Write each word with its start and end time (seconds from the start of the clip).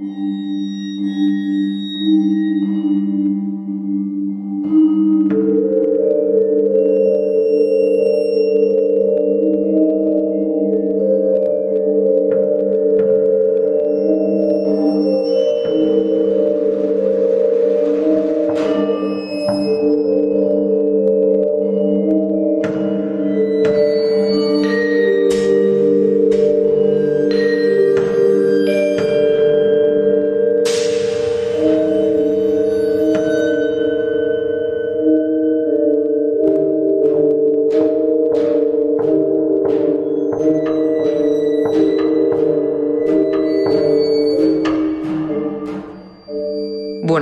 Música 0.00 0.59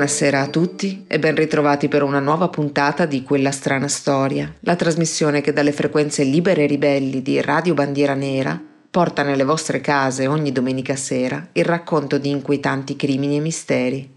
Buonasera 0.08 0.40
a 0.40 0.48
tutti 0.48 1.04
e 1.06 1.18
ben 1.18 1.34
ritrovati 1.34 1.86
per 1.86 2.02
una 2.02 2.18
nuova 2.18 2.48
puntata 2.48 3.04
di 3.04 3.22
Quella 3.22 3.50
strana 3.50 3.88
storia, 3.88 4.50
la 4.60 4.74
trasmissione 4.74 5.42
che 5.42 5.52
dalle 5.52 5.70
frequenze 5.70 6.24
libere 6.24 6.62
e 6.64 6.66
ribelli 6.66 7.20
di 7.20 7.42
Radio 7.42 7.74
Bandiera 7.74 8.14
Nera 8.14 8.58
porta 8.90 9.22
nelle 9.22 9.44
vostre 9.44 9.82
case 9.82 10.26
ogni 10.26 10.50
domenica 10.50 10.96
sera 10.96 11.50
il 11.52 11.66
racconto 11.66 12.16
di 12.16 12.30
inquietanti 12.30 12.96
crimini 12.96 13.36
e 13.36 13.40
misteri. 13.40 14.14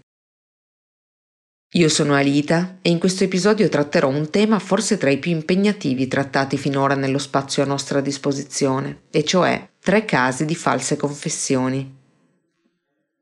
Io 1.74 1.88
sono 1.90 2.14
Alita 2.14 2.78
e 2.80 2.88
in 2.88 2.98
questo 2.98 3.24
episodio 3.24 3.68
tratterò 3.68 4.08
un 4.08 4.30
tema 4.30 4.58
forse 4.58 4.96
tra 4.96 5.10
i 5.10 5.18
più 5.18 5.32
impegnativi 5.32 6.08
trattati 6.08 6.56
finora 6.56 6.94
nello 6.94 7.18
spazio 7.18 7.62
a 7.62 7.66
nostra 7.66 8.00
disposizione, 8.00 9.02
e 9.10 9.24
cioè 9.24 9.68
tre 9.78 10.06
casi 10.06 10.46
di 10.46 10.54
false 10.54 10.96
confessioni. 10.96 12.00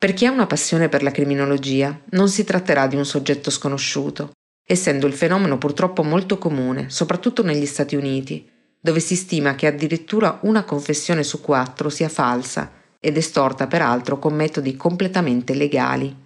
Per 0.00 0.14
chi 0.14 0.24
ha 0.24 0.30
una 0.30 0.46
passione 0.46 0.88
per 0.88 1.02
la 1.02 1.10
criminologia, 1.10 2.00
non 2.12 2.30
si 2.30 2.42
tratterà 2.42 2.86
di 2.86 2.96
un 2.96 3.04
soggetto 3.04 3.50
sconosciuto, 3.50 4.30
essendo 4.66 5.06
il 5.06 5.12
fenomeno 5.12 5.58
purtroppo 5.58 6.02
molto 6.02 6.38
comune, 6.38 6.88
soprattutto 6.88 7.42
negli 7.42 7.66
Stati 7.66 7.96
Uniti, 7.96 8.50
dove 8.80 8.98
si 8.98 9.14
stima 9.14 9.54
che 9.54 9.66
addirittura 9.66 10.38
una 10.44 10.64
confessione 10.64 11.22
su 11.22 11.42
quattro 11.42 11.90
sia 11.90 12.08
falsa 12.08 12.72
ed 12.98 13.18
estorta 13.18 13.66
peraltro 13.66 14.18
con 14.18 14.32
metodi 14.32 14.74
completamente 14.74 15.52
legali. 15.52 16.16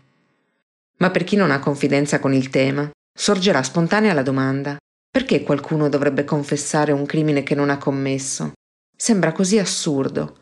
Ma 0.98 1.10
per 1.10 1.24
chi 1.24 1.34
non 1.34 1.50
ha 1.50 1.58
confidenza 1.58 2.20
con 2.20 2.32
il 2.32 2.50
tema, 2.50 2.88
sorgerà 3.12 3.60
spontanea 3.64 4.12
la 4.12 4.22
domanda 4.22 4.76
perché 5.10 5.42
qualcuno 5.42 5.88
dovrebbe 5.88 6.22
confessare 6.22 6.92
un 6.92 7.06
crimine 7.06 7.42
che 7.42 7.56
non 7.56 7.70
ha 7.70 7.78
commesso? 7.78 8.52
Sembra 8.96 9.32
così 9.32 9.58
assurdo. 9.58 10.38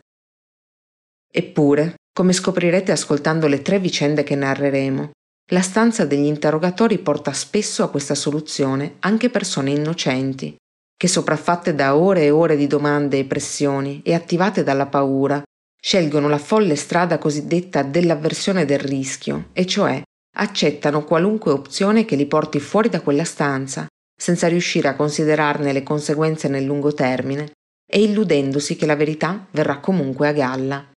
Eppure, 1.31 1.95
come 2.13 2.31
scoprirete 2.31 2.91
ascoltando 2.91 3.47
le 3.47 3.61
tre 3.61 3.79
vicende 3.79 4.23
che 4.23 4.35
narreremo, 4.35 5.11
la 5.51 5.61
stanza 5.61 6.05
degli 6.05 6.25
interrogatori 6.25 6.99
porta 6.99 7.33
spesso 7.33 7.83
a 7.83 7.89
questa 7.89 8.15
soluzione 8.15 8.95
anche 8.99 9.29
persone 9.29 9.71
innocenti, 9.71 10.55
che 10.95 11.07
sopraffatte 11.07 11.75
da 11.75 11.97
ore 11.97 12.23
e 12.23 12.29
ore 12.29 12.55
di 12.55 12.67
domande 12.67 13.17
e 13.17 13.25
pressioni 13.25 14.01
e 14.05 14.13
attivate 14.13 14.63
dalla 14.63 14.85
paura, 14.85 15.41
scelgono 15.81 16.29
la 16.29 16.37
folle 16.37 16.75
strada 16.75 17.17
cosiddetta 17.17 17.83
dell'avversione 17.83 18.63
del 18.63 18.79
rischio, 18.79 19.49
e 19.51 19.65
cioè 19.65 20.01
accettano 20.37 21.03
qualunque 21.03 21.51
opzione 21.51 22.05
che 22.05 22.15
li 22.15 22.25
porti 22.25 22.59
fuori 22.59 22.89
da 22.89 23.01
quella 23.01 23.25
stanza, 23.25 23.85
senza 24.15 24.47
riuscire 24.47 24.87
a 24.87 24.95
considerarne 24.95 25.73
le 25.73 25.83
conseguenze 25.83 26.47
nel 26.47 26.63
lungo 26.63 26.93
termine, 26.93 27.51
e 27.85 28.01
illudendosi 28.01 28.77
che 28.77 28.85
la 28.85 28.95
verità 28.95 29.45
verrà 29.51 29.79
comunque 29.79 30.29
a 30.29 30.31
galla. 30.31 30.92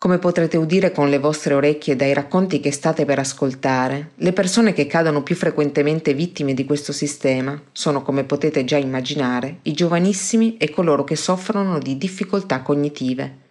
Come 0.00 0.18
potrete 0.20 0.56
udire 0.56 0.92
con 0.92 1.10
le 1.10 1.18
vostre 1.18 1.54
orecchie 1.54 1.96
dai 1.96 2.14
racconti 2.14 2.60
che 2.60 2.70
state 2.70 3.04
per 3.04 3.18
ascoltare, 3.18 4.12
le 4.18 4.32
persone 4.32 4.72
che 4.72 4.86
cadono 4.86 5.24
più 5.24 5.34
frequentemente 5.34 6.14
vittime 6.14 6.54
di 6.54 6.64
questo 6.64 6.92
sistema 6.92 7.60
sono, 7.72 8.02
come 8.02 8.22
potete 8.22 8.64
già 8.64 8.76
immaginare, 8.76 9.58
i 9.62 9.72
giovanissimi 9.72 10.56
e 10.56 10.70
coloro 10.70 11.02
che 11.02 11.16
soffrono 11.16 11.80
di 11.80 11.98
difficoltà 11.98 12.62
cognitive. 12.62 13.46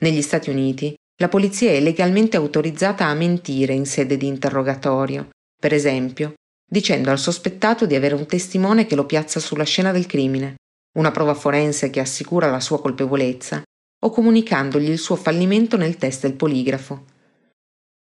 Negli 0.00 0.22
Stati 0.22 0.48
Uniti, 0.48 0.94
la 1.20 1.28
polizia 1.28 1.70
è 1.70 1.80
legalmente 1.80 2.38
autorizzata 2.38 3.04
a 3.04 3.12
mentire 3.12 3.74
in 3.74 3.84
sede 3.84 4.16
di 4.16 4.26
interrogatorio, 4.26 5.28
per 5.54 5.74
esempio, 5.74 6.32
dicendo 6.66 7.10
al 7.10 7.18
sospettato 7.18 7.84
di 7.84 7.94
avere 7.94 8.14
un 8.14 8.24
testimone 8.24 8.86
che 8.86 8.94
lo 8.94 9.04
piazza 9.04 9.38
sulla 9.38 9.64
scena 9.64 9.92
del 9.92 10.06
crimine, 10.06 10.54
una 10.96 11.10
prova 11.10 11.34
forense 11.34 11.90
che 11.90 12.00
assicura 12.00 12.48
la 12.48 12.60
sua 12.60 12.80
colpevolezza 12.80 13.62
o 14.00 14.10
comunicandogli 14.10 14.90
il 14.90 14.98
suo 14.98 15.16
fallimento 15.16 15.76
nel 15.76 15.96
test 15.96 16.22
del 16.22 16.34
poligrafo. 16.34 17.04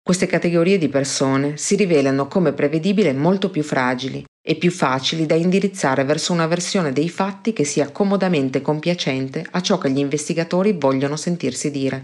Queste 0.01 0.25
categorie 0.25 0.77
di 0.77 0.87
persone 0.87 1.57
si 1.57 1.75
rivelano 1.75 2.27
come 2.27 2.53
prevedibile 2.53 3.11
molto 3.13 3.49
più 3.49 3.63
fragili 3.63 4.23
e 4.41 4.55
più 4.55 4.71
facili 4.71 5.25
da 5.25 5.35
indirizzare 5.35 6.05
verso 6.05 6.31
una 6.31 6.47
versione 6.47 6.93
dei 6.93 7.09
fatti 7.09 7.51
che 7.51 7.65
sia 7.65 7.91
comodamente 7.91 8.61
compiacente 8.61 9.45
a 9.51 9.61
ciò 9.61 9.77
che 9.77 9.91
gli 9.91 9.97
investigatori 9.97 10.71
vogliono 10.71 11.17
sentirsi 11.17 11.71
dire, 11.71 12.03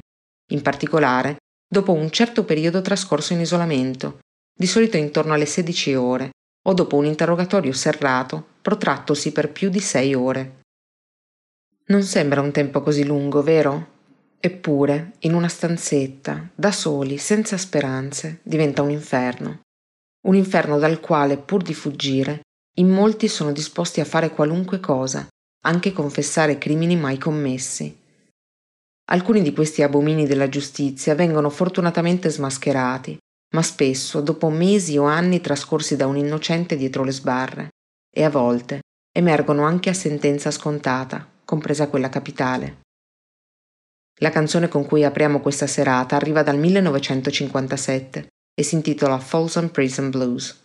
in 0.52 0.62
particolare 0.62 1.38
dopo 1.66 1.94
un 1.94 2.12
certo 2.12 2.44
periodo 2.44 2.82
trascorso 2.82 3.32
in 3.32 3.40
isolamento, 3.40 4.20
di 4.54 4.68
solito 4.68 4.98
intorno 4.98 5.34
alle 5.34 5.46
16 5.46 5.96
ore, 5.96 6.30
o 6.68 6.74
dopo 6.74 6.98
un 6.98 7.06
interrogatorio 7.06 7.72
serrato 7.72 8.46
protrattosi 8.62 9.32
per 9.32 9.52
più 9.52 9.70
di 9.70 9.80
6 9.80 10.14
ore. 10.14 10.62
Non 11.86 12.04
sembra 12.04 12.40
un 12.40 12.52
tempo 12.52 12.82
così 12.82 13.04
lungo, 13.04 13.44
vero? 13.44 13.92
Eppure, 14.40 15.14
in 15.20 15.34
una 15.34 15.50
stanzetta, 15.50 16.50
da 16.56 16.72
soli, 16.72 17.18
senza 17.18 17.58
speranze, 17.58 18.40
diventa 18.42 18.82
un 18.82 18.90
inferno. 18.90 19.60
Un 20.28 20.36
inferno 20.36 20.80
dal 20.80 21.02
quale, 21.02 21.38
pur 21.38 21.62
di 21.62 21.74
fuggire, 21.74 22.42
in 22.78 22.90
molti 22.90 23.28
sono 23.28 23.52
disposti 23.52 24.00
a 24.00 24.06
fare 24.06 24.30
qualunque 24.30 24.80
cosa, 24.80 25.28
anche 25.66 25.92
confessare 25.92 26.58
crimini 26.58 26.96
mai 26.96 27.18
commessi. 27.18 28.00
Alcuni 29.12 29.42
di 29.42 29.52
questi 29.52 29.82
abomini 29.82 30.26
della 30.26 30.48
giustizia 30.48 31.16
vengono 31.16 31.50
fortunatamente 31.50 32.30
smascherati, 32.30 33.18
ma 33.54 33.62
spesso 33.62 34.22
dopo 34.22 34.50
mesi 34.50 34.98
o 34.98 35.04
anni 35.04 35.42
trascorsi 35.42 35.98
da 35.98 36.08
un 36.08 36.16
innocente 36.16 36.78
dietro 36.78 37.04
le 37.04 37.12
sbarre, 37.12 37.68
e 38.10 38.24
a 38.24 38.30
volte 38.30 38.80
emergono 39.12 39.64
anche 39.64 39.90
a 39.90 39.94
sentenza 39.94 40.50
scontata, 40.50 41.30
compresa 41.46 41.88
quella 41.88 42.10
capitale. 42.10 42.82
La 44.20 44.30
canzone 44.30 44.68
con 44.68 44.86
cui 44.86 45.04
apriamo 45.04 45.40
questa 45.40 45.68
serata 45.68 46.16
arriva 46.16 46.44
dal 46.44 46.58
1957 46.58 48.28
e 48.54 48.64
si 48.64 48.76
intitola 48.76 49.20
Folsom 49.20 49.70
Prison 49.70 50.10
Blues. 50.10 50.62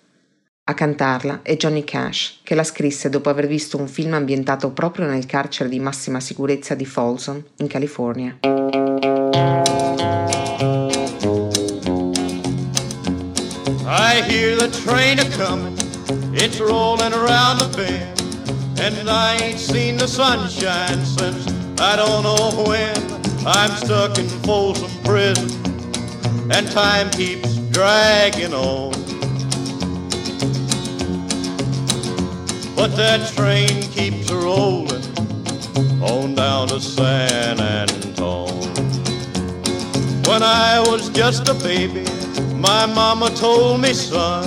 A 0.65 0.75
cantarla 0.75 1.41
è 1.41 1.57
Johnny 1.57 1.83
Cash, 1.83 2.41
che 2.43 2.55
la 2.55 2.63
scrisse 2.63 3.09
dopo 3.09 3.31
aver 3.31 3.47
visto 3.47 3.79
un 3.79 3.89
film 3.89 4.13
ambientato 4.13 4.71
proprio 4.71 5.07
nel 5.07 5.25
carcere 5.25 5.71
di 5.71 5.81
massima 5.81 6.21
sicurezza 6.21 6.75
di 6.75 6.85
Folsom, 6.85 7.43
in 7.57 7.67
California. 7.69 8.39
I 13.91 14.23
hear 14.29 14.57
the 14.59 14.69
train 14.85 15.19
a 15.19 15.25
coming, 15.31 15.75
it's 16.35 16.61
rolling 16.61 17.15
around 17.15 17.61
the 17.61 17.75
bend. 17.75 18.18
And 18.81 19.11
I 19.11 19.37
ain't 19.43 19.59
seen 19.59 19.97
the 19.97 20.07
sunshine 20.07 21.05
since 21.05 21.47
I 21.81 21.97
don't 21.97 22.23
know 22.23 22.65
when. 22.65 22.97
I'm 23.47 23.71
stuck 23.73 24.19
in 24.19 24.29
Folsom 24.45 24.91
Prison, 25.03 25.51
and 26.53 26.71
time 26.71 27.11
keeps 27.11 27.57
dragging 27.73 28.55
on. 28.55 28.93
But 32.77 32.95
that 32.97 33.33
train 33.35 33.83
keeps 33.91 34.31
rolling 34.31 35.03
on 36.01 36.35
down 36.37 36.69
to 36.69 36.81
San 36.81 37.61
Antone. 37.61 38.61
When 40.29 40.43
I 40.43 40.79
was 40.87 41.11
just 41.11 41.49
a 41.49 41.55
baby, 41.55 42.05
my 42.55 42.87
mama 42.87 43.31
told 43.31 43.81
me, 43.81 43.93
son, 43.93 44.47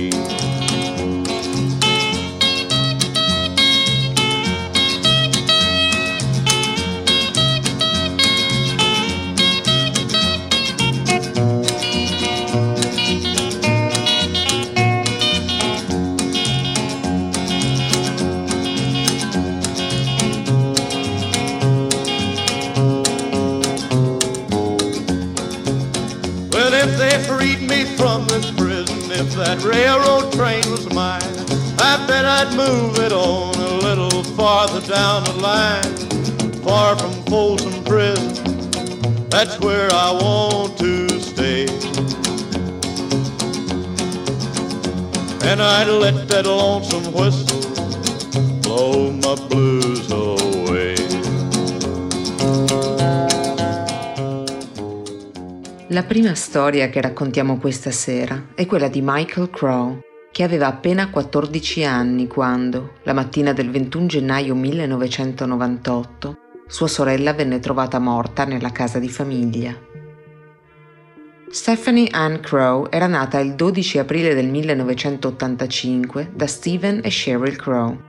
And 45.63 45.99
let 45.99 46.27
that 46.29 46.45
lonesome 46.45 47.13
whistle 47.13 47.59
blow 48.61 49.11
my 49.11 49.35
blues 49.47 50.09
away. 50.09 50.95
La 55.89 56.01
prima 56.01 56.33
storia 56.33 56.89
che 56.89 56.99
raccontiamo 56.99 57.59
questa 57.59 57.91
sera 57.91 58.47
è 58.55 58.65
quella 58.65 58.87
di 58.87 59.01
Michael 59.03 59.51
Crow, 59.51 59.99
che 60.31 60.41
aveva 60.41 60.65
appena 60.65 61.11
14 61.11 61.83
anni 61.83 62.25
quando, 62.25 62.93
la 63.03 63.13
mattina 63.13 63.53
del 63.53 63.69
21 63.69 64.05
gennaio 64.07 64.55
1998, 64.55 66.37
sua 66.65 66.87
sorella 66.87 67.33
venne 67.33 67.59
trovata 67.59 67.99
morta 67.99 68.45
nella 68.45 68.71
casa 68.71 68.97
di 68.97 69.09
famiglia. 69.09 69.77
Stephanie 71.53 72.07
Ann 72.11 72.35
Crow 72.35 72.87
era 72.89 73.07
nata 73.07 73.37
il 73.39 73.55
12 73.55 73.97
aprile 73.97 74.33
del 74.33 74.47
1985 74.47 76.31
da 76.33 76.47
Stephen 76.47 77.01
e 77.03 77.09
Cheryl 77.09 77.57
Crow. 77.57 77.99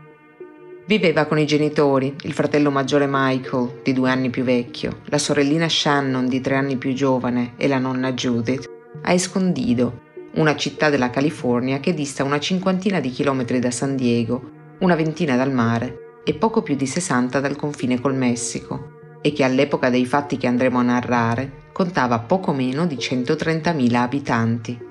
Viveva 0.87 1.25
con 1.25 1.41
i 1.41 1.45
genitori, 1.45 2.15
il 2.23 2.35
fratello 2.35 2.71
maggiore 2.71 3.09
Michael, 3.09 3.81
di 3.83 3.93
due 3.93 4.11
anni 4.11 4.31
più 4.31 4.45
vecchio, 4.45 5.01
la 5.07 5.19
sorellina 5.19 5.69
Shannon, 5.69 6.29
di 6.29 6.41
tre 6.41 6.55
anni 6.55 6.77
più 6.77 6.93
giovane, 6.93 7.55
e 7.57 7.67
la 7.67 7.79
nonna 7.79 8.13
Judith, 8.13 8.71
a 9.03 9.13
Escondido, 9.13 10.03
una 10.35 10.55
città 10.55 10.89
della 10.89 11.11
California 11.11 11.81
che 11.81 11.95
dista 11.95 12.23
una 12.23 12.39
cinquantina 12.39 13.01
di 13.01 13.11
chilometri 13.11 13.59
da 13.59 13.73
San 13.73 13.97
Diego, 13.97 14.77
una 14.79 14.95
ventina 14.95 15.35
dal 15.35 15.53
mare 15.53 16.21
e 16.23 16.35
poco 16.35 16.63
più 16.63 16.77
di 16.77 16.87
60 16.87 17.41
dal 17.41 17.57
confine 17.57 18.01
col 18.01 18.15
Messico, 18.15 19.01
e 19.21 19.33
che 19.33 19.43
all'epoca 19.43 19.91
dei 19.91 20.07
fatti 20.07 20.37
che 20.37 20.47
andremo 20.47 20.79
a 20.79 20.83
narrare 20.83 21.62
contava 21.73 22.19
poco 22.19 22.53
meno 22.53 22.87
di 22.87 22.97
130.000 22.97 23.95
abitanti. 23.95 24.91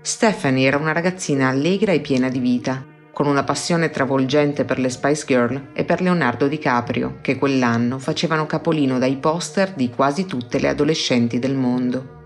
Stephanie 0.00 0.66
era 0.66 0.78
una 0.78 0.92
ragazzina 0.92 1.48
allegra 1.48 1.92
e 1.92 2.00
piena 2.00 2.28
di 2.28 2.40
vita, 2.40 2.84
con 3.12 3.26
una 3.26 3.44
passione 3.44 3.90
travolgente 3.90 4.64
per 4.64 4.78
le 4.78 4.88
Spice 4.88 5.24
Girl 5.26 5.68
e 5.74 5.84
per 5.84 6.00
Leonardo 6.00 6.48
DiCaprio, 6.48 7.18
che 7.20 7.36
quell'anno 7.36 7.98
facevano 7.98 8.46
capolino 8.46 8.98
dai 8.98 9.16
poster 9.16 9.74
di 9.74 9.90
quasi 9.90 10.26
tutte 10.26 10.58
le 10.58 10.68
adolescenti 10.68 11.38
del 11.38 11.54
mondo. 11.54 12.20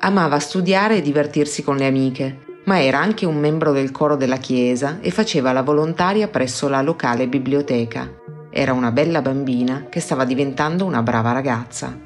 Amava 0.00 0.38
studiare 0.38 0.96
e 0.96 1.02
divertirsi 1.02 1.62
con 1.62 1.76
le 1.76 1.86
amiche, 1.86 2.38
ma 2.64 2.80
era 2.80 2.98
anche 2.98 3.26
un 3.26 3.38
membro 3.38 3.72
del 3.72 3.90
coro 3.90 4.16
della 4.16 4.38
chiesa 4.38 4.98
e 5.00 5.10
faceva 5.10 5.52
la 5.52 5.62
volontaria 5.62 6.28
presso 6.28 6.68
la 6.68 6.80
locale 6.80 7.26
biblioteca. 7.26 8.19
Era 8.50 8.72
una 8.72 8.90
bella 8.90 9.22
bambina 9.22 9.86
che 9.88 10.00
stava 10.00 10.24
diventando 10.24 10.84
una 10.84 11.02
brava 11.02 11.30
ragazza. 11.30 11.96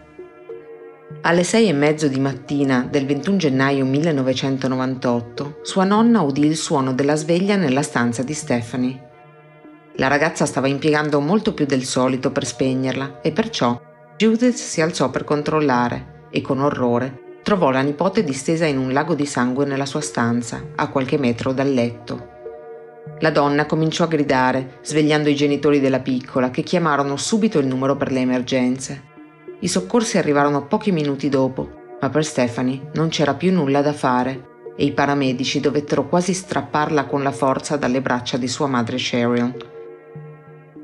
Alle 1.23 1.43
sei 1.43 1.69
e 1.69 1.73
mezzo 1.73 2.07
di 2.07 2.21
mattina 2.21 2.87
del 2.89 3.07
21 3.07 3.39
gennaio 3.39 3.87
1998, 3.87 5.61
sua 5.63 5.85
nonna 5.85 6.21
udì 6.21 6.45
il 6.45 6.57
suono 6.57 6.93
della 6.93 7.15
sveglia 7.15 7.57
nella 7.57 7.83
stanza 7.83 8.23
di 8.23 8.35
Stephanie. 8.35 9.11
La 9.97 10.09
ragazza 10.09 10.45
stava 10.45 10.69
impiegando 10.69 11.21
molto 11.21 11.55
più 11.55 11.65
del 11.65 11.85
solito 11.85 12.31
per 12.31 12.45
spegnerla 12.45 13.21
e 13.23 13.33
perciò 13.33 13.81
Judith 14.17 14.57
si 14.57 14.83
alzò 14.83 15.09
per 15.09 15.25
controllare 15.25 16.27
e 16.31 16.43
con 16.43 16.61
orrore 16.61 17.39
trovò 17.43 17.71
la 17.71 17.81
nipote 17.81 18.23
distesa 18.23 18.67
in 18.67 18.79
un 18.79 18.93
lago 18.93 19.15
di 19.15 19.27
sangue 19.27 19.65
nella 19.67 19.87
sua 19.87 20.01
stanza, 20.01 20.63
a 20.77 20.89
qualche 20.89 21.19
metro 21.19 21.53
dal 21.53 21.73
letto. 21.73 22.33
La 23.21 23.31
donna 23.31 23.67
cominciò 23.67 24.05
a 24.05 24.09
gridare, 24.09 24.79
svegliando 24.83 25.29
i 25.29 25.35
genitori 25.35 25.81
della 25.81 26.01
piccola, 26.01 26.51
che 26.51 26.63
chiamarono 26.63 27.17
subito 27.17 27.59
il 27.59 27.67
numero 27.67 27.97
per 27.97 28.11
le 28.11 28.21
emergenze. 28.21 29.03
I 29.61 29.69
soccorsi 29.69 30.19
arrivarono 30.19 30.67
pochi 30.67 30.91
minuti 30.91 31.29
dopo, 31.29 31.97
ma 32.01 32.11
per 32.11 32.25
Stephanie 32.25 32.91
non 32.95 33.09
c'era 33.09 33.35
più 33.35 33.53
nulla 33.53 33.81
da 33.81 33.93
fare 33.93 34.53
e 34.77 34.85
i 34.85 34.93
paramedici 34.93 35.61
dovettero 35.61 36.09
quasi 36.09 36.35
strapparla 36.35 37.07
con 37.07 37.23
la 37.23 37.31
forza 37.31 37.77
dalle 37.77 38.03
braccia 38.03 38.37
di 38.37 38.49
sua 38.49 38.67
madre 38.67 38.97
Cheryl. 38.97 39.55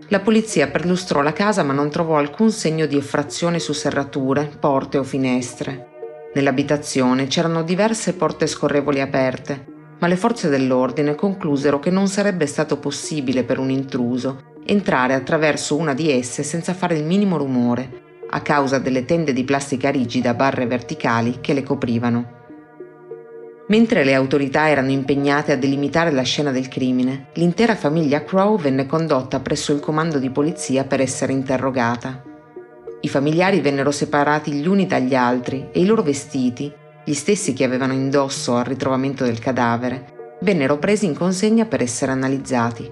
La 0.08 0.20
polizia 0.20 0.68
perlustrò 0.68 1.20
la 1.22 1.32
casa 1.32 1.62
ma 1.62 1.72
non 1.72 1.90
trovò 1.90 2.16
alcun 2.16 2.50
segno 2.50 2.86
di 2.86 2.96
effrazione 2.96 3.58
su 3.58 3.72
serrature, 3.72 4.50
porte 4.58 4.98
o 4.98 5.02
finestre. 5.02 5.88
Nell'abitazione 6.34 7.26
c'erano 7.26 7.62
diverse 7.62 8.14
porte 8.14 8.46
scorrevoli 8.46 9.00
aperte, 9.00 9.69
ma 10.00 10.06
le 10.06 10.16
forze 10.16 10.48
dell'ordine 10.48 11.14
conclusero 11.14 11.78
che 11.78 11.90
non 11.90 12.08
sarebbe 12.08 12.46
stato 12.46 12.78
possibile 12.78 13.44
per 13.44 13.58
un 13.58 13.70
intruso 13.70 14.48
entrare 14.64 15.14
attraverso 15.14 15.76
una 15.76 15.94
di 15.94 16.10
esse 16.10 16.42
senza 16.42 16.74
fare 16.74 16.96
il 16.96 17.04
minimo 17.04 17.36
rumore 17.36 18.08
a 18.30 18.40
causa 18.42 18.78
delle 18.78 19.04
tende 19.04 19.32
di 19.32 19.44
plastica 19.44 19.90
rigida 19.90 20.34
barre 20.34 20.66
verticali 20.66 21.38
che 21.40 21.52
le 21.52 21.62
coprivano. 21.62 22.38
Mentre 23.66 24.04
le 24.04 24.14
autorità 24.14 24.68
erano 24.68 24.90
impegnate 24.90 25.52
a 25.52 25.56
delimitare 25.56 26.10
la 26.10 26.22
scena 26.22 26.50
del 26.50 26.68
crimine, 26.68 27.28
l'intera 27.34 27.76
famiglia 27.76 28.24
Crow 28.24 28.56
venne 28.56 28.86
condotta 28.86 29.40
presso 29.40 29.72
il 29.72 29.80
comando 29.80 30.18
di 30.18 30.30
polizia 30.30 30.84
per 30.84 31.00
essere 31.00 31.32
interrogata. 31.32 32.22
I 33.00 33.08
familiari 33.08 33.60
vennero 33.60 33.90
separati 33.90 34.52
gli 34.52 34.66
uni 34.66 34.86
dagli 34.86 35.14
altri 35.14 35.68
e 35.72 35.80
i 35.80 35.86
loro 35.86 36.02
vestiti, 36.02 36.72
gli 37.10 37.14
stessi 37.14 37.54
che 37.54 37.64
avevano 37.64 37.92
indosso 37.92 38.54
al 38.54 38.64
ritrovamento 38.64 39.24
del 39.24 39.40
cadavere, 39.40 40.36
vennero 40.42 40.78
presi 40.78 41.06
in 41.06 41.16
consegna 41.16 41.64
per 41.64 41.82
essere 41.82 42.12
analizzati. 42.12 42.88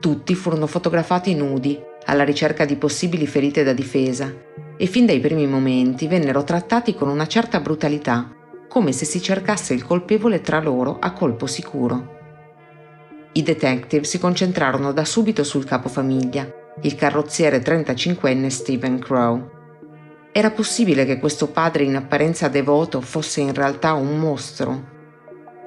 Tutti 0.00 0.34
furono 0.34 0.66
fotografati 0.66 1.36
nudi, 1.36 1.80
alla 2.06 2.24
ricerca 2.24 2.64
di 2.64 2.74
possibili 2.74 3.28
ferite 3.28 3.62
da 3.62 3.72
difesa, 3.72 4.28
e 4.76 4.86
fin 4.86 5.06
dai 5.06 5.20
primi 5.20 5.46
momenti 5.46 6.08
vennero 6.08 6.42
trattati 6.42 6.96
con 6.96 7.08
una 7.08 7.28
certa 7.28 7.60
brutalità, 7.60 8.28
come 8.68 8.90
se 8.90 9.04
si 9.04 9.22
cercasse 9.22 9.72
il 9.72 9.84
colpevole 9.84 10.40
tra 10.40 10.60
loro 10.60 10.98
a 10.98 11.12
colpo 11.12 11.46
sicuro. 11.46 12.18
I 13.34 13.42
detective 13.44 14.02
si 14.02 14.18
concentrarono 14.18 14.92
da 14.92 15.04
subito 15.04 15.44
sul 15.44 15.64
capofamiglia, 15.64 16.52
il 16.82 16.96
carrozziere 16.96 17.62
35enne 17.62 18.48
Stephen 18.48 18.98
Crow. 18.98 19.48
Era 20.36 20.50
possibile 20.50 21.04
che 21.04 21.20
questo 21.20 21.46
padre 21.46 21.84
in 21.84 21.94
apparenza 21.94 22.48
devoto 22.48 23.00
fosse 23.00 23.40
in 23.40 23.54
realtà 23.54 23.92
un 23.92 24.18
mostro? 24.18 24.90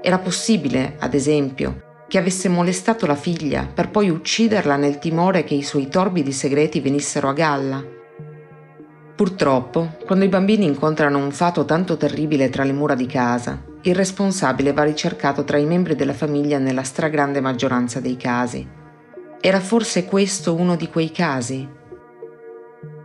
Era 0.01 0.19
possibile, 0.19 0.97
ad 0.99 1.13
esempio, 1.13 1.83
che 2.05 2.17
avesse 2.17 2.49
molestato 2.49 3.05
la 3.05 3.15
figlia 3.15 3.65
per 3.65 3.89
poi 3.89 4.09
ucciderla 4.09 4.75
nel 4.75 4.99
timore 4.99 5.45
che 5.45 5.53
i 5.53 5.63
suoi 5.63 5.87
torbidi 5.87 6.33
segreti 6.33 6.81
venissero 6.81 7.29
a 7.29 7.33
galla? 7.33 7.81
Purtroppo, 9.15 9.95
quando 10.05 10.25
i 10.25 10.27
bambini 10.27 10.65
incontrano 10.65 11.17
un 11.17 11.31
fato 11.31 11.63
tanto 11.63 11.95
terribile 11.95 12.49
tra 12.49 12.65
le 12.65 12.73
mura 12.73 12.93
di 12.93 13.05
casa, 13.05 13.63
il 13.83 13.95
responsabile 13.95 14.73
va 14.73 14.83
ricercato 14.83 15.45
tra 15.45 15.55
i 15.55 15.65
membri 15.65 15.95
della 15.95 16.13
famiglia 16.13 16.57
nella 16.57 16.83
stragrande 16.83 17.39
maggioranza 17.39 18.01
dei 18.01 18.17
casi. 18.17 18.67
Era 19.39 19.61
forse 19.61 20.03
questo 20.03 20.55
uno 20.55 20.75
di 20.75 20.89
quei 20.89 21.09
casi? 21.09 21.76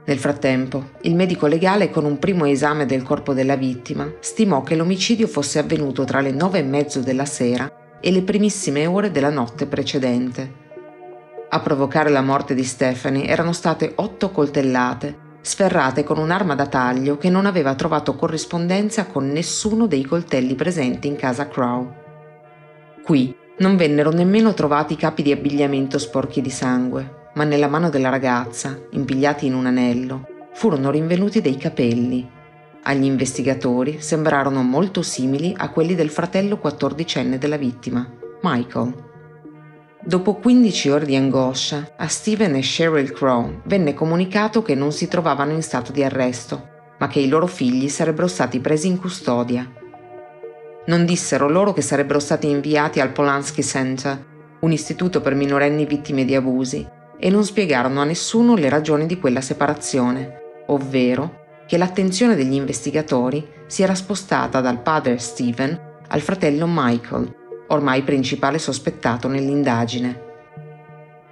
Nel 0.05 0.19
frattempo, 0.19 0.91
il 1.03 1.15
medico 1.15 1.47
legale 1.47 1.89
con 1.89 2.05
un 2.05 2.19
primo 2.19 2.45
esame 2.45 2.87
del 2.87 3.05
corpo 3.05 3.35
della 3.35 3.55
vittima 3.55 4.11
stimò 4.19 4.63
che 4.63 4.75
l'omicidio 4.75 5.29
fosse 5.29 5.61
avvenuto 5.61 6.03
tra 6.03 6.21
le 6.21 6.33
nove 6.33 6.59
e 6.59 6.65
mezzo 6.65 7.01
della 7.01 7.25
sera 7.25 7.71
e 8.01 8.11
le 8.11 8.23
primissime 8.23 8.85
ore 8.87 9.13
della 9.13 9.31
notte 9.31 9.67
precedente. 9.67 10.61
A 11.49 11.61
provocare 11.61 12.11
la 12.11 12.21
morte 12.21 12.53
di 12.53 12.65
Stephanie 12.65 13.27
erano 13.27 13.53
state 13.53 13.93
otto 13.95 14.33
coltellate, 14.33 15.31
sferrate 15.41 16.03
con 16.03 16.19
un'arma 16.19 16.57
da 16.57 16.67
taglio 16.67 17.17
che 17.17 17.31
non 17.31 17.47
aveva 17.47 17.77
trovato 17.77 18.17
corrispondenza 18.17 19.07
con 19.07 19.29
nessuno 19.29 19.87
dei 19.87 20.03
coltelli 20.03 20.57
presenti 20.57 21.07
in 21.07 21.15
casa 21.15 21.47
Crow. 21.47 21.95
Qui 23.05 23.37
non 23.59 23.77
vennero 23.77 24.11
nemmeno 24.11 24.53
trovati 24.53 24.97
capi 24.97 25.23
di 25.23 25.31
abbigliamento 25.31 25.99
sporchi 25.99 26.41
di 26.41 26.51
sangue, 26.51 27.21
ma 27.35 27.45
nella 27.45 27.69
mano 27.69 27.89
della 27.89 28.09
ragazza, 28.09 28.79
impigliati 28.91 29.47
in 29.47 29.55
un 29.55 29.67
anello, 29.67 30.27
furono 30.53 30.91
rinvenuti 30.91 31.41
dei 31.41 31.57
capelli. 31.57 32.29
Agli 32.85 33.05
investigatori 33.05 34.01
sembrarono 34.01 34.63
molto 34.63 35.03
simili 35.03 35.55
a 35.57 35.71
quelli 35.71 35.95
del 35.95 36.11
fratello 36.11 36.59
quattordicenne 36.59 37.39
della 37.39 37.57
vittima, 37.57 38.07
Michael. 38.43 39.11
Dopo 40.05 40.35
15 40.35 40.91
ore 40.91 41.05
di 41.07 41.15
angoscia, 41.15 41.95
a 41.97 42.09
Steven 42.09 42.57
e 42.57 42.61
Cheryl 42.61 43.13
Crow 43.13 43.61
venne 43.65 43.95
comunicato 43.95 44.61
che 44.63 44.75
non 44.75 44.91
si 44.91 45.07
trovavano 45.07 45.53
in 45.53 45.63
stato 45.63 45.93
di 45.93 46.03
arresto, 46.03 46.69
ma 46.99 47.07
che 47.07 47.21
i 47.21 47.29
loro 47.29 47.47
figli 47.47 47.89
sarebbero 47.89 48.27
stati 48.27 48.59
presi 48.59 48.89
in 48.89 48.99
custodia. 48.99 49.71
Non 50.87 51.05
dissero 51.05 51.49
loro 51.49 51.73
che 51.73 51.83
sarebbero 51.83 52.19
stati 52.19 52.51
inviati 52.51 52.99
al 52.99 53.13
Polanski 53.13 53.63
Center, 53.63 54.27
un 54.59 54.73
istituto 54.73 55.21
per 55.21 55.37
minorenni 55.37 55.87
vittime 55.87 56.25
di 56.25 56.35
abusi, 56.35 56.85
e 57.25 57.31
non 57.31 57.45
spiegarono 57.45 58.01
a 58.01 58.05
nessuno 58.05 58.57
le 58.57 58.69
ragioni 58.69 59.07
di 59.07 59.21
quella 59.21 59.41
separazione, 59.41 60.65
ovvero 60.67 61.63
che 61.69 61.79
l'attenzione 61.79 62.35
degli 62.35 62.55
investigatori 62.55 63.47
si 63.67 63.85
era 63.85 63.95
spostata 63.95 64.61
dal 64.61 64.83
padre 64.83 65.19
Steven 65.19 66.01
al 66.09 66.21
fratello 66.21 66.67
Michael, 66.69 67.33
ormai 67.69 68.03
principale 68.03 68.59
sospettato 68.59 69.29
nell'indagine. 69.29 70.21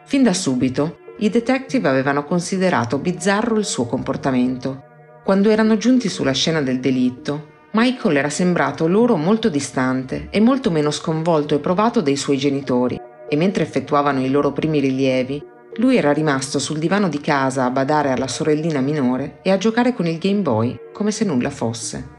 Fin 0.04 0.22
da 0.22 0.32
subito, 0.32 0.98
i 1.18 1.28
detective 1.28 1.88
avevano 1.88 2.24
considerato 2.24 2.98
bizzarro 2.98 3.58
il 3.58 3.64
suo 3.64 3.86
comportamento. 3.86 4.84
Quando 5.24 5.50
erano 5.50 5.76
giunti 5.76 6.08
sulla 6.08 6.32
scena 6.32 6.62
del 6.62 6.78
delitto, 6.78 7.48
Michael 7.72 8.16
era 8.16 8.30
sembrato 8.30 8.86
loro 8.86 9.16
molto 9.16 9.48
distante 9.48 10.28
e 10.30 10.38
molto 10.38 10.70
meno 10.70 10.92
sconvolto 10.92 11.56
e 11.56 11.58
provato 11.58 12.00
dei 12.00 12.16
suoi 12.16 12.36
genitori, 12.36 12.96
e 13.28 13.36
mentre 13.36 13.64
effettuavano 13.64 14.24
i 14.24 14.30
loro 14.30 14.52
primi 14.52 14.78
rilievi, 14.78 15.58
lui 15.76 15.96
era 15.96 16.12
rimasto 16.12 16.58
sul 16.58 16.78
divano 16.78 17.08
di 17.08 17.20
casa 17.20 17.64
a 17.64 17.70
badare 17.70 18.10
alla 18.10 18.26
sorellina 18.26 18.80
minore 18.80 19.38
e 19.42 19.50
a 19.50 19.56
giocare 19.56 19.94
con 19.94 20.06
il 20.06 20.18
Game 20.18 20.40
Boy, 20.40 20.76
come 20.92 21.12
se 21.12 21.24
nulla 21.24 21.50
fosse. 21.50 22.18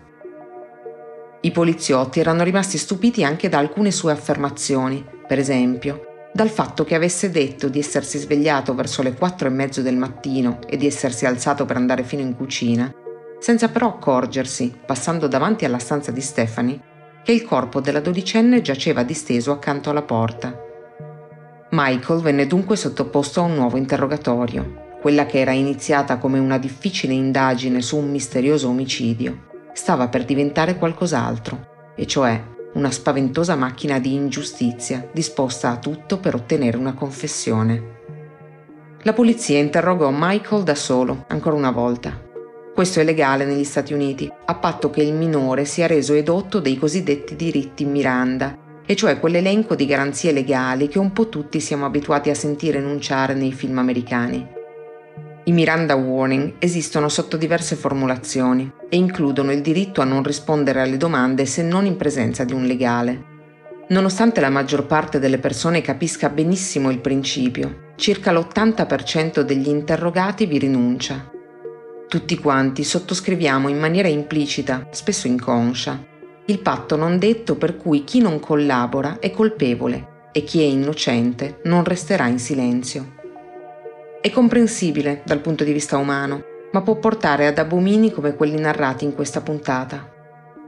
I 1.41 1.51
poliziotti 1.51 2.19
erano 2.19 2.43
rimasti 2.43 2.77
stupiti 2.77 3.23
anche 3.23 3.49
da 3.49 3.57
alcune 3.57 3.91
sue 3.91 4.11
affermazioni, 4.11 5.05
per 5.27 5.37
esempio, 5.37 6.29
dal 6.33 6.49
fatto 6.49 6.85
che 6.85 6.95
avesse 6.95 7.29
detto 7.29 7.67
di 7.67 7.79
essersi 7.79 8.17
svegliato 8.17 8.73
verso 8.73 9.01
le 9.01 9.13
quattro 9.13 9.47
e 9.47 9.51
mezzo 9.51 9.81
del 9.81 9.97
mattino 9.97 10.59
e 10.67 10.77
di 10.77 10.85
essersi 10.85 11.25
alzato 11.25 11.65
per 11.65 11.75
andare 11.75 12.03
fino 12.03 12.21
in 12.21 12.35
cucina, 12.35 12.93
senza 13.39 13.69
però 13.69 13.87
accorgersi, 13.87 14.73
passando 14.85 15.27
davanti 15.27 15.65
alla 15.65 15.79
stanza 15.79 16.11
di 16.11 16.21
Stephanie, 16.21 16.79
che 17.23 17.33
il 17.33 17.43
corpo 17.43 17.81
della 17.81 17.99
dodicenne 17.99 18.61
giaceva 18.61 19.03
disteso 19.03 19.51
accanto 19.51 19.89
alla 19.89 20.03
porta. 20.03 20.69
Michael 21.73 22.21
venne 22.21 22.47
dunque 22.47 22.75
sottoposto 22.75 23.39
a 23.39 23.43
un 23.43 23.55
nuovo 23.55 23.77
interrogatorio, 23.77 24.97
quella 24.99 25.25
che 25.25 25.39
era 25.39 25.51
iniziata 25.51 26.17
come 26.17 26.37
una 26.37 26.57
difficile 26.57 27.13
indagine 27.13 27.81
su 27.81 27.97
un 27.97 28.11
misterioso 28.11 28.67
omicidio 28.67 29.49
stava 29.73 30.09
per 30.09 30.25
diventare 30.25 30.77
qualcos'altro, 30.77 31.93
e 31.95 32.05
cioè 32.05 32.43
una 32.73 32.91
spaventosa 32.91 33.55
macchina 33.55 33.99
di 33.99 34.13
ingiustizia 34.13 35.09
disposta 35.13 35.69
a 35.69 35.77
tutto 35.77 36.19
per 36.19 36.35
ottenere 36.35 36.75
una 36.75 36.93
confessione. 36.93 37.99
La 39.03 39.13
polizia 39.13 39.57
interrogò 39.57 40.09
Michael 40.11 40.63
da 40.63 40.75
solo, 40.75 41.23
ancora 41.29 41.55
una 41.55 41.71
volta. 41.71 42.21
Questo 42.73 42.99
è 42.99 43.03
legale 43.03 43.45
negli 43.45 43.63
Stati 43.63 43.93
Uniti, 43.93 44.29
a 44.45 44.55
patto 44.55 44.89
che 44.89 45.01
il 45.01 45.13
minore 45.13 45.63
sia 45.63 45.87
reso 45.87 46.13
edotto 46.13 46.59
dei 46.59 46.77
cosiddetti 46.77 47.35
diritti 47.37 47.85
Miranda, 47.85 48.57
e 48.85 48.95
cioè 48.95 49.19
quell'elenco 49.19 49.75
di 49.75 49.85
garanzie 49.85 50.31
legali 50.31 50.87
che 50.87 50.99
un 50.99 51.13
po' 51.13 51.29
tutti 51.29 51.59
siamo 51.59 51.85
abituati 51.85 52.29
a 52.29 52.35
sentire 52.35 52.79
enunciare 52.79 53.33
nei 53.33 53.51
film 53.51 53.77
americani. 53.77 54.59
I 55.43 55.51
Miranda 55.53 55.95
Warning 55.95 56.55
esistono 56.59 57.09
sotto 57.09 57.35
diverse 57.35 57.75
formulazioni 57.75 58.71
e 58.89 58.97
includono 58.97 59.51
il 59.51 59.61
diritto 59.61 60.01
a 60.01 60.05
non 60.05 60.23
rispondere 60.23 60.81
alle 60.81 60.97
domande 60.97 61.45
se 61.45 61.63
non 61.63 61.85
in 61.85 61.97
presenza 61.97 62.43
di 62.43 62.53
un 62.53 62.65
legale. 62.65 63.29
Nonostante 63.89 64.39
la 64.39 64.49
maggior 64.49 64.85
parte 64.85 65.19
delle 65.19 65.39
persone 65.39 65.81
capisca 65.81 66.29
benissimo 66.29 66.91
il 66.91 66.99
principio, 66.99 67.93
circa 67.95 68.31
l'80% 68.31 69.41
degli 69.41 69.67
interrogati 69.67 70.45
vi 70.45 70.59
rinuncia. 70.59 71.29
Tutti 72.07 72.37
quanti 72.37 72.83
sottoscriviamo 72.83 73.67
in 73.67 73.79
maniera 73.79 74.07
implicita, 74.07 74.87
spesso 74.91 75.27
inconscia, 75.27 76.05
il 76.45 76.59
patto 76.59 76.95
non 76.95 77.19
detto 77.19 77.55
per 77.55 77.77
cui 77.77 78.03
chi 78.03 78.19
non 78.19 78.39
collabora 78.39 79.19
è 79.19 79.31
colpevole 79.31 80.29
e 80.31 80.43
chi 80.43 80.61
è 80.61 80.65
innocente 80.65 81.59
non 81.63 81.83
resterà 81.83 82.27
in 82.27 82.39
silenzio. 82.39 83.19
È 84.19 84.29
comprensibile 84.31 85.21
dal 85.23 85.39
punto 85.39 85.63
di 85.63 85.71
vista 85.71 85.97
umano, 85.97 86.43
ma 86.71 86.81
può 86.81 86.95
portare 86.95 87.47
ad 87.47 87.57
abomini 87.57 88.11
come 88.11 88.35
quelli 88.35 88.59
narrati 88.59 89.05
in 89.05 89.13
questa 89.13 89.41
puntata. 89.41 90.09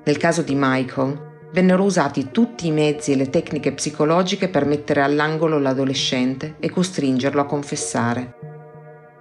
Nel 0.04 0.18
caso 0.18 0.42
di 0.42 0.54
Michael, 0.56 1.32
vennero 1.52 1.84
usati 1.84 2.30
tutti 2.32 2.68
i 2.68 2.72
mezzi 2.72 3.12
e 3.12 3.16
le 3.16 3.30
tecniche 3.30 3.74
psicologiche 3.74 4.50
per 4.50 4.66
mettere 4.66 5.02
all'angolo 5.02 5.60
l'adolescente 5.60 6.56
e 6.60 6.70
costringerlo 6.70 7.42
a 7.42 7.46
confessare. 7.46 8.36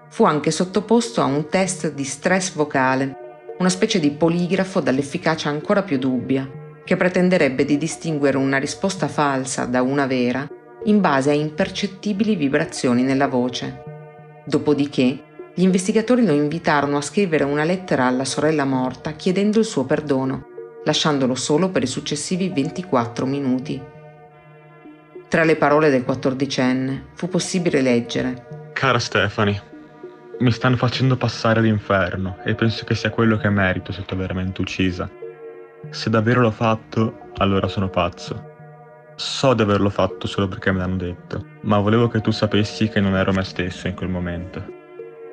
Fu 0.09 0.25
anche 0.25 0.50
sottoposto 0.50 1.21
a 1.21 1.25
un 1.25 1.49
test 1.49 1.92
di 1.92 2.04
stress 2.04 2.52
vocale, 2.54 3.16
una 3.59 3.68
specie 3.68 4.00
di 4.00 4.11
poligrafo 4.11 4.80
dall'efficacia 4.80 5.49
ancora 5.49 5.82
più 5.82 5.99
dubbia, 5.99 6.49
che 6.85 6.97
pretenderebbe 6.97 7.64
di 7.64 7.78
distinguere 7.78 8.37
una 8.37 8.59
risposta 8.59 9.09
falsa 9.09 9.66
da 9.66 9.82
una 9.82 10.06
vera 10.06 10.49
in 10.85 11.00
base 11.00 11.30
a 11.30 11.35
impercettibili 11.35 12.35
vibrazioni 12.35 13.02
nella 13.02 13.28
voce. 13.28 13.82
Dopodiché, 14.44 15.30
gli 15.54 15.62
investigatori 15.62 16.25
lo 16.25 16.32
invitarono 16.32 16.97
a 16.97 17.02
scrivere 17.02 17.44
una 17.44 17.64
lettera 17.64 18.06
alla 18.06 18.25
sorella 18.25 18.64
morta 18.64 19.12
chiedendo 19.12 19.59
il 19.59 19.64
suo 19.64 19.85
perdono, 19.85 20.47
lasciandolo 20.85 21.35
solo 21.35 21.68
per 21.68 21.82
i 21.82 21.87
successivi 21.87 22.49
24 22.49 23.26
minuti. 23.26 23.80
Tra 25.28 25.44
le 25.44 25.56
parole 25.56 25.90
del 25.90 26.04
quattordicenne 26.04 27.06
fu 27.14 27.28
possibile 27.28 27.80
leggere 27.80 28.71
Cara 28.73 28.99
Stephanie, 28.99 29.62
mi 30.42 30.50
stanno 30.50 30.76
facendo 30.76 31.16
passare 31.16 31.61
all'inferno 31.61 32.38
e 32.42 32.56
penso 32.56 32.84
che 32.84 32.96
sia 32.96 33.11
quello 33.11 33.37
che 33.37 33.49
merito 33.49 33.92
sotto 33.92 34.16
veramente 34.16 34.61
uccisa. 34.61 35.08
Se 35.90 36.11
davvero 36.11 36.40
l'ho 36.40 36.50
fatto, 36.50 37.30
allora 37.37 37.68
sono 37.68 37.88
pazzo. 37.88 38.50
So 39.14 39.54
di 39.54 39.62
averlo 39.62 39.88
fatto 39.88 40.26
solo 40.26 40.49
perché 40.49 40.72
me 40.72 40.78
l'hanno 40.78 40.96
detto, 40.96 41.44
ma 41.61 41.78
volevo 41.78 42.08
che 42.08 42.20
tu 42.20 42.32
sapessi 42.32 42.88
che 42.88 42.99
non 42.99 43.14
ero 43.14 43.32
me 43.32 43.44
stesso 43.44 43.87
in 43.87 43.94
quel 43.94 44.08
momento. 44.08 44.80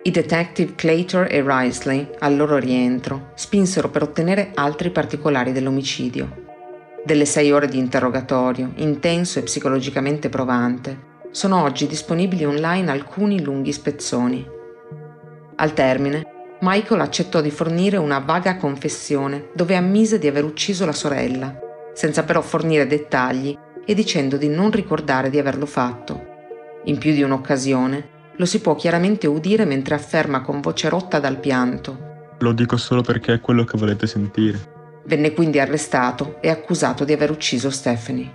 I 0.03 0.11
detective 0.11 0.75
Claytor 0.75 1.25
e 1.27 1.43
Risley, 1.43 2.07
al 2.19 2.35
loro 2.35 2.57
rientro, 2.57 3.31
spinsero 3.33 3.89
per 3.89 4.03
ottenere 4.03 4.51
altri 4.53 4.91
particolari 4.91 5.51
dell'omicidio. 5.51 6.45
Delle 7.03 7.25
sei 7.25 7.51
ore 7.51 7.67
di 7.67 7.79
interrogatorio, 7.79 8.73
intenso 8.75 9.39
e 9.39 9.43
psicologicamente 9.43 10.29
provante, 10.29 11.07
sono 11.31 11.63
oggi 11.63 11.87
disponibili 11.87 12.45
online 12.45 12.91
alcuni 12.91 13.41
lunghi 13.41 13.73
spezzoni. 13.73 14.57
Al 15.61 15.73
termine, 15.73 16.25
Michael 16.61 17.01
accettò 17.01 17.41
di 17.41 17.51
fornire 17.51 17.97
una 17.97 18.19
vaga 18.19 18.55
confessione 18.55 19.49
dove 19.53 19.75
ammise 19.75 20.17
di 20.17 20.27
aver 20.27 20.45
ucciso 20.45 20.85
la 20.85 20.93
sorella, 20.93 21.53
senza 21.93 22.23
però 22.23 22.41
fornire 22.41 22.87
dettagli 22.87 23.57
e 23.85 23.93
dicendo 23.93 24.37
di 24.37 24.47
non 24.47 24.71
ricordare 24.71 25.29
di 25.29 25.37
averlo 25.37 25.65
fatto. 25.65 26.27
In 26.85 26.97
più 26.97 27.11
di 27.11 27.23
un'occasione 27.23 28.17
lo 28.37 28.45
si 28.45 28.61
può 28.61 28.75
chiaramente 28.75 29.27
udire 29.27 29.65
mentre 29.65 29.95
afferma 29.95 30.41
con 30.41 30.61
voce 30.61 30.87
rotta 30.87 31.19
dal 31.19 31.39
pianto. 31.39 32.07
Lo 32.39 32.53
dico 32.53 32.77
solo 32.77 33.01
perché 33.01 33.33
è 33.33 33.41
quello 33.41 33.65
che 33.65 33.77
volete 33.77 34.07
sentire. 34.07 34.77
Venne 35.07 35.33
quindi 35.33 35.59
arrestato 35.59 36.37
e 36.39 36.49
accusato 36.49 37.03
di 37.03 37.11
aver 37.11 37.31
ucciso 37.31 37.69
Stephanie. 37.69 38.33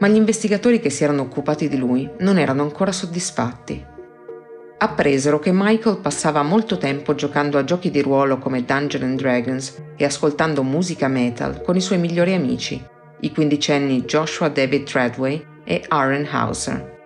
Ma 0.00 0.08
gli 0.08 0.16
investigatori 0.16 0.78
che 0.78 0.90
si 0.90 1.04
erano 1.04 1.22
occupati 1.22 1.68
di 1.68 1.78
lui 1.78 2.06
non 2.18 2.36
erano 2.36 2.62
ancora 2.64 2.92
soddisfatti. 2.92 3.96
Appresero 4.80 5.40
che 5.40 5.50
Michael 5.52 5.98
passava 5.98 6.44
molto 6.44 6.78
tempo 6.78 7.16
giocando 7.16 7.58
a 7.58 7.64
giochi 7.64 7.90
di 7.90 8.00
ruolo 8.00 8.38
come 8.38 8.64
Dungeons 8.64 9.20
Dragons 9.20 9.82
e 9.96 10.04
ascoltando 10.04 10.62
musica 10.62 11.08
metal 11.08 11.62
con 11.62 11.74
i 11.74 11.80
suoi 11.80 11.98
migliori 11.98 12.32
amici, 12.32 12.80
i 13.20 13.32
quindicenni 13.32 14.04
Joshua 14.04 14.48
David 14.48 14.84
Treadway 14.84 15.44
e 15.64 15.84
Aaron 15.88 16.28
Hauser. 16.30 16.96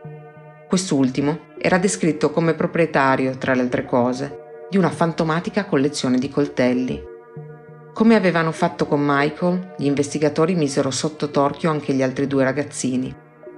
Quest'ultimo 0.69 1.51
era 1.57 1.79
descritto 1.79 2.31
come 2.31 2.53
proprietario, 2.53 3.39
tra 3.39 3.55
le 3.55 3.63
altre 3.63 3.87
cose, 3.87 4.67
di 4.69 4.77
una 4.77 4.91
fantomatica 4.91 5.65
collezione 5.65 6.19
di 6.19 6.29
coltelli. 6.29 7.03
Come 7.95 8.15
avevano 8.15 8.53
fatto 8.53 8.87
con 8.87 9.01
Michael, 9.03 9.75
gli 9.79 9.87
investigatori 9.87 10.55
misero 10.55 10.91
sotto 10.91 11.31
torchio 11.31 11.71
anche 11.71 11.95
gli 11.95 12.03
altri 12.03 12.27
due 12.27 12.45
ragazzini 12.45 13.15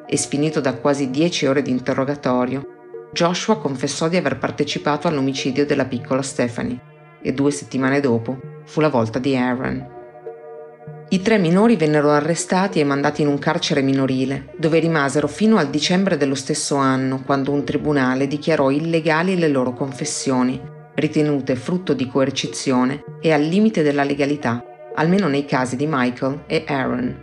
e, 0.06 0.16
sfinito 0.16 0.60
da 0.60 0.74
quasi 0.74 1.10
dieci 1.10 1.46
ore 1.46 1.62
di 1.62 1.70
interrogatorio, 1.70 2.73
Joshua 3.14 3.58
confessò 3.58 4.08
di 4.08 4.16
aver 4.16 4.38
partecipato 4.38 5.06
all'omicidio 5.06 5.64
della 5.64 5.84
piccola 5.84 6.20
Stephanie 6.20 6.80
e 7.22 7.32
due 7.32 7.52
settimane 7.52 8.00
dopo 8.00 8.40
fu 8.64 8.80
la 8.80 8.88
volta 8.88 9.20
di 9.20 9.36
Aaron. 9.36 9.92
I 11.10 11.22
tre 11.22 11.38
minori 11.38 11.76
vennero 11.76 12.10
arrestati 12.10 12.80
e 12.80 12.84
mandati 12.84 13.22
in 13.22 13.28
un 13.28 13.38
carcere 13.38 13.82
minorile, 13.82 14.52
dove 14.56 14.80
rimasero 14.80 15.28
fino 15.28 15.58
al 15.58 15.70
dicembre 15.70 16.16
dello 16.16 16.34
stesso 16.34 16.74
anno, 16.74 17.22
quando 17.22 17.52
un 17.52 17.62
tribunale 17.62 18.26
dichiarò 18.26 18.70
illegali 18.70 19.38
le 19.38 19.48
loro 19.48 19.74
confessioni, 19.74 20.60
ritenute 20.94 21.54
frutto 21.54 21.92
di 21.92 22.08
coercizione 22.08 23.04
e 23.20 23.32
al 23.32 23.42
limite 23.42 23.84
della 23.84 24.02
legalità, 24.02 24.64
almeno 24.96 25.28
nei 25.28 25.44
casi 25.44 25.76
di 25.76 25.86
Michael 25.88 26.42
e 26.48 26.64
Aaron. 26.66 27.16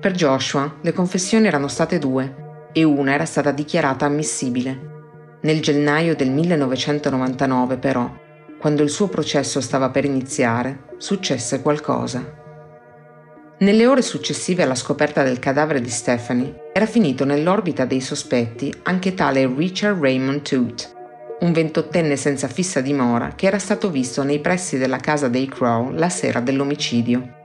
Per 0.00 0.12
Joshua 0.12 0.76
le 0.80 0.92
confessioni 0.94 1.48
erano 1.48 1.68
state 1.68 1.98
due 1.98 2.70
e 2.72 2.82
una 2.82 3.12
era 3.12 3.26
stata 3.26 3.50
dichiarata 3.50 4.06
ammissibile. 4.06 4.91
Nel 5.42 5.60
gennaio 5.60 6.14
del 6.14 6.30
1999 6.30 7.76
però, 7.76 8.08
quando 8.60 8.84
il 8.84 8.90
suo 8.90 9.08
processo 9.08 9.60
stava 9.60 9.90
per 9.90 10.04
iniziare, 10.04 10.84
successe 10.98 11.60
qualcosa. 11.62 12.40
Nelle 13.58 13.86
ore 13.88 14.02
successive 14.02 14.62
alla 14.62 14.76
scoperta 14.76 15.24
del 15.24 15.40
cadavere 15.40 15.80
di 15.80 15.88
Stephanie, 15.88 16.70
era 16.72 16.86
finito 16.86 17.24
nell'orbita 17.24 17.84
dei 17.84 18.00
sospetti 18.00 18.72
anche 18.84 19.14
tale 19.14 19.52
Richard 19.52 20.00
Raymond 20.00 20.42
Toot, 20.42 20.94
un 21.40 21.50
ventottenne 21.50 22.14
senza 22.14 22.46
fissa 22.46 22.80
dimora 22.80 23.32
che 23.34 23.46
era 23.46 23.58
stato 23.58 23.90
visto 23.90 24.22
nei 24.22 24.38
pressi 24.38 24.78
della 24.78 24.98
casa 24.98 25.26
dei 25.26 25.48
Crow 25.48 25.90
la 25.90 26.08
sera 26.08 26.38
dell'omicidio. 26.38 27.41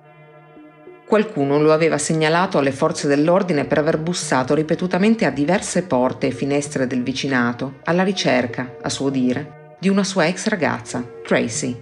Qualcuno 1.07 1.57
lo 1.61 1.71
aveva 1.71 1.97
segnalato 1.97 2.57
alle 2.57 2.73
forze 2.73 3.07
dell'ordine 3.07 3.63
per 3.63 3.77
aver 3.77 3.97
bussato 3.97 4.53
ripetutamente 4.53 5.23
a 5.23 5.31
diverse 5.31 5.83
porte 5.83 6.27
e 6.27 6.31
finestre 6.31 6.85
del 6.85 7.01
vicinato, 7.01 7.75
alla 7.85 8.03
ricerca, 8.03 8.75
a 8.81 8.89
suo 8.89 9.09
dire, 9.09 9.75
di 9.79 9.87
una 9.87 10.03
sua 10.03 10.27
ex 10.27 10.47
ragazza, 10.47 11.01
Tracy. 11.23 11.81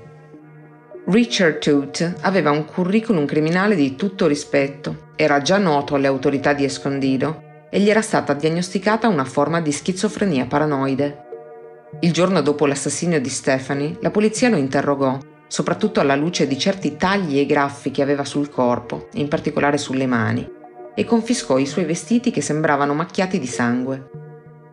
Richard 1.08 1.58
Toot 1.58 2.18
aveva 2.22 2.52
un 2.52 2.66
curriculum 2.66 3.26
criminale 3.26 3.74
di 3.74 3.96
tutto 3.96 4.28
rispetto, 4.28 5.14
era 5.16 5.42
già 5.42 5.58
noto 5.58 5.96
alle 5.96 6.06
autorità 6.06 6.54
di 6.54 6.64
Escondido 6.64 7.66
e 7.72 7.80
gli 7.80 7.90
era 7.90 8.04
stata 8.04 8.34
diagnosticata 8.34 9.08
una 9.08 9.26
forma 9.26 9.60
di 9.60 9.72
schizofrenia 9.72 10.46
paranoide. 10.46 11.24
Il 12.02 12.12
giorno 12.12 12.42
dopo 12.42 12.68
l'assassinio 12.68 13.20
di 13.20 13.30
Stephanie, 13.30 13.98
la 14.02 14.12
polizia 14.12 14.50
lo 14.50 14.58
interrogò, 14.58 15.18
soprattutto 15.48 16.00
alla 16.00 16.16
luce 16.16 16.48
di 16.48 16.58
certi 16.58 16.98
tagli 16.98 17.40
e 17.40 17.46
graffi 17.46 17.92
che 17.92 18.02
aveva 18.02 18.26
sul 18.26 18.50
corpo, 18.50 19.10
in 19.14 19.28
particolare 19.28 19.78
sulle 19.78 20.06
mani, 20.06 20.50
e 20.94 21.06
confiscò 21.06 21.58
i 21.58 21.66
suoi 21.66 21.86
vestiti 21.86 22.32
che 22.32 22.42
sembravano 22.42 22.94
macchiati 22.94 23.40
di 23.40 23.48
sangue. 23.48 24.10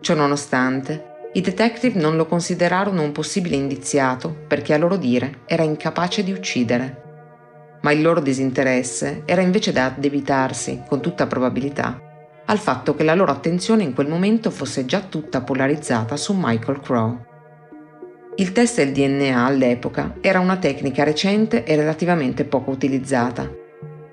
Ciononostante, 0.00 1.10
i 1.34 1.40
detective 1.40 1.98
non 1.98 2.16
lo 2.16 2.26
considerarono 2.26 3.02
un 3.02 3.12
possibile 3.12 3.56
indiziato 3.56 4.34
perché 4.46 4.74
a 4.74 4.78
loro 4.78 4.96
dire 4.96 5.40
era 5.46 5.62
incapace 5.62 6.22
di 6.22 6.32
uccidere. 6.32 7.00
Ma 7.80 7.90
il 7.90 8.02
loro 8.02 8.20
disinteresse 8.20 9.22
era 9.24 9.40
invece 9.40 9.72
da 9.72 9.86
addebitarsi, 9.86 10.82
con 10.86 11.00
tutta 11.00 11.26
probabilità, 11.26 11.98
al 12.44 12.58
fatto 12.58 12.94
che 12.94 13.02
la 13.02 13.14
loro 13.14 13.32
attenzione 13.32 13.82
in 13.82 13.94
quel 13.94 14.08
momento 14.08 14.50
fosse 14.50 14.84
già 14.84 15.00
tutta 15.00 15.40
polarizzata 15.40 16.16
su 16.16 16.34
Michael 16.36 16.80
Crow. 16.80 17.31
Il 18.34 18.52
test 18.52 18.76
del 18.76 18.92
DNA 18.92 19.44
all'epoca 19.44 20.16
era 20.22 20.40
una 20.40 20.56
tecnica 20.56 21.04
recente 21.04 21.64
e 21.64 21.76
relativamente 21.76 22.44
poco 22.46 22.70
utilizzata. 22.70 23.46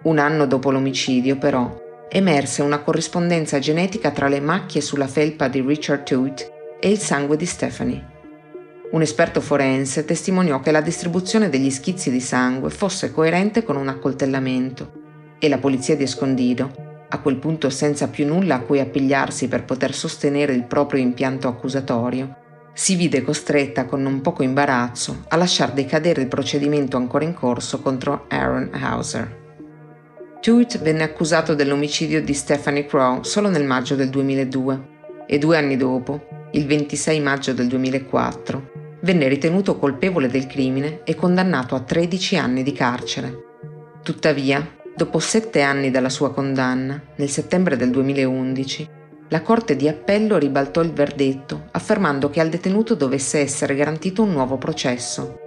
Un 0.04 0.18
anno 0.18 0.46
dopo 0.46 0.72
l'omicidio, 0.72 1.38
però, 1.38 1.74
emerse 2.10 2.62
una 2.62 2.80
corrispondenza 2.80 3.60
genetica 3.60 4.12
tra 4.12 4.28
le 4.28 4.42
macchie 4.42 4.82
sulla 4.82 5.08
felpa 5.08 5.48
di 5.48 5.62
Richard 5.62 6.04
Toot 6.04 6.52
e 6.82 6.90
il 6.90 6.98
sangue 6.98 7.38
di 7.38 7.46
Stephanie. 7.46 8.06
Un 8.92 9.02
esperto 9.02 9.40
forense 9.40 10.04
testimoniò 10.04 10.60
che 10.60 10.72
la 10.72 10.82
distribuzione 10.82 11.48
degli 11.48 11.70
schizzi 11.70 12.12
di 12.12 12.20
sangue 12.20 12.72
fosse 12.72 13.14
coerente 13.14 13.64
con 13.64 13.78
un 13.78 13.88
accoltellamento 13.88 15.38
e 15.40 15.48
la 15.48 15.60
polizia 15.60 15.96
di 15.96 16.04
Escondido, 16.04 17.06
a 17.08 17.20
quel 17.20 17.38
punto 17.38 17.70
senza 17.70 18.10
più 18.10 18.26
nulla 18.26 18.56
a 18.56 18.62
cui 18.62 18.82
appigliarsi 18.82 19.48
per 19.48 19.64
poter 19.64 19.94
sostenere 19.94 20.54
il 20.54 20.66
proprio 20.66 21.00
impianto 21.00 21.48
accusatorio, 21.48 22.48
si 22.80 22.96
vide 22.96 23.24
costretta 23.24 23.84
con 23.84 24.02
non 24.02 24.22
poco 24.22 24.42
imbarazzo 24.42 25.26
a 25.28 25.36
lasciar 25.36 25.74
decadere 25.74 26.22
il 26.22 26.30
procedimento 26.30 26.96
ancora 26.96 27.26
in 27.26 27.34
corso 27.34 27.82
contro 27.82 28.24
Aaron 28.30 28.70
Hauser. 28.72 29.38
Tuit 30.40 30.80
venne 30.80 31.04
accusato 31.04 31.56
dell'omicidio 31.56 32.24
di 32.24 32.34
Stephanie 32.34 32.86
Crow 32.86 33.24
solo 33.24 33.50
nel 33.50 33.66
maggio 33.66 33.96
del 33.96 34.08
2002 34.08 34.88
e 35.28 35.38
due 35.38 35.58
anni 35.58 35.76
dopo 35.76 36.26
il 36.54 36.66
26 36.66 37.20
maggio 37.20 37.52
del 37.52 37.68
2004, 37.68 38.72
venne 39.02 39.28
ritenuto 39.28 39.78
colpevole 39.78 40.30
del 40.30 40.48
crimine 40.48 41.02
e 41.04 41.16
condannato 41.16 41.76
a 41.76 41.82
13 41.82 42.38
anni 42.38 42.64
di 42.64 42.72
carcere. 42.72 43.44
Tuttavia, 44.02 44.66
dopo 44.96 45.20
sette 45.20 45.62
anni 45.64 45.92
dalla 45.92 46.08
sua 46.08 46.32
condanna, 46.32 46.98
nel 47.18 47.30
settembre 47.30 47.76
del 47.76 47.90
2011, 47.90 48.99
la 49.32 49.42
Corte 49.44 49.76
di 49.76 49.88
Appello 49.88 50.38
ribaltò 50.40 50.82
il 50.82 50.92
verdetto 50.92 51.68
affermando 51.72 52.32
che 52.32 52.40
al 52.40 52.50
detenuto 52.50 52.96
dovesse 52.96 53.40
essere 53.40 53.76
garantito 53.76 54.24
un 54.24 54.32
nuovo 54.32 54.58
processo. 54.58 55.38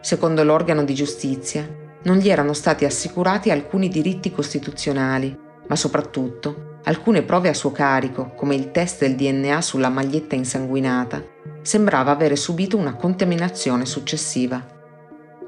Secondo 0.00 0.44
l'organo 0.44 0.84
di 0.84 0.94
giustizia, 0.94 1.68
non 2.02 2.18
gli 2.18 2.30
erano 2.30 2.52
stati 2.52 2.84
assicurati 2.84 3.50
alcuni 3.50 3.88
diritti 3.88 4.30
costituzionali, 4.30 5.36
ma 5.66 5.74
soprattutto 5.74 6.78
alcune 6.84 7.22
prove 7.22 7.48
a 7.48 7.54
suo 7.54 7.72
carico, 7.72 8.34
come 8.36 8.54
il 8.54 8.70
test 8.70 9.00
del 9.00 9.16
DNA 9.16 9.60
sulla 9.60 9.88
maglietta 9.88 10.36
insanguinata, 10.36 11.22
sembrava 11.62 12.12
avere 12.12 12.36
subito 12.36 12.76
una 12.76 12.94
contaminazione 12.94 13.84
successiva. 13.84 14.64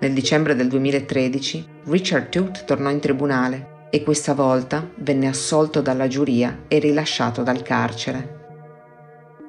Nel 0.01 0.13
dicembre 0.13 0.57
del 0.57 0.67
2013 0.67 1.69
Richard 1.85 2.31
Tooth 2.31 2.65
tornò 2.65 2.91
in 2.91 2.99
tribunale 2.99 3.72
e 3.95 4.03
questa 4.03 4.33
volta 4.33 4.89
venne 4.97 5.29
assolto 5.29 5.83
dalla 5.83 6.09
giuria 6.09 6.61
e 6.67 6.79
rilasciato 6.79 7.43
dal 7.43 7.61
carcere. 7.61 8.41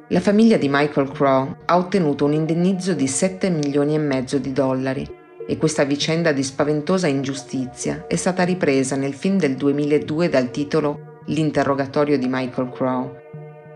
La 0.10 0.20
famiglia 0.20 0.58
di 0.58 0.68
Michael 0.70 1.10
Crow 1.10 1.56
ha 1.64 1.78
ottenuto 1.78 2.26
un 2.26 2.34
indennizzo 2.34 2.94
di 2.94 3.08
7 3.08 3.50
milioni 3.50 3.96
e 3.96 4.00
mezzo 4.00 4.38
di 4.40 4.52
dollari 4.52 5.10
e 5.48 5.58
questa 5.58 5.86
vicenda 5.86 6.34
di 6.34 6.44
spaventosa 6.44 7.08
ingiustizia 7.08 8.06
è 8.06 8.18
stata 8.18 8.44
ripresa 8.44 8.98
nel 8.98 9.14
film 9.14 9.38
del 9.38 9.56
2002 9.56 10.28
dal 10.28 10.52
titolo 10.52 11.22
l'interrogatorio 11.28 12.18
di 12.18 12.28
Michael 12.30 12.70
Crow, 12.70 13.16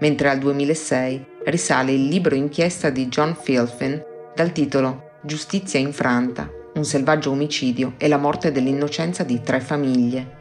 mentre 0.01 0.27
al 0.27 0.39
2006 0.39 1.25
risale 1.45 1.93
il 1.93 2.07
libro 2.07 2.35
inchiesta 2.35 2.89
di 2.89 3.07
John 3.07 3.37
Filfin 3.41 4.03
dal 4.35 4.51
titolo 4.51 5.11
Giustizia 5.23 5.79
infranta, 5.79 6.51
un 6.75 6.83
selvaggio 6.83 7.31
omicidio 7.31 7.93
e 7.97 8.09
la 8.09 8.17
morte 8.17 8.51
dell'innocenza 8.51 9.23
di 9.23 9.41
tre 9.41 9.61
famiglie. 9.61 10.36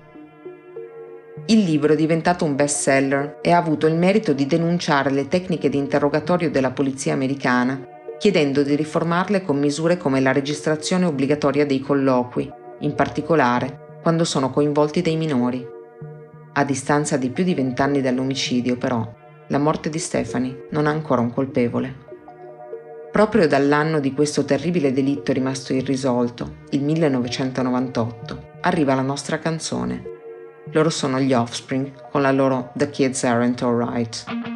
Il 1.44 1.62
libro 1.62 1.92
è 1.92 1.96
diventato 1.96 2.44
un 2.44 2.56
bestseller 2.56 3.38
e 3.42 3.52
ha 3.52 3.58
avuto 3.58 3.86
il 3.86 3.94
merito 3.94 4.32
di 4.32 4.46
denunciare 4.46 5.10
le 5.10 5.28
tecniche 5.28 5.68
di 5.68 5.76
interrogatorio 5.76 6.50
della 6.50 6.72
polizia 6.72 7.12
americana, 7.12 7.86
chiedendo 8.18 8.62
di 8.62 8.74
riformarle 8.74 9.42
con 9.42 9.58
misure 9.58 9.98
come 9.98 10.20
la 10.20 10.32
registrazione 10.32 11.04
obbligatoria 11.04 11.66
dei 11.66 11.80
colloqui, 11.80 12.50
in 12.80 12.94
particolare 12.94 13.98
quando 14.02 14.24
sono 14.24 14.50
coinvolti 14.50 15.02
dei 15.02 15.16
minori. 15.16 15.64
A 16.54 16.64
distanza 16.64 17.16
di 17.16 17.30
più 17.30 17.44
di 17.44 17.54
vent'anni 17.54 18.00
dall'omicidio, 18.00 18.76
però, 18.76 19.06
la 19.48 19.58
morte 19.58 19.90
di 19.90 19.98
Stephanie 19.98 20.66
non 20.70 20.86
ha 20.86 20.90
ancora 20.90 21.20
un 21.20 21.32
colpevole. 21.32 22.04
Proprio 23.12 23.46
dall'anno 23.46 24.00
di 24.00 24.12
questo 24.12 24.44
terribile 24.44 24.92
delitto 24.92 25.32
rimasto 25.32 25.72
irrisolto, 25.72 26.56
il 26.70 26.82
1998, 26.82 28.48
arriva 28.62 28.94
la 28.94 29.02
nostra 29.02 29.38
canzone. 29.38 30.15
Loro 30.72 30.90
sono 30.90 31.20
gli 31.20 31.32
Offspring 31.32 32.10
con 32.10 32.22
la 32.22 32.32
loro 32.32 32.70
The 32.74 32.90
Kids 32.90 33.24
Aren't 33.24 33.62
Alright. 33.62 34.55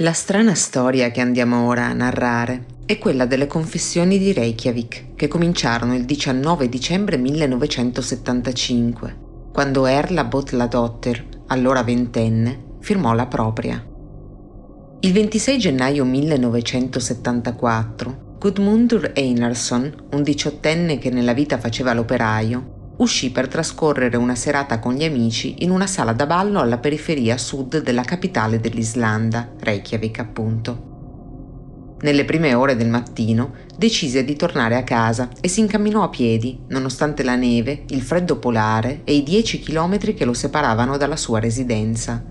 La 0.00 0.12
strana 0.12 0.54
storia 0.54 1.10
che 1.10 1.20
andiamo 1.20 1.66
ora 1.66 1.86
a 1.86 1.92
narrare 1.92 2.66
è 2.86 2.98
quella 2.98 3.26
delle 3.26 3.48
confessioni 3.48 4.16
di 4.16 4.32
Reykjavik, 4.32 5.16
che 5.16 5.26
cominciarono 5.26 5.96
il 5.96 6.04
19 6.04 6.68
dicembre 6.68 7.16
1975, 7.16 9.16
quando 9.52 9.86
Erla 9.86 10.22
Botladottir, 10.22 11.26
allora 11.48 11.82
ventenne, 11.82 12.76
firmò 12.78 13.12
la 13.12 13.26
propria. 13.26 13.84
Il 15.00 15.12
26 15.12 15.58
gennaio 15.58 16.04
1974, 16.04 18.36
Gudmundur 18.38 19.10
Einarsson, 19.14 19.92
un 20.12 20.22
diciottenne 20.22 20.98
che 20.98 21.10
nella 21.10 21.32
vita 21.32 21.58
faceva 21.58 21.92
l'operaio, 21.92 22.77
uscì 22.98 23.30
per 23.30 23.48
trascorrere 23.48 24.16
una 24.16 24.34
serata 24.34 24.78
con 24.78 24.94
gli 24.94 25.04
amici 25.04 25.56
in 25.58 25.70
una 25.70 25.86
sala 25.86 26.12
da 26.12 26.26
ballo 26.26 26.60
alla 26.60 26.78
periferia 26.78 27.36
sud 27.36 27.80
della 27.82 28.02
capitale 28.02 28.60
dell'Islanda, 28.60 29.52
Reykjavik 29.58 30.18
appunto. 30.18 30.86
Nelle 32.00 32.24
prime 32.24 32.54
ore 32.54 32.76
del 32.76 32.88
mattino 32.88 33.54
decise 33.76 34.24
di 34.24 34.36
tornare 34.36 34.76
a 34.76 34.84
casa 34.84 35.30
e 35.40 35.48
si 35.48 35.60
incamminò 35.60 36.04
a 36.04 36.08
piedi, 36.08 36.60
nonostante 36.68 37.24
la 37.24 37.34
neve, 37.34 37.84
il 37.88 38.02
freddo 38.02 38.38
polare 38.38 39.00
e 39.04 39.14
i 39.14 39.22
dieci 39.24 39.58
chilometri 39.58 40.14
che 40.14 40.24
lo 40.24 40.32
separavano 40.32 40.96
dalla 40.96 41.16
sua 41.16 41.40
residenza. 41.40 42.24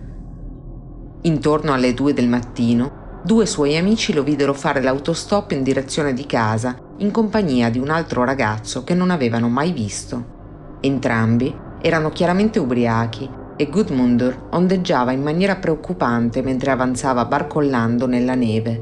Intorno 1.22 1.74
alle 1.74 1.94
due 1.94 2.14
del 2.14 2.30
mattino, 2.30 3.22
due 3.24 3.46
suoi 3.46 3.76
amici 3.76 4.14
lo 4.14 4.24
videro 4.24 4.54
fare 4.54 4.82
l'autostop 4.82 5.52
in 5.52 5.64
direzione 5.64 6.14
di 6.14 6.26
casa 6.26 6.80
in 7.00 7.12
compagnia 7.12 7.70
di 7.70 7.80
un 7.80 7.90
altro 7.90 8.24
ragazzo 8.24 8.84
che 8.84 8.94
non 8.94 9.12
avevano 9.12 9.50
mai 9.50 9.74
visto. 9.74 10.36
Entrambi 10.80 11.54
erano 11.82 12.10
chiaramente 12.10 12.60
ubriachi 12.60 13.30
e 13.56 13.68
Gudmundur 13.68 14.50
ondeggiava 14.52 15.12
in 15.12 15.24
maniera 15.24 15.56
preoccupante 15.56 16.42
mentre 16.42 16.72
avanzava 16.72 17.26
barcollando 17.26 18.06
nella 18.06 18.36
neve. 18.36 18.82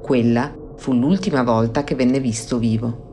Quella 0.00 0.52
fu 0.76 0.92
l'ultima 0.92 1.42
volta 1.42 1.84
che 1.84 1.94
venne 1.94 2.20
visto 2.20 2.58
vivo. 2.58 3.10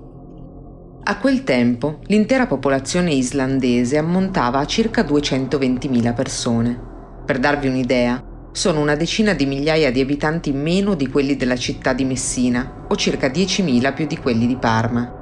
A 1.03 1.17
quel 1.17 1.43
tempo 1.43 1.99
l'intera 2.03 2.45
popolazione 2.45 3.11
islandese 3.13 3.97
ammontava 3.97 4.59
a 4.59 4.65
circa 4.65 5.01
220.000 5.01 6.13
persone. 6.13 6.79
Per 7.25 7.39
darvi 7.39 7.67
un'idea, 7.67 8.23
sono 8.51 8.81
una 8.81 8.95
decina 8.95 9.33
di 9.33 9.45
migliaia 9.45 9.91
di 9.91 10.01
abitanti 10.01 10.51
meno 10.51 10.93
di 10.93 11.07
quelli 11.07 11.35
della 11.35 11.55
città 11.55 11.93
di 11.93 12.03
Messina 12.03 12.85
o 12.87 12.95
circa 12.95 13.27
10.000 13.27 13.93
più 13.93 14.05
di 14.05 14.17
quelli 14.17 14.45
di 14.45 14.57
Parma. 14.57 15.18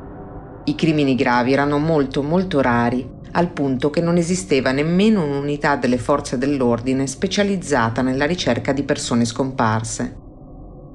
I 0.68 0.76
crimini 0.76 1.16
gravi 1.16 1.54
erano 1.54 1.78
molto 1.78 2.22
molto 2.22 2.60
rari, 2.60 3.10
al 3.32 3.52
punto 3.52 3.90
che 3.90 4.02
non 4.02 4.18
esisteva 4.18 4.74
nemmeno 4.74 5.24
un'unità 5.24 5.78
delle 5.78 5.98
forze 5.98 6.38
dell'ordine 6.38 7.08
specializzata 7.08 8.02
nella 8.02 8.26
ricerca 8.26 8.74
di 8.74 8.84
persone 8.84 9.24
scomparse. 9.24 10.18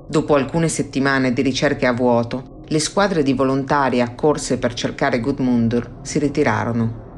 Dopo 0.07 0.35
alcune 0.35 0.69
settimane 0.69 1.33
di 1.33 1.41
ricerche 1.41 1.87
a 1.87 1.95
vuoto, 1.95 2.61
le 2.67 2.79
squadre 2.81 3.23
di 3.23 3.33
volontari 3.33 4.03
accorse 4.03 4.59
per 4.59 4.75
cercare 4.75 5.21
Gudmundur 5.21 6.01
si 6.03 6.19
ritirarono. 6.19 7.12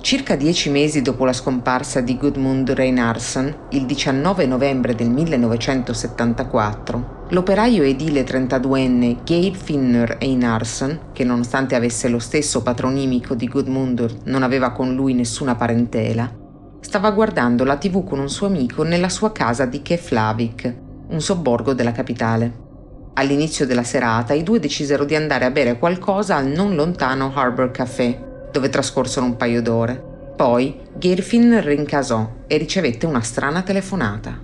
Circa 0.00 0.36
dieci 0.36 0.70
mesi 0.70 1.02
dopo 1.02 1.24
la 1.24 1.32
scomparsa 1.32 2.00
di 2.00 2.16
Gudmund 2.16 2.70
Reinarsson, 2.70 3.66
il 3.70 3.86
19 3.86 4.46
novembre 4.46 4.94
del 4.94 5.10
1974, 5.10 7.24
l'operaio 7.30 7.82
edile 7.82 8.24
32enne 8.24 9.16
Gabe 9.24 9.56
Finner 9.56 10.16
Einarsson, 10.20 11.10
che 11.12 11.24
nonostante 11.24 11.74
avesse 11.74 12.08
lo 12.08 12.20
stesso 12.20 12.62
patronimico 12.62 13.34
di 13.34 13.48
Gudmundur 13.48 14.14
non 14.24 14.44
aveva 14.44 14.70
con 14.70 14.94
lui 14.94 15.12
nessuna 15.12 15.56
parentela, 15.56 16.32
stava 16.78 17.10
guardando 17.10 17.64
la 17.64 17.76
tv 17.76 18.04
con 18.04 18.20
un 18.20 18.30
suo 18.30 18.46
amico 18.46 18.84
nella 18.84 19.08
sua 19.08 19.32
casa 19.32 19.64
di 19.64 19.82
Keflavik, 19.82 20.74
un 21.08 21.20
sobborgo 21.20 21.74
della 21.74 21.92
capitale. 21.92 22.64
All'inizio 23.14 23.66
della 23.66 23.82
serata 23.82 24.34
i 24.34 24.44
due 24.44 24.60
decisero 24.60 25.04
di 25.04 25.16
andare 25.16 25.46
a 25.46 25.50
bere 25.50 25.78
qualcosa 25.78 26.36
al 26.36 26.46
non 26.46 26.76
lontano 26.76 27.32
Harbor 27.34 27.70
Café, 27.70 28.25
dove 28.56 28.70
trascorsero 28.70 29.26
un 29.26 29.36
paio 29.36 29.60
d'ore. 29.60 30.02
Poi 30.34 30.80
Girfin 30.96 31.60
rincasò 31.62 32.44
e 32.46 32.56
ricevette 32.56 33.04
una 33.04 33.20
strana 33.20 33.60
telefonata. 33.60 34.40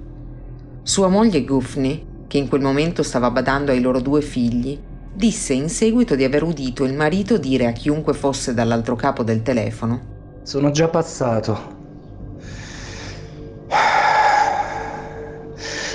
Sua 0.83 1.09
moglie 1.09 1.45
Gufni, 1.45 2.07
che 2.27 2.37
in 2.37 2.49
quel 2.49 2.61
momento 2.61 3.03
stava 3.03 3.31
badando 3.31 3.71
ai 3.71 3.81
loro 3.81 4.01
due 4.01 4.21
figli, 4.21 4.79
disse 5.15 5.55
in 5.55 5.71
seguito 5.71 6.15
di 6.15 6.25
aver 6.25 6.43
udito 6.43 6.85
il 6.85 6.93
marito 6.93 7.39
dire 7.39 7.67
a 7.67 7.73
chiunque 7.73 8.13
fosse 8.13 8.53
dall'altro 8.53 8.97
capo 8.97 9.23
del 9.23 9.43
telefono 9.43 10.01
Sono 10.43 10.71
già 10.71 10.89
passato. 10.89 11.81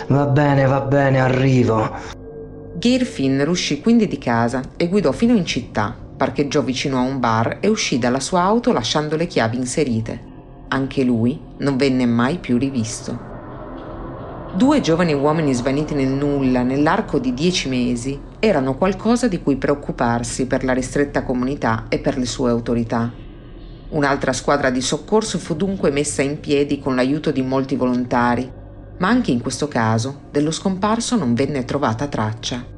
Va 0.07 0.25
bene, 0.25 0.65
va 0.65 0.81
bene, 0.81 1.19
arrivo. 1.19 2.15
Girfin 2.75 3.43
uscì 3.47 3.79
quindi 3.79 4.07
di 4.07 4.17
casa 4.17 4.61
e 4.75 4.87
guidò 4.87 5.11
fino 5.11 5.35
in 5.35 5.45
città, 5.45 6.06
parcheggiò 6.17 6.61
vicino 6.63 6.97
a 6.97 7.01
un 7.01 7.19
bar 7.19 7.59
e 7.61 7.67
uscì 7.67 7.99
dalla 7.99 8.19
sua 8.19 8.41
auto 8.41 8.73
lasciando 8.73 9.15
le 9.15 9.27
chiavi 9.27 9.55
inserite. 9.55 10.35
Anche 10.69 11.03
lui 11.03 11.39
non 11.59 11.77
venne 11.77 12.05
mai 12.05 12.39
più 12.39 12.57
rivisto. 12.57 13.35
Due 14.53 14.81
giovani 14.81 15.13
uomini 15.13 15.53
svaniti 15.53 15.93
nel 15.93 16.07
nulla 16.07 16.63
nell'arco 16.63 17.19
di 17.19 17.33
dieci 17.33 17.69
mesi 17.69 18.19
erano 18.39 18.75
qualcosa 18.75 19.27
di 19.27 19.41
cui 19.41 19.55
preoccuparsi 19.55 20.47
per 20.47 20.63
la 20.63 20.73
ristretta 20.73 21.23
comunità 21.23 21.85
e 21.89 21.99
per 21.99 22.17
le 22.17 22.25
sue 22.25 22.49
autorità. 22.49 23.11
Un'altra 23.89 24.33
squadra 24.33 24.69
di 24.69 24.81
soccorso 24.81 25.37
fu 25.37 25.55
dunque 25.55 25.91
messa 25.91 26.21
in 26.21 26.39
piedi 26.39 26.79
con 26.79 26.95
l'aiuto 26.95 27.31
di 27.31 27.41
molti 27.41 27.75
volontari, 27.75 28.51
ma 28.97 29.07
anche 29.07 29.31
in 29.31 29.41
questo 29.41 29.67
caso 29.67 30.21
dello 30.31 30.51
scomparso 30.51 31.15
non 31.15 31.35
venne 31.35 31.63
trovata 31.63 32.07
traccia. 32.07 32.76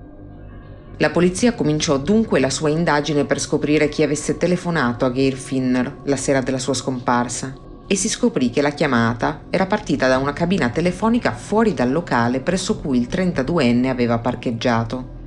La 1.02 1.12
polizia 1.12 1.54
cominciò 1.54 1.98
dunque 1.98 2.42
la 2.42 2.50
sua 2.50 2.68
indagine 2.68 3.24
per 3.24 3.40
scoprire 3.40 3.88
chi 3.88 4.04
avesse 4.04 4.36
telefonato 4.36 5.06
a 5.06 5.10
Gail 5.10 5.38
Finner 5.38 6.00
la 6.04 6.18
sera 6.18 6.42
della 6.42 6.58
sua 6.58 6.74
scomparsa 6.74 7.56
e 7.88 7.96
si 7.96 8.10
scoprì 8.10 8.50
che 8.50 8.62
la 8.62 8.72
chiamata 8.72 9.44
era 9.50 9.66
partita 9.66 10.10
da 10.10 10.18
una 10.18 10.34
cabina 10.34 10.68
telefonica 10.68 11.32
fuori 11.32 11.74
dal 11.74 11.90
locale 11.90 12.42
presso 12.42 12.80
cui 12.80 13.00
il 13.00 13.08
32enne 13.10 13.88
aveva 13.88 14.18
parcheggiato. 14.18 15.18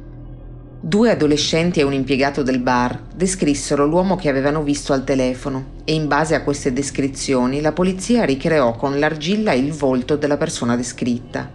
Due 0.79 1.11
adolescenti 1.11 1.81
e 1.81 1.85
un 1.85 1.95
impiegato 1.95 2.43
del 2.43 2.59
bar 2.59 3.05
descrissero 3.15 3.87
l'uomo 3.87 4.17
che 4.17 4.29
avevano 4.29 4.63
visto 4.63 4.93
al 4.93 5.05
telefono 5.05 5.81
e 5.85 5.95
in 5.95 6.07
base 6.07 6.35
a 6.35 6.43
queste 6.43 6.75
descrizioni 6.75 7.63
la 7.63 7.73
polizia 7.73 8.25
ricreò 8.25 8.77
con 8.77 8.99
l'argilla 8.99 9.55
il 9.55 9.73
volto 9.73 10.17
della 10.17 10.37
persona 10.37 10.77
descritta. 10.77 11.51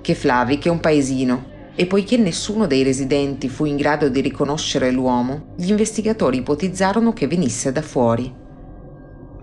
Che 0.00 0.14
Flavi, 0.14 0.56
che 0.56 0.70
è 0.70 0.72
un 0.72 0.80
paesino, 0.80 1.54
e 1.76 1.86
poiché 1.86 2.16
nessuno 2.16 2.66
dei 2.66 2.82
residenti 2.82 3.48
fu 3.48 3.66
in 3.66 3.76
grado 3.76 4.08
di 4.08 4.20
riconoscere 4.20 4.90
l'uomo, 4.90 5.52
gli 5.56 5.68
investigatori 5.68 6.38
ipotizzarono 6.38 7.12
che 7.12 7.28
venisse 7.28 7.70
da 7.70 7.82
fuori. 7.82 8.44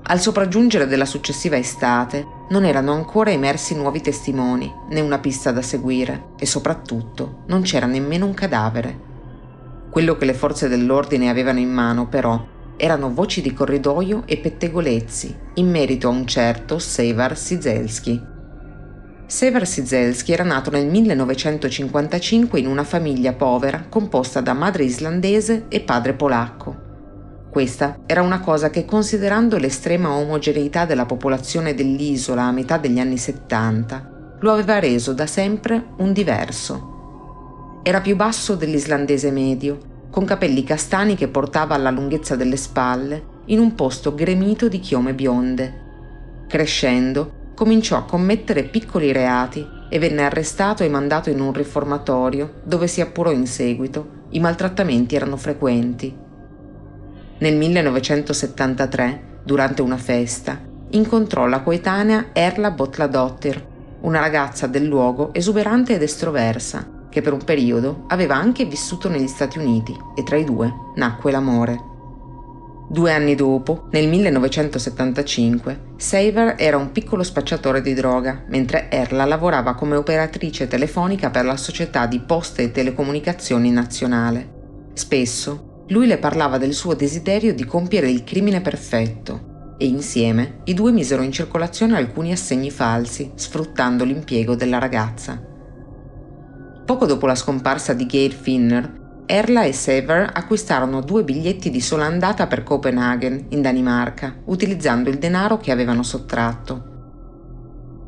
Al 0.05 0.19
sopraggiungere 0.19 0.85
della 0.85 1.05
successiva 1.05 1.55
estate 1.55 2.25
non 2.49 2.65
erano 2.65 2.91
ancora 2.91 3.31
emersi 3.31 3.73
nuovi 3.73 4.01
testimoni, 4.01 4.69
né 4.89 4.99
una 4.99 5.19
pista 5.19 5.51
da 5.51 5.61
seguire 5.61 6.31
e 6.37 6.45
soprattutto 6.45 7.43
non 7.47 7.61
c'era 7.61 7.85
nemmeno 7.85 8.25
un 8.25 8.33
cadavere. 8.33 9.11
Quello 9.89 10.17
che 10.17 10.25
le 10.25 10.33
forze 10.33 10.67
dell'ordine 10.67 11.29
avevano 11.29 11.59
in 11.59 11.71
mano, 11.71 12.07
però, 12.07 12.43
erano 12.75 13.13
voci 13.13 13.41
di 13.41 13.53
corridoio 13.53 14.23
e 14.25 14.37
pettegolezzi 14.37 15.35
in 15.53 15.69
merito 15.69 16.07
a 16.07 16.11
un 16.11 16.25
certo 16.25 16.79
Sevar 16.79 17.37
Sizelski. 17.37 18.32
Sevar 19.25 19.65
Sizelski 19.65 20.31
era 20.33 20.43
nato 20.43 20.69
nel 20.69 20.85
1955 20.85 22.59
in 22.59 22.67
una 22.67 22.83
famiglia 22.83 23.33
povera 23.33 23.85
composta 23.87 24.41
da 24.41 24.53
madre 24.53 24.83
islandese 24.83 25.65
e 25.69 25.79
padre 25.79 26.13
polacco. 26.13 26.81
Questa 27.49 27.99
era 28.05 28.21
una 28.21 28.41
cosa 28.41 28.69
che, 28.69 28.85
considerando 28.85 29.57
l'estrema 29.57 30.11
omogeneità 30.11 30.85
della 30.85 31.05
popolazione 31.05 31.73
dell'isola 31.73 32.43
a 32.43 32.51
metà 32.51 32.77
degli 32.77 32.99
anni 32.99 33.17
70, 33.17 34.37
lo 34.39 34.51
aveva 34.51 34.79
reso 34.79 35.13
da 35.13 35.25
sempre 35.25 35.89
un 35.97 36.11
diverso. 36.13 37.79
Era 37.83 38.01
più 38.01 38.15
basso 38.15 38.55
dell'islandese 38.55 39.31
medio 39.31 39.91
con 40.09 40.25
capelli 40.25 40.63
castani 40.63 41.15
che 41.15 41.27
portava 41.27 41.73
alla 41.73 41.89
lunghezza 41.89 42.35
delle 42.35 42.57
spalle, 42.57 43.31
in 43.45 43.59
un 43.59 43.73
posto 43.73 44.13
gremito 44.13 44.67
di 44.67 44.79
chiome 44.79 45.13
bionde. 45.13 45.81
Crescendo, 46.47 47.41
cominciò 47.53 47.97
a 47.97 48.03
commettere 48.03 48.63
piccoli 48.63 49.11
reati 49.11 49.65
e 49.89 49.99
venne 49.99 50.23
arrestato 50.23 50.83
e 50.83 50.89
mandato 50.89 51.29
in 51.29 51.39
un 51.39 51.53
riformatorio, 51.53 52.61
dove 52.63 52.87
si 52.87 53.01
appurò 53.01 53.31
in 53.31 53.45
seguito 53.45 54.21
i 54.29 54.39
maltrattamenti 54.39 55.15
erano 55.15 55.37
frequenti. 55.37 56.15
Nel 57.37 57.55
1973, 57.55 59.23
durante 59.43 59.81
una 59.81 59.97
festa, 59.97 60.59
incontrò 60.89 61.45
la 61.45 61.61
coetanea 61.61 62.27
Erla 62.33 62.71
Botladottir, 62.71 63.65
una 64.01 64.19
ragazza 64.19 64.67
del 64.67 64.85
luogo 64.85 65.33
esuberante 65.33 65.95
ed 65.95 66.01
estroversa, 66.01 67.01
che 67.09 67.21
per 67.21 67.33
un 67.33 67.43
periodo 67.43 68.05
aveva 68.07 68.35
anche 68.35 68.65
vissuto 68.65 69.09
negli 69.09 69.27
Stati 69.27 69.59
Uniti 69.59 69.95
e 70.15 70.23
tra 70.23 70.35
i 70.35 70.43
due 70.43 70.73
nacque 70.95 71.31
l'amore. 71.31 71.91
Due 72.89 73.11
anni 73.11 73.33
dopo, 73.33 73.87
nel 73.91 74.07
1975, 74.07 75.93
Saver 75.97 76.55
era 76.57 76.77
un 76.77 76.91
piccolo 76.91 77.23
spacciatore 77.23 77.81
di 77.81 77.93
droga, 77.93 78.43
mentre 78.49 78.91
Erla 78.91 79.25
lavorava 79.25 79.73
come 79.73 79.95
operatrice 79.95 80.67
telefonica 80.67 81.29
per 81.29 81.45
la 81.45 81.57
società 81.57 82.05
di 82.05 82.19
poste 82.19 82.63
e 82.63 82.71
telecomunicazioni 82.71 83.71
nazionale. 83.71 84.91
Spesso 84.93 85.85
lui 85.87 86.07
le 86.07 86.17
parlava 86.17 86.57
del 86.57 86.73
suo 86.73 86.93
desiderio 86.93 87.53
di 87.53 87.65
compiere 87.65 88.09
il 88.09 88.23
crimine 88.23 88.61
perfetto 88.61 89.75
e 89.77 89.85
insieme 89.85 90.61
i 90.65 90.73
due 90.73 90.91
misero 90.91 91.23
in 91.23 91.31
circolazione 91.31 91.97
alcuni 91.97 92.31
assegni 92.31 92.69
falsi, 92.69 93.31
sfruttando 93.35 94.03
l'impiego 94.03 94.55
della 94.55 94.77
ragazza. 94.77 95.41
Poco 96.85 97.05
dopo 97.05 97.25
la 97.25 97.35
scomparsa 97.35 97.93
di 97.93 98.05
Gail 98.05 98.33
Finner, 98.33 99.01
Erla 99.25 99.63
e 99.63 99.71
Sever 99.71 100.31
acquistarono 100.33 100.99
due 100.99 101.23
biglietti 101.23 101.69
di 101.69 101.79
sola 101.79 102.05
andata 102.05 102.45
per 102.45 102.63
Copenaghen, 102.63 103.45
in 103.49 103.61
Danimarca, 103.61 104.35
utilizzando 104.45 105.09
il 105.09 105.17
denaro 105.17 105.57
che 105.57 105.71
avevano 105.71 106.03
sottratto. 106.03 106.91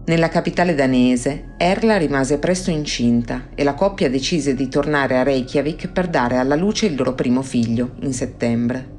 Nella 0.07 0.27
capitale 0.27 0.75
danese, 0.75 1.55
Erla 1.57 1.97
rimase 1.97 2.37
presto 2.37 2.69
incinta 2.69 3.47
e 3.55 3.63
la 3.63 3.73
coppia 3.73 4.09
decise 4.09 4.53
di 4.53 4.67
tornare 4.67 5.17
a 5.17 5.23
Reykjavik 5.23 5.87
per 5.87 6.07
dare 6.07 6.37
alla 6.37 6.55
luce 6.55 6.85
il 6.85 6.95
loro 6.95 7.13
primo 7.13 7.41
figlio, 7.41 7.95
in 8.01 8.13
settembre. 8.13 8.93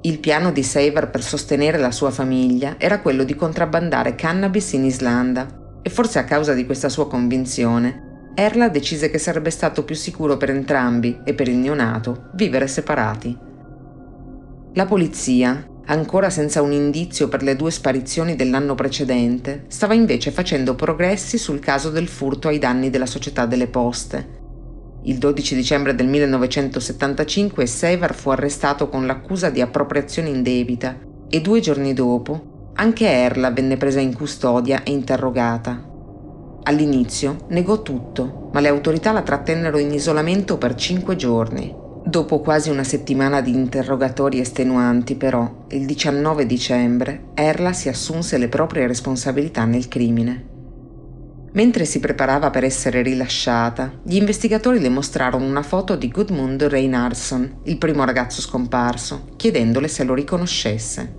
Il 0.00 0.18
piano 0.20 0.52
di 0.52 0.62
Sever 0.62 1.10
per 1.10 1.22
sostenere 1.22 1.76
la 1.76 1.92
sua 1.92 2.10
famiglia 2.10 2.76
era 2.78 3.00
quello 3.00 3.24
di 3.24 3.36
contrabbandare 3.36 4.14
cannabis 4.14 4.72
in 4.72 4.84
Islanda 4.84 5.80
e 5.82 5.90
forse 5.90 6.18
a 6.18 6.24
causa 6.24 6.54
di 6.54 6.64
questa 6.64 6.88
sua 6.88 7.06
convinzione 7.06 8.10
Erla 8.34 8.68
decise 8.68 9.10
che 9.10 9.18
sarebbe 9.18 9.50
stato 9.50 9.84
più 9.84 9.94
sicuro 9.94 10.38
per 10.38 10.48
entrambi 10.48 11.20
e 11.22 11.34
per 11.34 11.48
il 11.48 11.56
neonato 11.56 12.30
vivere 12.32 12.66
separati. 12.66 13.36
La 14.72 14.86
polizia, 14.86 15.66
ancora 15.86 16.30
senza 16.30 16.62
un 16.62 16.72
indizio 16.72 17.28
per 17.28 17.42
le 17.42 17.56
due 17.56 17.70
sparizioni 17.70 18.34
dell'anno 18.34 18.74
precedente, 18.74 19.64
stava 19.68 19.92
invece 19.92 20.30
facendo 20.30 20.74
progressi 20.74 21.36
sul 21.36 21.58
caso 21.58 21.90
del 21.90 22.08
furto 22.08 22.48
ai 22.48 22.58
danni 22.58 22.88
della 22.88 23.04
società 23.04 23.44
delle 23.44 23.66
poste. 23.66 24.40
Il 25.04 25.18
12 25.18 25.54
dicembre 25.54 25.94
del 25.94 26.06
1975 26.06 27.66
Sevar 27.66 28.14
fu 28.14 28.30
arrestato 28.30 28.88
con 28.88 29.04
l'accusa 29.04 29.50
di 29.50 29.60
appropriazione 29.60 30.30
indebita 30.30 30.98
e 31.28 31.40
due 31.42 31.60
giorni 31.60 31.92
dopo 31.92 32.70
anche 32.74 33.06
Erla 33.06 33.50
venne 33.50 33.76
presa 33.76 34.00
in 34.00 34.14
custodia 34.14 34.82
e 34.82 34.92
interrogata. 34.92 35.91
All'inizio 36.64 37.46
negò 37.48 37.82
tutto, 37.82 38.50
ma 38.52 38.60
le 38.60 38.68
autorità 38.68 39.10
la 39.10 39.22
trattennero 39.22 39.78
in 39.78 39.92
isolamento 39.92 40.58
per 40.58 40.76
cinque 40.76 41.16
giorni. 41.16 41.74
Dopo 42.04 42.40
quasi 42.40 42.70
una 42.70 42.84
settimana 42.84 43.40
di 43.40 43.52
interrogatori 43.52 44.38
estenuanti, 44.38 45.16
però, 45.16 45.64
il 45.70 45.86
19 45.86 46.46
dicembre, 46.46 47.30
Erla 47.34 47.72
si 47.72 47.88
assunse 47.88 48.38
le 48.38 48.48
proprie 48.48 48.86
responsabilità 48.86 49.64
nel 49.64 49.88
crimine. 49.88 50.50
Mentre 51.54 51.84
si 51.84 51.98
preparava 51.98 52.50
per 52.50 52.64
essere 52.64 53.02
rilasciata, 53.02 54.00
gli 54.04 54.16
investigatori 54.16 54.80
le 54.80 54.88
mostrarono 54.88 55.44
una 55.44 55.62
foto 55.62 55.96
di 55.96 56.10
Gudmund 56.10 56.62
Reinhardsson, 56.62 57.58
il 57.64 57.76
primo 57.76 58.04
ragazzo 58.04 58.40
scomparso, 58.40 59.30
chiedendole 59.36 59.88
se 59.88 60.04
lo 60.04 60.14
riconoscesse. 60.14 61.14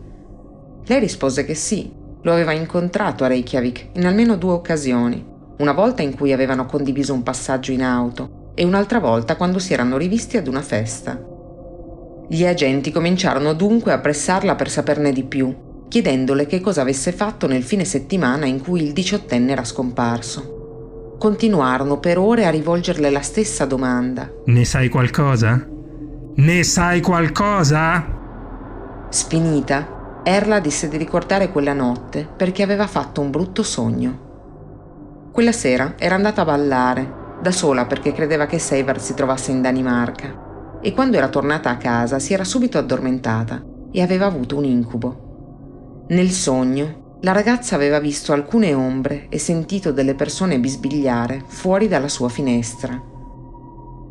Lei 0.85 0.99
rispose 0.99 1.45
che 1.45 1.53
sì, 1.53 1.91
lo 2.21 2.31
aveva 2.31 2.53
incontrato 2.53 3.23
a 3.23 3.27
Reykjavik 3.27 3.89
in 3.93 4.05
almeno 4.05 4.35
due 4.35 4.53
occasioni, 4.53 5.31
una 5.63 5.71
volta 5.71 6.01
in 6.01 6.13
cui 6.13 6.33
avevano 6.33 6.65
condiviso 6.65 7.13
un 7.13 7.23
passaggio 7.23 7.71
in 7.71 7.81
auto 7.81 8.51
e 8.53 8.65
un'altra 8.65 8.99
volta 8.99 9.37
quando 9.37 9.59
si 9.59 9.71
erano 9.71 9.97
rivisti 9.97 10.35
ad 10.35 10.47
una 10.47 10.61
festa. 10.61 11.17
Gli 12.27 12.45
agenti 12.45 12.91
cominciarono 12.91 13.53
dunque 13.53 13.93
a 13.93 13.99
pressarla 13.99 14.55
per 14.55 14.69
saperne 14.69 15.13
di 15.13 15.23
più, 15.23 15.55
chiedendole 15.87 16.47
che 16.47 16.59
cosa 16.59 16.81
avesse 16.81 17.13
fatto 17.13 17.47
nel 17.47 17.63
fine 17.63 17.85
settimana 17.85 18.45
in 18.45 18.61
cui 18.61 18.83
il 18.83 18.91
diciottenne 18.91 19.53
era 19.53 19.63
scomparso. 19.63 21.15
Continuarono 21.17 21.97
per 21.99 22.17
ore 22.17 22.45
a 22.45 22.49
rivolgerle 22.49 23.09
la 23.09 23.21
stessa 23.21 23.63
domanda. 23.63 24.29
Ne 24.47 24.65
sai 24.65 24.89
qualcosa? 24.89 25.65
Ne 26.35 26.63
sai 26.63 26.99
qualcosa? 26.99 28.05
Sfinita, 29.09 30.21
Erla 30.23 30.59
disse 30.59 30.89
di 30.89 30.97
ricordare 30.97 31.49
quella 31.49 31.73
notte 31.73 32.27
perché 32.35 32.63
aveva 32.63 32.87
fatto 32.87 33.21
un 33.21 33.29
brutto 33.29 33.63
sogno. 33.63 34.31
Quella 35.33 35.51
sera 35.51 35.95
era 35.97 36.13
andata 36.13 36.41
a 36.41 36.45
ballare, 36.45 37.39
da 37.41 37.49
sola 37.49 37.87
perché 37.87 38.11
credeva 38.11 38.45
che 38.45 38.59
Sever 38.59 39.01
si 39.01 39.15
trovasse 39.15 39.49
in 39.49 39.63
Danimarca, 39.63 40.77
e 40.79 40.93
quando 40.93 41.17
era 41.17 41.27
tornata 41.27 41.71
a 41.71 41.77
casa 41.77 42.19
si 42.19 42.33
era 42.33 42.43
subito 42.43 42.77
addormentata 42.77 43.65
e 43.91 44.03
aveva 44.03 44.27
avuto 44.27 44.57
un 44.57 44.65
incubo. 44.65 46.05
Nel 46.09 46.29
sogno, 46.29 47.17
la 47.21 47.31
ragazza 47.31 47.73
aveva 47.73 47.97
visto 47.97 48.31
alcune 48.31 48.75
ombre 48.75 49.25
e 49.29 49.39
sentito 49.39 49.91
delle 49.91 50.13
persone 50.13 50.59
bisbigliare 50.59 51.41
fuori 51.47 51.87
dalla 51.87 52.09
sua 52.09 52.29
finestra. 52.29 53.01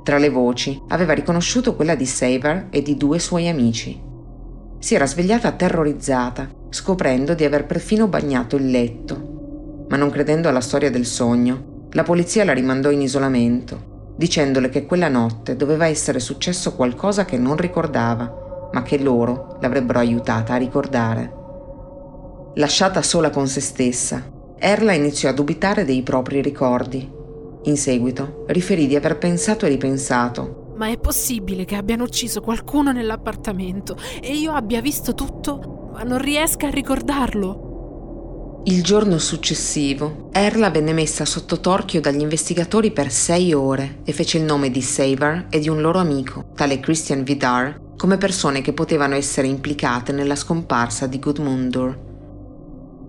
Tra 0.02 0.18
le 0.18 0.28
voci 0.28 0.82
aveva 0.88 1.12
riconosciuto 1.12 1.76
quella 1.76 1.94
di 1.94 2.04
Saver 2.04 2.66
e 2.70 2.82
di 2.82 2.96
due 2.96 3.20
suoi 3.20 3.46
amici. 3.46 4.02
Si 4.80 4.96
era 4.96 5.06
svegliata 5.06 5.52
terrorizzata, 5.52 6.48
scoprendo 6.68 7.34
di 7.34 7.44
aver 7.44 7.64
perfino 7.64 8.08
bagnato 8.08 8.56
il 8.56 8.68
letto 8.68 9.31
ma 9.92 9.98
non 9.98 10.08
credendo 10.08 10.48
alla 10.48 10.62
storia 10.62 10.90
del 10.90 11.04
sogno, 11.04 11.88
la 11.90 12.02
polizia 12.02 12.46
la 12.46 12.54
rimandò 12.54 12.90
in 12.90 13.02
isolamento, 13.02 14.14
dicendole 14.16 14.70
che 14.70 14.86
quella 14.86 15.08
notte 15.08 15.54
doveva 15.54 15.84
essere 15.84 16.18
successo 16.18 16.74
qualcosa 16.74 17.26
che 17.26 17.36
non 17.36 17.58
ricordava, 17.58 18.70
ma 18.72 18.82
che 18.82 18.96
loro 18.96 19.58
l'avrebbero 19.60 19.98
aiutata 19.98 20.54
a 20.54 20.56
ricordare. 20.56 21.30
Lasciata 22.54 23.02
sola 23.02 23.28
con 23.28 23.46
se 23.46 23.60
stessa, 23.60 24.30
Erla 24.58 24.94
iniziò 24.94 25.28
a 25.28 25.34
dubitare 25.34 25.84
dei 25.84 26.02
propri 26.02 26.40
ricordi. 26.40 27.06
In 27.64 27.76
seguito 27.76 28.44
riferì 28.46 28.86
di 28.86 28.96
aver 28.96 29.18
pensato 29.18 29.66
e 29.66 29.68
ripensato. 29.68 30.72
Ma 30.74 30.88
è 30.88 30.96
possibile 30.96 31.66
che 31.66 31.76
abbiano 31.76 32.04
ucciso 32.04 32.40
qualcuno 32.40 32.92
nell'appartamento 32.92 33.98
e 34.22 34.32
io 34.32 34.52
abbia 34.52 34.80
visto 34.80 35.12
tutto, 35.12 35.90
ma 35.92 36.02
non 36.02 36.16
riesca 36.16 36.68
a 36.68 36.70
ricordarlo? 36.70 37.71
Il 38.64 38.84
giorno 38.84 39.18
successivo, 39.18 40.28
Erla 40.30 40.70
venne 40.70 40.92
messa 40.92 41.24
sotto 41.24 41.58
torchio 41.58 42.00
dagli 42.00 42.20
investigatori 42.20 42.92
per 42.92 43.10
sei 43.10 43.52
ore 43.52 43.98
e 44.04 44.12
fece 44.12 44.38
il 44.38 44.44
nome 44.44 44.70
di 44.70 44.80
Saver 44.80 45.46
e 45.50 45.58
di 45.58 45.68
un 45.68 45.80
loro 45.80 45.98
amico, 45.98 46.44
tale 46.54 46.78
Christian 46.78 47.24
Vidar, 47.24 47.76
come 47.96 48.18
persone 48.18 48.60
che 48.60 48.72
potevano 48.72 49.16
essere 49.16 49.48
implicate 49.48 50.12
nella 50.12 50.36
scomparsa 50.36 51.08
di 51.08 51.18
Gudmundur. 51.18 51.98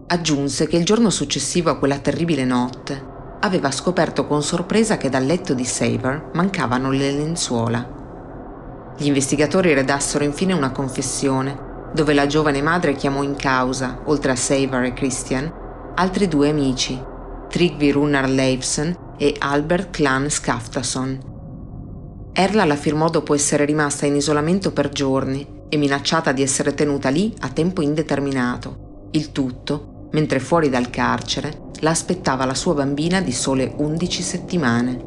Aggiunse 0.07 0.65
che 0.65 0.77
il 0.77 0.85
giorno 0.85 1.11
successivo 1.11 1.69
a 1.69 1.77
quella 1.77 1.99
terribile 1.99 2.45
notte 2.45 3.11
aveva 3.41 3.69
scoperto 3.69 4.25
con 4.25 4.41
sorpresa 4.41 4.97
che 4.97 5.09
dal 5.09 5.23
letto 5.23 5.53
di 5.53 5.65
Saver 5.65 6.31
mancavano 6.33 6.89
le 6.89 7.11
lenzuola. 7.11 8.93
Gli 8.97 9.05
investigatori 9.05 9.75
redassero 9.75 10.23
infine 10.23 10.53
una 10.53 10.71
confessione 10.71 11.72
dove 11.93 12.13
la 12.13 12.25
giovane 12.25 12.61
madre 12.61 12.95
chiamò 12.95 13.21
in 13.21 13.35
causa, 13.35 14.01
oltre 14.05 14.31
a 14.31 14.35
Saver 14.35 14.83
e 14.83 14.93
Christian, 14.93 15.51
altri 15.95 16.27
due 16.27 16.49
amici, 16.49 16.99
Trygve 17.49 17.91
Runar 17.91 18.27
Leifsen 18.27 18.95
e 19.17 19.35
Albert 19.37 19.91
Klan 19.91 20.29
Skaftason. 20.29 21.31
Erla 22.33 22.65
la 22.65 22.75
firmò 22.75 23.09
dopo 23.09 23.35
essere 23.35 23.63
rimasta 23.65 24.07
in 24.07 24.15
isolamento 24.15 24.71
per 24.71 24.89
giorni 24.89 25.47
e 25.69 25.77
minacciata 25.77 26.31
di 26.31 26.41
essere 26.41 26.73
tenuta 26.73 27.09
lì 27.09 27.31
a 27.41 27.49
tempo 27.49 27.81
indeterminato. 27.81 29.09
Il 29.11 29.31
tutto 29.31 30.07
mentre 30.13 30.39
fuori 30.39 30.69
dal 30.69 30.89
carcere 30.89 31.69
la 31.81 31.91
aspettava 31.91 32.45
la 32.45 32.55
sua 32.55 32.73
bambina 32.73 33.21
di 33.21 33.31
sole 33.31 33.71
11 33.77 34.21
settimane. 34.23 35.05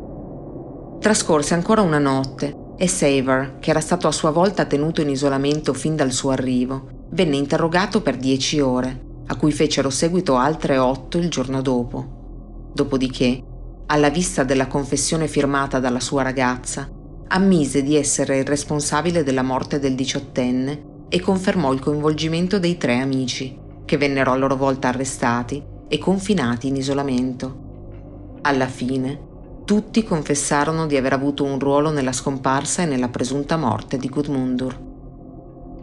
Trascorse 1.00 1.54
ancora 1.54 1.80
una 1.80 1.98
notte 1.98 2.64
e 2.76 2.88
Saver, 2.88 3.56
che 3.58 3.70
era 3.70 3.80
stato 3.80 4.06
a 4.06 4.12
sua 4.12 4.30
volta 4.30 4.66
tenuto 4.66 5.00
in 5.00 5.08
isolamento 5.08 5.72
fin 5.72 5.96
dal 5.96 6.12
suo 6.12 6.30
arrivo, 6.30 7.06
venne 7.10 7.36
interrogato 7.36 8.02
per 8.02 8.16
10 8.16 8.60
ore, 8.60 9.00
a 9.26 9.36
cui 9.36 9.52
fecero 9.52 9.90
seguito 9.90 10.36
altre 10.36 10.76
8 10.76 11.18
il 11.18 11.30
giorno 11.30 11.62
dopo. 11.62 12.70
Dopodiché, 12.72 13.42
alla 13.86 14.10
vista 14.10 14.44
della 14.44 14.66
confessione 14.66 15.28
firmata 15.28 15.78
dalla 15.78 16.00
sua 16.00 16.22
ragazza, 16.22 16.90
ammise 17.28 17.82
di 17.82 17.96
essere 17.96 18.38
il 18.38 18.44
responsabile 18.44 19.22
della 19.22 19.42
morte 19.42 19.78
del 19.78 19.94
diciottenne 19.94 20.94
e 21.08 21.20
confermò 21.20 21.72
il 21.72 21.80
coinvolgimento 21.80 22.58
dei 22.58 22.76
tre 22.76 22.98
amici, 22.98 23.58
che 23.84 23.96
vennero 23.96 24.32
a 24.32 24.36
loro 24.36 24.56
volta 24.56 24.88
arrestati 24.88 25.62
e 25.88 25.98
confinati 25.98 26.68
in 26.68 26.76
isolamento. 26.76 27.64
Alla 28.42 28.66
fine, 28.66 29.25
tutti 29.66 30.04
confessarono 30.04 30.86
di 30.86 30.96
aver 30.96 31.12
avuto 31.12 31.42
un 31.42 31.58
ruolo 31.58 31.90
nella 31.90 32.12
scomparsa 32.12 32.82
e 32.82 32.86
nella 32.86 33.08
presunta 33.08 33.56
morte 33.56 33.98
di 33.98 34.08
Gudmundur. 34.08 34.78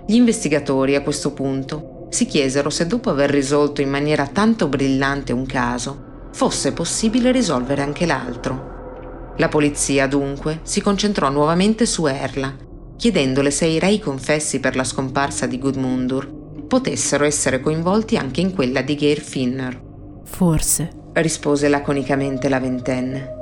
Gli 0.08 0.16
investigatori 0.16 0.96
a 0.96 1.02
questo 1.02 1.34
punto 1.34 2.08
si 2.10 2.26
chiesero 2.26 2.70
se 2.70 2.88
dopo 2.88 3.10
aver 3.10 3.30
risolto 3.30 3.82
in 3.82 3.90
maniera 3.90 4.26
tanto 4.26 4.70
brillante 4.70 5.34
un 5.34 5.46
caso, 5.46 6.30
fosse 6.32 6.72
possibile 6.72 7.34
risolvere 7.34 7.82
anche 7.82 8.06
l'altro. 8.06 9.34
La 9.36 9.50
polizia 9.50 10.08
dunque 10.08 10.62
si 10.64 10.80
concentrò 10.80 11.30
nuovamente 11.30 11.86
su 11.86 12.06
Erla, 12.06 12.56
chiedendole 12.96 13.52
se 13.52 13.66
i 13.66 13.80
rei 13.80 14.00
confessi 14.00 14.62
per 14.62 14.78
la 14.78 14.86
scomparsa 14.86 15.46
di 15.46 15.60
Gudmundur 15.60 16.42
potessero 16.68 17.26
essere 17.26 17.60
coinvolti 17.60 18.16
anche 18.16 18.40
in 18.40 18.54
quella 18.54 18.82
di 18.82 18.96
Geir 18.96 19.20
Finner. 19.20 19.78
Forse, 20.24 20.90
rispose 21.16 21.68
laconicamente 21.68 22.48
la 22.48 22.62
ventenne. 22.62 23.42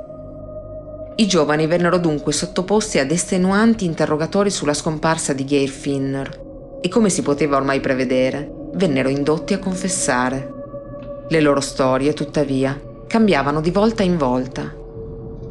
I 1.16 1.26
giovani 1.26 1.66
vennero 1.66 1.98
dunque 1.98 2.32
sottoposti 2.32 2.98
ad 2.98 3.10
estenuanti 3.10 3.84
interrogatori 3.84 4.50
sulla 4.50 4.74
scomparsa 4.74 5.32
di 5.32 5.44
Geir 5.44 5.68
Finner 5.68 6.78
e 6.80 6.88
come 6.88 7.10
si 7.10 7.22
poteva 7.22 7.56
ormai 7.56 7.80
prevedere, 7.80 8.50
vennero 8.74 9.08
indotti 9.08 9.52
a 9.52 9.58
confessare. 9.58 10.52
Le 11.28 11.40
loro 11.40 11.60
storie, 11.60 12.14
tuttavia, 12.14 12.80
cambiavano 13.06 13.60
di 13.60 13.70
volta 13.70 14.02
in 14.02 14.16
volta 14.16 14.80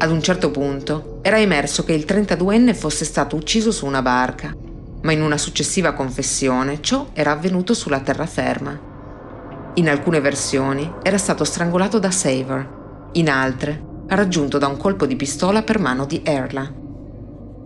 ad 0.02 0.10
un 0.10 0.20
certo 0.20 0.50
punto 0.50 1.20
era 1.22 1.38
emerso 1.38 1.84
che 1.84 1.92
il 1.92 2.04
32enne 2.04 2.74
fosse 2.74 3.04
stato 3.04 3.36
ucciso 3.36 3.70
su 3.70 3.86
una 3.86 4.02
barca, 4.02 4.52
ma 5.02 5.12
in 5.12 5.22
una 5.22 5.38
successiva 5.38 5.92
confessione 5.92 6.82
ciò 6.82 7.06
era 7.12 7.30
avvenuto 7.30 7.72
sulla 7.72 8.00
terraferma. 8.00 8.80
In 9.74 9.88
alcune 9.88 10.20
versioni 10.20 10.92
era 11.04 11.18
stato 11.18 11.44
strangolato 11.44 12.00
da 12.00 12.10
Saver, 12.10 12.68
in 13.12 13.30
altre 13.30 13.90
raggiunto 14.14 14.58
da 14.58 14.66
un 14.66 14.76
colpo 14.76 15.06
di 15.06 15.16
pistola 15.16 15.62
per 15.62 15.78
mano 15.78 16.06
di 16.06 16.20
Erla. 16.24 16.72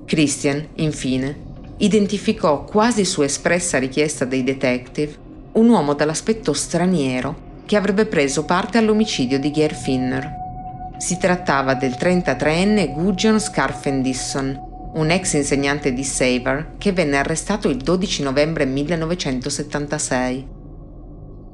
Christian, 0.04 0.68
infine, 0.76 1.44
identificò 1.78 2.64
quasi 2.64 3.04
su 3.04 3.22
espressa 3.22 3.78
richiesta 3.78 4.24
dei 4.24 4.44
detective 4.44 5.24
un 5.52 5.68
uomo 5.68 5.94
dall'aspetto 5.94 6.52
straniero 6.52 7.44
che 7.66 7.76
avrebbe 7.76 8.06
preso 8.06 8.44
parte 8.44 8.78
all'omicidio 8.78 9.38
di 9.38 9.50
Geir 9.50 9.74
Finner 9.74 10.44
si 10.96 11.18
trattava 11.18 11.74
del 11.74 11.92
33enne 11.92 12.92
Gudjon 12.92 13.38
Scarfendisson, 13.38 14.59
un 14.94 15.11
ex 15.11 15.35
insegnante 15.35 15.92
di 15.92 16.02
Saver 16.02 16.74
che 16.78 16.92
venne 16.92 17.18
arrestato 17.18 17.68
il 17.68 17.76
12 17.76 18.22
novembre 18.22 18.64
1976. 18.64 20.48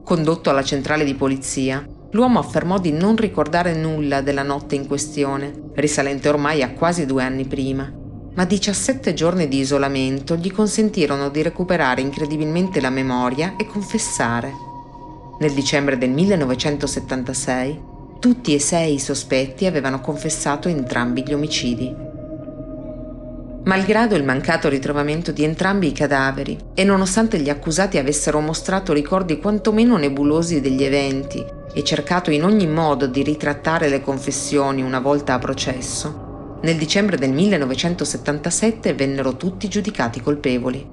Condotto 0.05 0.50
alla 0.50 0.62
centrale 0.62 1.05
di 1.05 1.14
polizia, 1.14 1.85
l'uomo 2.12 2.38
affermò 2.38 2.79
di 2.79 2.92
non 2.92 3.16
ricordare 3.16 3.75
nulla 3.75 4.20
della 4.20 4.42
notte 4.42 4.75
in 4.75 4.87
questione, 4.87 5.70
risalente 5.75 6.29
ormai 6.29 6.62
a 6.62 6.72
quasi 6.72 7.07
due 7.07 7.22
anni 7.22 7.44
prima, 7.44 7.90
ma 8.35 8.44
17 8.44 9.12
giorni 9.14 9.48
di 9.48 9.59
isolamento 9.59 10.37
gli 10.37 10.51
consentirono 10.51 11.29
di 11.29 11.42
recuperare 11.42 12.01
incredibilmente 12.01 12.81
la 12.81 12.90
memoria 12.90 13.55
e 13.57 13.66
confessare. 13.66 14.53
Nel 15.38 15.53
dicembre 15.53 15.98
del 15.98 16.11
1976 16.11 17.90
tutti 18.20 18.55
e 18.55 18.61
sei 18.61 18.94
i 18.94 19.01
sospetti 19.01 19.66
avevano 19.66 20.01
confessato 20.01 20.68
entrambi 20.68 21.25
gli 21.25 21.33
omicidi. 21.33 22.12
Malgrado 23.64 24.16
il 24.16 24.25
mancato 24.25 24.68
ritrovamento 24.68 25.31
di 25.31 25.44
entrambi 25.44 25.87
i 25.87 25.92
cadaveri 25.92 26.59
e 26.75 26.83
nonostante 26.83 27.38
gli 27.38 27.48
accusati 27.48 27.96
avessero 27.96 28.40
mostrato 28.40 28.92
ricordi 28.92 29.38
quantomeno 29.38 29.96
nebulosi 29.96 30.61
degli 30.61 30.83
eventi 30.83 31.44
e 31.72 31.85
cercato 31.85 32.33
in 32.33 32.42
ogni 32.42 32.66
modo 32.66 33.07
di 33.07 33.22
ritrattare 33.22 33.88
le 33.88 34.01
confessioni 34.01 34.83
una 34.83 34.98
volta 34.98 35.35
a 35.35 35.38
processo, 35.38 36.59
nel 36.62 36.77
dicembre 36.77 37.16
del 37.16 37.31
1977 37.31 38.94
vennero 38.94 39.37
tutti 39.37 39.68
giudicati 39.68 40.20
colpevoli. 40.20 40.85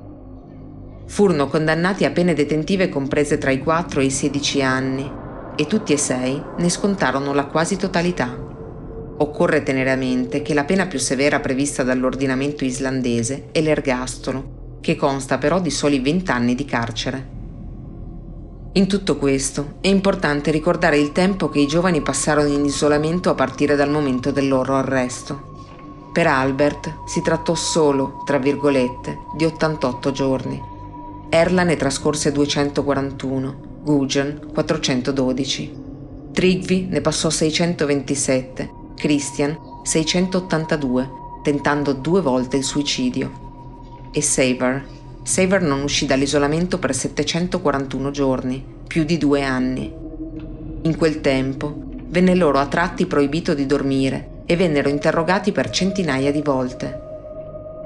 Furono 1.08 1.48
condannati 1.48 2.06
a 2.06 2.12
pene 2.12 2.36
detentive 2.36 2.88
comprese 2.88 3.40
tra 3.40 3.50
i 3.50 3.64
4 3.64 4.00
e 4.00 4.06
i 4.06 4.12
16 4.12 4.62
anni 4.62 5.12
e 5.56 5.66
tutti 5.66 5.92
e 5.92 5.98
sei 5.98 6.40
ne 6.58 6.70
scontarono 6.70 7.34
la 7.34 7.48
quasi 7.48 7.78
totalità. 7.78 8.49
Occorre 9.22 9.64
tenere 9.64 9.92
a 9.92 9.98
mente 9.98 10.42
che 10.42 10.54
la 10.54 10.64
pena 10.64 10.86
più 10.86 10.98
severa 10.98 11.42
prevista 11.42 11.84
dall'ordinamento 11.84 12.64
islandese 12.64 13.48
è 13.52 13.60
l'ergastolo, 13.60 14.78
che 14.80 14.96
consta 14.96 15.38
però 15.38 15.60
di 15.60 15.70
soli 15.70 16.00
20 16.00 16.32
anni 16.32 16.56
di 16.56 16.64
carcere. 16.64 17.38
In 18.72 18.88
tutto 18.88 19.18
questo 19.18 19.74
è 19.82 19.90
importante 19.90 20.52
ricordare 20.52 20.98
il 20.98 21.12
tempo 21.12 21.50
che 21.50 21.60
i 21.60 21.68
giovani 21.68 22.02
passarono 22.02 22.48
in 22.48 22.64
isolamento 22.64 23.30
a 23.30 23.36
partire 23.36 23.76
dal 23.76 23.90
momento 23.90 24.32
del 24.32 24.48
loro 24.48 24.76
arresto. 24.76 26.08
Per 26.14 26.26
Albert 26.26 27.00
si 27.06 27.22
trattò 27.22 27.56
solo, 27.56 28.24
tra 28.26 28.38
virgolette, 28.38 29.18
di 29.36 29.44
88 29.44 30.12
giorni. 30.14 30.62
Erla 31.30 31.64
ne 31.64 31.76
trascorse 31.76 32.32
241 32.32 33.82
Gugen 33.84 34.50
412. 34.54 35.88
Trigvi 36.32 36.88
ne 36.90 37.02
passò 37.02 37.30
627, 37.30 38.79
Christian 39.00 39.58
682, 39.82 41.10
tentando 41.42 41.94
due 41.94 42.20
volte 42.20 42.58
il 42.58 42.66
suicidio. 42.66 43.48
E 44.12 44.22
Saver. 44.22 44.86
Saver 45.24 45.62
non 45.62 45.84
uscì 45.84 46.06
dall'isolamento 46.06 46.80
per 46.80 46.94
741 46.94 48.12
giorni, 48.12 48.64
più 48.86 49.06
di 49.06 49.18
due 49.18 49.42
anni. 49.42 49.90
In 50.82 50.98
quel 50.98 51.22
tempo 51.22 51.74
venne 52.08 52.36
loro 52.36 52.60
a 52.60 52.66
tratti 52.66 53.06
proibito 53.06 53.54
di 53.54 53.66
dormire 53.66 54.44
e 54.46 54.58
vennero 54.58 54.90
interrogati 54.90 55.54
per 55.54 55.70
centinaia 55.70 56.32
di 56.32 56.42
volte. 56.42 57.00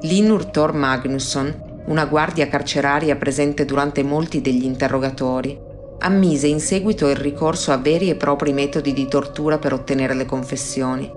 Linur 0.01 0.45
Thor 0.45 0.74
Magnusson, 0.74 1.84
una 1.86 2.05
guardia 2.05 2.47
carceraria 2.47 3.16
presente 3.18 3.66
durante 3.66 4.01
molti 4.01 4.41
degli 4.41 4.64
interrogatori, 4.64 5.72
ammise 6.00 6.48
in 6.48 6.60
seguito 6.60 7.08
il 7.10 7.16
ricorso 7.16 7.72
a 7.72 7.78
veri 7.78 8.10
e 8.10 8.16
propri 8.16 8.54
metodi 8.54 8.94
di 8.94 9.08
tortura 9.08 9.58
per 9.58 9.74
ottenere 9.74 10.14
le 10.14 10.26
confessioni, 10.26 11.12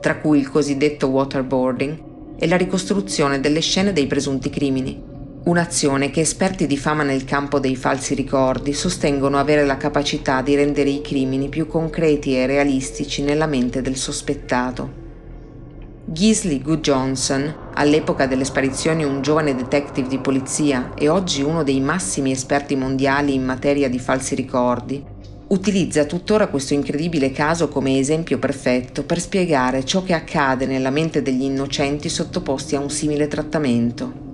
tra 0.00 0.18
cui 0.18 0.38
il 0.38 0.50
cosiddetto 0.50 1.08
waterboarding 1.08 2.02
e 2.38 2.46
la 2.46 2.56
ricostruzione 2.56 3.40
delle 3.40 3.60
scene 3.60 3.92
dei 3.92 4.06
presunti 4.06 4.50
crimini, 4.50 5.02
un'azione 5.44 6.10
che 6.10 6.20
esperti 6.20 6.66
di 6.66 6.76
fama 6.76 7.02
nel 7.02 7.24
campo 7.24 7.58
dei 7.58 7.76
falsi 7.76 8.14
ricordi 8.14 8.72
sostengono 8.72 9.38
avere 9.38 9.64
la 9.64 9.76
capacità 9.76 10.42
di 10.42 10.54
rendere 10.54 10.90
i 10.90 11.00
crimini 11.00 11.48
più 11.48 11.66
concreti 11.66 12.36
e 12.36 12.46
realistici 12.46 13.22
nella 13.22 13.46
mente 13.46 13.80
del 13.80 13.96
sospettato. 13.96 15.05
Gisli 16.08 16.62
Good 16.62 16.82
Johnson, 16.82 17.52
all'epoca 17.74 18.28
delle 18.28 18.44
sparizioni 18.44 19.02
un 19.02 19.22
giovane 19.22 19.56
detective 19.56 20.06
di 20.06 20.18
polizia 20.18 20.94
e 20.94 21.08
oggi 21.08 21.42
uno 21.42 21.64
dei 21.64 21.80
massimi 21.80 22.30
esperti 22.30 22.76
mondiali 22.76 23.34
in 23.34 23.44
materia 23.44 23.88
di 23.88 23.98
falsi 23.98 24.36
ricordi, 24.36 25.04
utilizza 25.48 26.04
tuttora 26.04 26.46
questo 26.46 26.74
incredibile 26.74 27.32
caso 27.32 27.68
come 27.68 27.98
esempio 27.98 28.38
perfetto 28.38 29.02
per 29.02 29.18
spiegare 29.18 29.84
ciò 29.84 30.04
che 30.04 30.12
accade 30.12 30.64
nella 30.66 30.90
mente 30.90 31.22
degli 31.22 31.42
innocenti 31.42 32.08
sottoposti 32.08 32.76
a 32.76 32.80
un 32.80 32.88
simile 32.88 33.26
trattamento. 33.26 34.24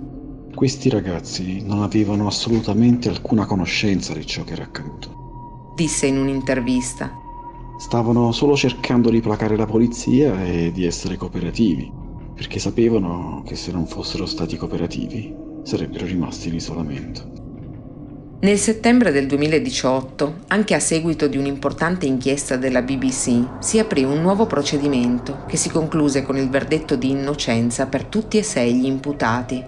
Questi 0.53 0.89
ragazzi 0.89 1.63
non 1.65 1.81
avevano 1.81 2.27
assolutamente 2.27 3.09
alcuna 3.09 3.47
conoscenza 3.47 4.13
di 4.13 4.27
ciò 4.27 4.43
che 4.43 4.53
era 4.53 4.63
accaduto. 4.63 5.73
Disse 5.75 6.05
in 6.05 6.19
un'intervista. 6.19 7.22
Stavano 7.83 8.31
solo 8.31 8.55
cercando 8.55 9.09
di 9.09 9.19
placare 9.19 9.57
la 9.57 9.65
polizia 9.65 10.41
e 10.45 10.71
di 10.71 10.85
essere 10.85 11.17
cooperativi, 11.17 11.91
perché 12.33 12.57
sapevano 12.57 13.43
che 13.45 13.57
se 13.57 13.73
non 13.73 13.85
fossero 13.85 14.25
stati 14.25 14.55
cooperativi 14.55 15.35
sarebbero 15.63 16.05
rimasti 16.05 16.47
in 16.47 16.55
isolamento. 16.55 17.29
Nel 18.39 18.57
settembre 18.57 19.11
del 19.11 19.27
2018, 19.27 20.35
anche 20.47 20.75
a 20.75 20.79
seguito 20.79 21.27
di 21.27 21.35
un'importante 21.35 22.05
inchiesta 22.05 22.55
della 22.55 22.81
BBC, 22.81 23.59
si 23.59 23.79
aprì 23.79 24.05
un 24.05 24.21
nuovo 24.21 24.45
procedimento 24.45 25.43
che 25.45 25.57
si 25.57 25.69
concluse 25.69 26.23
con 26.23 26.37
il 26.37 26.49
verdetto 26.49 26.95
di 26.95 27.09
innocenza 27.09 27.87
per 27.87 28.05
tutti 28.05 28.37
e 28.37 28.43
sei 28.43 28.75
gli 28.75 28.85
imputati. 28.85 29.61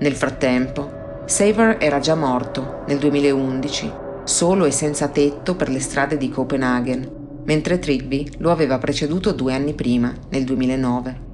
Nel 0.00 0.16
frattempo, 0.16 1.22
Saver 1.26 1.76
era 1.78 2.00
già 2.00 2.16
morto 2.16 2.82
nel 2.88 2.98
2011, 2.98 3.92
solo 4.24 4.64
e 4.64 4.72
senza 4.72 5.06
tetto 5.06 5.54
per 5.54 5.68
le 5.68 5.78
strade 5.78 6.16
di 6.16 6.28
Copenaghen, 6.28 7.15
mentre 7.46 7.78
Trigby 7.78 8.28
lo 8.38 8.50
aveva 8.50 8.78
preceduto 8.78 9.32
due 9.32 9.54
anni 9.54 9.72
prima, 9.72 10.12
nel 10.30 10.44
2009. 10.44 11.24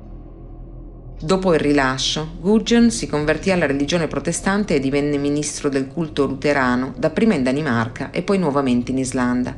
Dopo 1.21 1.55
il 1.55 1.61
rilascio, 1.61 2.33
Gudjon 2.41 2.91
si 2.91 3.07
convertì 3.07 3.51
alla 3.51 3.67
religione 3.67 4.09
protestante 4.09 4.75
e 4.75 4.81
divenne 4.81 5.19
ministro 5.19 5.69
del 5.69 5.87
culto 5.87 6.27
luterano, 6.27 6.95
dapprima 6.97 7.35
in 7.35 7.45
Danimarca 7.45 8.11
e 8.11 8.23
poi 8.23 8.39
nuovamente 8.39 8.91
in 8.91 8.99
Islanda. 8.99 9.57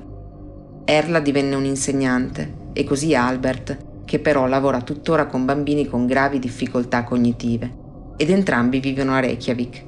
Erla 0.84 1.20
divenne 1.20 1.54
un 1.54 1.64
insegnante 1.64 2.70
e 2.74 2.84
così 2.84 3.14
Albert, 3.14 3.78
che 4.04 4.18
però 4.18 4.46
lavora 4.46 4.82
tuttora 4.82 5.26
con 5.26 5.46
bambini 5.46 5.86
con 5.86 6.06
gravi 6.06 6.38
difficoltà 6.38 7.02
cognitive, 7.02 7.72
ed 8.18 8.28
entrambi 8.28 8.78
vivono 8.78 9.14
a 9.14 9.20
Reykjavik. 9.20 9.84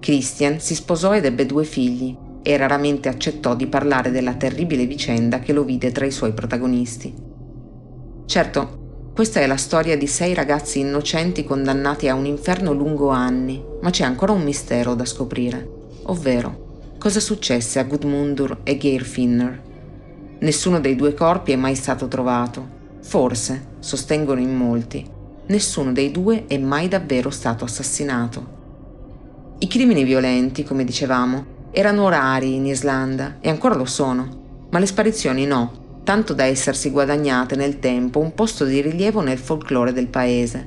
Christian 0.00 0.58
si 0.58 0.74
sposò 0.74 1.14
ed 1.14 1.24
ebbe 1.24 1.46
due 1.46 1.64
figli 1.64 2.14
e 2.46 2.58
raramente 2.58 3.08
accettò 3.08 3.56
di 3.56 3.66
parlare 3.66 4.10
della 4.10 4.34
terribile 4.34 4.84
vicenda 4.84 5.38
che 5.38 5.54
lo 5.54 5.64
vide 5.64 5.90
tra 5.92 6.04
i 6.04 6.10
suoi 6.10 6.34
protagonisti. 6.34 7.14
Certo, 8.26 8.82
questa 9.14 9.40
è 9.40 9.46
la 9.46 9.56
storia 9.56 9.96
di 9.96 10.06
sei 10.06 10.34
ragazzi 10.34 10.80
innocenti 10.80 11.42
condannati 11.42 12.06
a 12.06 12.14
un 12.14 12.26
inferno 12.26 12.74
lungo 12.74 13.08
anni, 13.08 13.64
ma 13.80 13.88
c'è 13.88 14.04
ancora 14.04 14.32
un 14.32 14.42
mistero 14.42 14.94
da 14.94 15.06
scoprire, 15.06 15.66
ovvero 16.02 16.96
cosa 16.98 17.18
successe 17.18 17.78
a 17.78 17.84
Gudmundur 17.84 18.58
e 18.62 18.76
Geirfinnr. 18.76 19.60
Nessuno 20.40 20.80
dei 20.80 20.96
due 20.96 21.14
corpi 21.14 21.52
è 21.52 21.56
mai 21.56 21.74
stato 21.74 22.08
trovato. 22.08 22.82
Forse, 23.00 23.68
sostengono 23.78 24.40
in 24.40 24.54
molti, 24.54 25.02
nessuno 25.46 25.92
dei 25.92 26.10
due 26.10 26.44
è 26.46 26.58
mai 26.58 26.88
davvero 26.88 27.30
stato 27.30 27.64
assassinato. 27.64 28.52
I 29.60 29.66
crimini 29.66 30.04
violenti, 30.04 30.62
come 30.62 30.84
dicevamo, 30.84 31.53
erano 31.74 32.08
rari 32.08 32.54
in 32.54 32.66
Islanda 32.66 33.38
e 33.40 33.50
ancora 33.50 33.74
lo 33.74 33.84
sono, 33.84 34.66
ma 34.70 34.78
le 34.78 34.86
sparizioni 34.86 35.44
no 35.44 35.82
tanto 36.04 36.34
da 36.34 36.44
essersi 36.44 36.90
guadagnate 36.90 37.56
nel 37.56 37.80
tempo 37.80 38.20
un 38.20 38.34
posto 38.34 38.64
di 38.64 38.80
rilievo 38.80 39.22
nel 39.22 39.38
folklore 39.38 39.92
del 39.92 40.06
paese. 40.06 40.66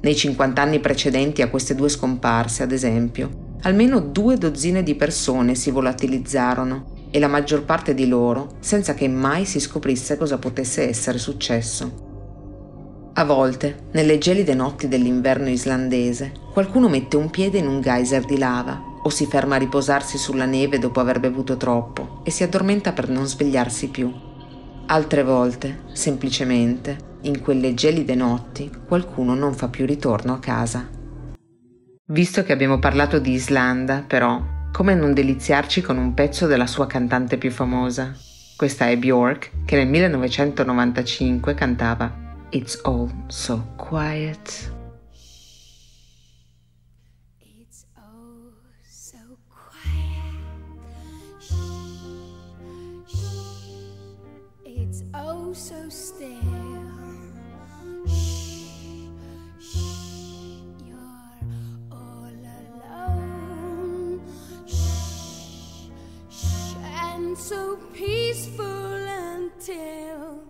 Nei 0.00 0.14
50 0.14 0.60
anni 0.60 0.80
precedenti 0.80 1.42
a 1.42 1.48
queste 1.48 1.74
due 1.74 1.88
scomparse, 1.88 2.64
ad 2.64 2.72
esempio, 2.72 3.56
almeno 3.62 4.00
due 4.00 4.36
dozzine 4.36 4.82
di 4.82 4.96
persone 4.96 5.54
si 5.54 5.70
volatilizzarono 5.70 6.96
e 7.10 7.18
la 7.18 7.28
maggior 7.28 7.64
parte 7.64 7.94
di 7.94 8.06
loro 8.06 8.56
senza 8.58 8.94
che 8.94 9.08
mai 9.08 9.44
si 9.44 9.60
scoprisse 9.60 10.18
cosa 10.18 10.38
potesse 10.38 10.88
essere 10.88 11.18
successo. 11.18 12.06
A 13.14 13.24
volte, 13.24 13.86
nelle 13.92 14.18
gelide 14.18 14.54
notti 14.54 14.88
dell'inverno 14.88 15.48
islandese, 15.48 16.32
qualcuno 16.52 16.88
mette 16.88 17.16
un 17.16 17.30
piede 17.30 17.58
in 17.58 17.66
un 17.66 17.80
geyser 17.80 18.24
di 18.24 18.38
lava 18.38 18.88
o 19.02 19.08
si 19.08 19.26
ferma 19.26 19.56
a 19.56 19.58
riposarsi 19.58 20.18
sulla 20.18 20.44
neve 20.44 20.78
dopo 20.78 21.00
aver 21.00 21.20
bevuto 21.20 21.56
troppo 21.56 22.20
e 22.24 22.30
si 22.30 22.42
addormenta 22.42 22.92
per 22.92 23.08
non 23.08 23.26
svegliarsi 23.26 23.88
più. 23.88 24.12
Altre 24.86 25.22
volte, 25.22 25.82
semplicemente, 25.92 27.16
in 27.22 27.40
quelle 27.40 27.74
gelide 27.74 28.14
notti, 28.14 28.70
qualcuno 28.86 29.34
non 29.34 29.54
fa 29.54 29.68
più 29.68 29.84
ritorno 29.84 30.32
a 30.32 30.38
casa. 30.38 30.88
Visto 32.10 32.42
che 32.42 32.52
abbiamo 32.52 32.78
parlato 32.78 33.18
di 33.18 33.32
Islanda, 33.32 34.02
però, 34.06 34.42
come 34.72 34.94
non 34.94 35.12
deliziarci 35.12 35.82
con 35.82 35.98
un 35.98 36.14
pezzo 36.14 36.46
della 36.46 36.66
sua 36.66 36.86
cantante 36.86 37.36
più 37.36 37.50
famosa? 37.50 38.14
Questa 38.56 38.88
è 38.88 38.96
Bjork, 38.96 39.64
che 39.66 39.76
nel 39.76 39.88
1995 39.88 41.54
cantava 41.54 42.10
It's 42.50 42.80
All 42.84 43.10
So 43.26 43.74
Quiet. 43.76 44.77
So 67.38 67.76
peaceful 67.94 68.64
until 68.64 70.42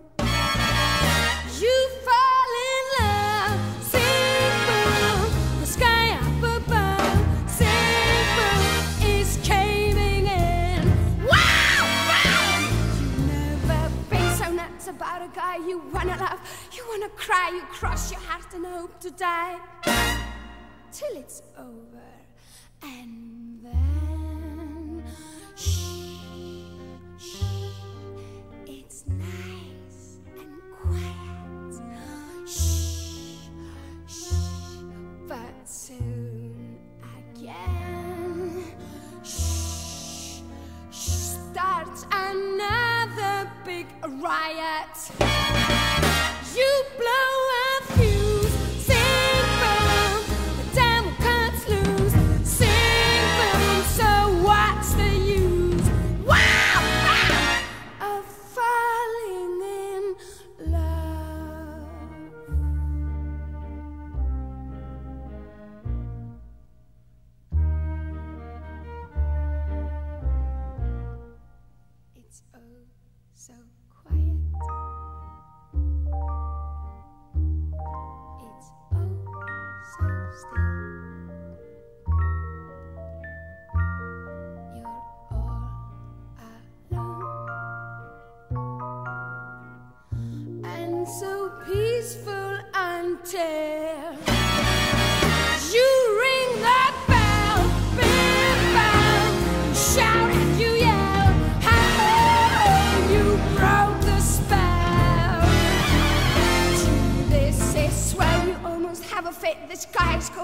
you 1.61 1.89
fall 2.05 2.51
in 2.73 2.85
love. 2.99 3.61
Boom, 3.93 5.61
the 5.61 5.67
sky 5.67 6.13
up 6.13 6.43
above. 6.63 7.19
Boom 7.59 8.65
is 9.05 9.39
caving 9.43 10.27
in. 10.27 10.83
Wow, 11.27 11.85
wow. 12.09 12.59
You've 12.99 13.27
never 13.29 13.81
been 14.09 14.37
so 14.37 14.51
nuts 14.51 14.89
about 14.89 15.23
a 15.23 15.29
guy 15.35 15.57
you 15.57 15.79
wanna 15.93 16.17
love. 16.17 16.41
You 16.73 16.85
wanna 16.89 17.11
cry, 17.11 17.51
you 17.55 17.63
cross 17.71 18.11
your 18.11 18.21
heart 18.21 18.55
and 18.55 18.65
hope 18.65 18.99
to 19.01 19.11
die 19.11 19.59
till 20.91 21.17
it's 21.17 21.43
over. 21.59 22.09
And 22.83 23.61
then, 23.63 23.88
big 43.69 43.87
riot. 44.23 44.97
You 46.57 46.85
blow 46.97 47.58
so 80.39 80.68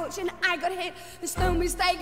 coach 0.04 0.18
and 0.18 0.30
I 0.42 0.56
got 0.56 0.72
hit. 0.72 0.92
There's 1.20 1.38
no 1.38 1.52
mistake. 1.52 1.98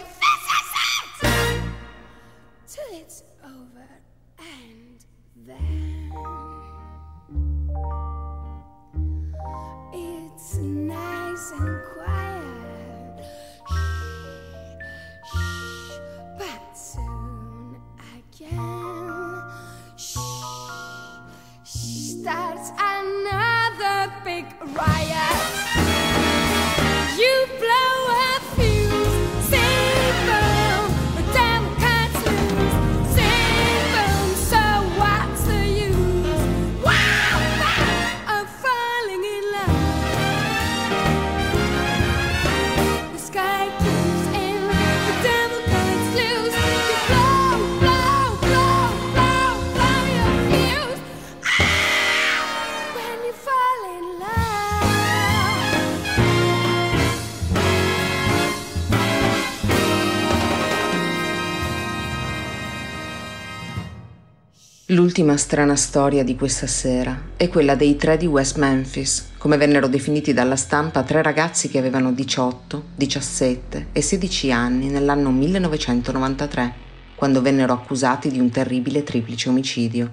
L'ultima 65.02 65.36
strana 65.36 65.74
storia 65.74 66.22
di 66.22 66.36
questa 66.36 66.68
sera 66.68 67.20
è 67.36 67.48
quella 67.48 67.74
dei 67.74 67.96
tre 67.96 68.16
di 68.16 68.26
West 68.26 68.56
Memphis, 68.56 69.30
come 69.36 69.56
vennero 69.56 69.88
definiti 69.88 70.32
dalla 70.32 70.54
stampa 70.54 71.02
tre 71.02 71.22
ragazzi 71.22 71.68
che 71.68 71.78
avevano 71.78 72.12
18, 72.12 72.84
17 72.94 73.86
e 73.90 74.00
16 74.00 74.52
anni 74.52 74.90
nell'anno 74.90 75.32
1993, 75.32 76.74
quando 77.16 77.42
vennero 77.42 77.72
accusati 77.72 78.30
di 78.30 78.38
un 78.38 78.50
terribile 78.50 79.02
triplice 79.02 79.48
omicidio. 79.48 80.10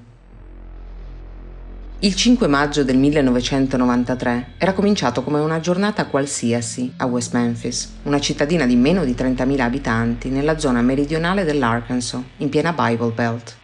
Il 2.00 2.16
5 2.16 2.48
maggio 2.48 2.84
del 2.84 2.98
1993 2.98 4.54
era 4.58 4.74
cominciato 4.74 5.22
come 5.22 5.40
una 5.40 5.60
giornata 5.60 6.08
qualsiasi 6.08 6.94
a 6.98 7.06
West 7.06 7.36
Memphis, 7.36 7.94
una 8.06 8.20
cittadina 8.20 8.66
di 8.66 8.76
meno 8.76 9.06
di 9.06 9.14
30.000 9.14 9.60
abitanti 9.60 10.30
nella 10.30 10.58
zona 10.58 10.82
meridionale 10.82 11.44
dell'Arkansas, 11.44 12.24
in 12.38 12.50
piena 12.50 12.74
Bible 12.74 13.12
Belt. 13.12 13.59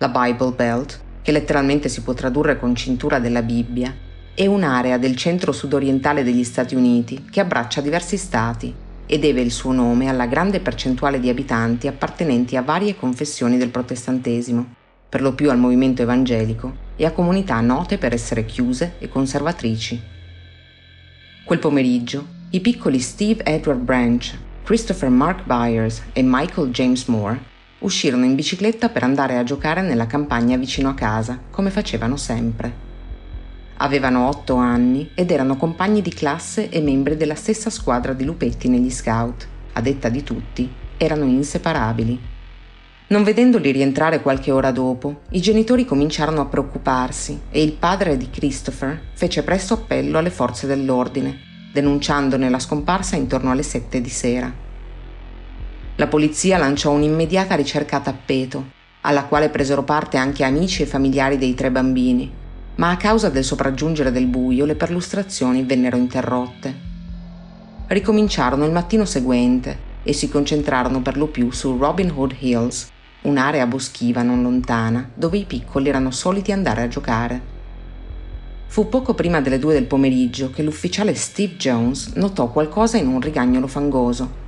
La 0.00 0.10
Bible 0.10 0.52
Belt, 0.52 1.00
che 1.22 1.32
letteralmente 1.32 1.88
si 1.88 2.02
può 2.02 2.14
tradurre 2.14 2.56
con 2.56 2.76
cintura 2.76 3.18
della 3.18 3.42
Bibbia, 3.42 3.92
è 4.32 4.46
un'area 4.46 4.96
del 4.96 5.16
centro 5.16 5.50
sudorientale 5.50 6.22
degli 6.22 6.44
Stati 6.44 6.76
Uniti 6.76 7.24
che 7.28 7.40
abbraccia 7.40 7.80
diversi 7.80 8.16
stati 8.16 8.72
e 9.04 9.18
deve 9.18 9.40
il 9.40 9.50
suo 9.50 9.72
nome 9.72 10.08
alla 10.08 10.26
grande 10.26 10.60
percentuale 10.60 11.18
di 11.18 11.28
abitanti 11.28 11.88
appartenenti 11.88 12.56
a 12.56 12.62
varie 12.62 12.94
confessioni 12.94 13.56
del 13.56 13.70
protestantesimo, 13.70 14.74
per 15.08 15.20
lo 15.20 15.34
più 15.34 15.50
al 15.50 15.58
movimento 15.58 16.02
evangelico 16.02 16.76
e 16.94 17.04
a 17.04 17.10
comunità 17.10 17.60
note 17.60 17.98
per 17.98 18.12
essere 18.12 18.44
chiuse 18.44 18.94
e 19.00 19.08
conservatrici. 19.08 20.00
Quel 21.44 21.58
pomeriggio, 21.58 22.24
i 22.50 22.60
piccoli 22.60 23.00
Steve 23.00 23.42
Edward 23.42 23.80
Branch, 23.80 24.32
Christopher 24.62 25.10
Mark 25.10 25.44
Byers 25.44 26.02
e 26.12 26.22
Michael 26.22 26.70
James 26.70 27.06
Moore 27.06 27.56
uscirono 27.80 28.24
in 28.24 28.34
bicicletta 28.34 28.88
per 28.88 29.02
andare 29.02 29.36
a 29.36 29.44
giocare 29.44 29.82
nella 29.82 30.06
campagna 30.06 30.56
vicino 30.56 30.88
a 30.88 30.94
casa, 30.94 31.38
come 31.50 31.70
facevano 31.70 32.16
sempre. 32.16 32.86
Avevano 33.76 34.26
otto 34.26 34.56
anni 34.56 35.10
ed 35.14 35.30
erano 35.30 35.56
compagni 35.56 36.02
di 36.02 36.12
classe 36.12 36.68
e 36.68 36.80
membri 36.80 37.16
della 37.16 37.36
stessa 37.36 37.70
squadra 37.70 38.12
di 38.12 38.24
lupetti 38.24 38.68
negli 38.68 38.90
scout. 38.90 39.46
A 39.74 39.80
detta 39.80 40.08
di 40.08 40.24
tutti, 40.24 40.68
erano 40.96 41.24
inseparabili. 41.24 42.20
Non 43.10 43.22
vedendoli 43.22 43.70
rientrare 43.70 44.20
qualche 44.20 44.50
ora 44.50 44.70
dopo, 44.70 45.22
i 45.30 45.40
genitori 45.40 45.86
cominciarono 45.86 46.42
a 46.42 46.46
preoccuparsi 46.46 47.40
e 47.50 47.62
il 47.62 47.72
padre 47.72 48.16
di 48.16 48.28
Christopher 48.28 49.00
fece 49.14 49.42
presto 49.44 49.74
appello 49.74 50.18
alle 50.18 50.30
forze 50.30 50.66
dell'ordine, 50.66 51.38
denunciandone 51.72 52.50
la 52.50 52.58
scomparsa 52.58 53.16
intorno 53.16 53.50
alle 53.50 53.62
sette 53.62 54.00
di 54.00 54.10
sera. 54.10 54.66
La 55.98 56.06
polizia 56.06 56.58
lanciò 56.58 56.92
un'immediata 56.92 57.56
ricerca 57.56 57.96
a 57.96 58.00
tappeto, 58.00 58.66
alla 59.00 59.24
quale 59.24 59.48
presero 59.48 59.82
parte 59.82 60.16
anche 60.16 60.44
amici 60.44 60.82
e 60.82 60.86
familiari 60.86 61.38
dei 61.38 61.54
tre 61.54 61.72
bambini, 61.72 62.30
ma 62.76 62.90
a 62.90 62.96
causa 62.96 63.30
del 63.30 63.42
sopraggiungere 63.42 64.12
del 64.12 64.26
buio 64.26 64.64
le 64.64 64.76
perlustrazioni 64.76 65.64
vennero 65.64 65.96
interrotte. 65.96 66.72
Ricominciarono 67.88 68.64
il 68.64 68.70
mattino 68.70 69.04
seguente 69.04 69.86
e 70.04 70.12
si 70.12 70.28
concentrarono 70.28 71.02
per 71.02 71.16
lo 71.16 71.26
più 71.26 71.50
su 71.50 71.76
Robin 71.76 72.12
Hood 72.14 72.36
Hills, 72.38 72.92
un'area 73.22 73.66
boschiva 73.66 74.22
non 74.22 74.40
lontana 74.40 75.10
dove 75.12 75.38
i 75.38 75.46
piccoli 75.46 75.88
erano 75.88 76.12
soliti 76.12 76.52
andare 76.52 76.82
a 76.82 76.88
giocare. 76.88 77.40
Fu 78.68 78.88
poco 78.88 79.14
prima 79.14 79.40
delle 79.40 79.58
due 79.58 79.72
del 79.72 79.86
pomeriggio 79.86 80.52
che 80.52 80.62
l'ufficiale 80.62 81.16
Steve 81.16 81.56
Jones 81.56 82.12
notò 82.14 82.52
qualcosa 82.52 82.98
in 82.98 83.08
un 83.08 83.20
rigagnolo 83.20 83.66
fangoso 83.66 84.46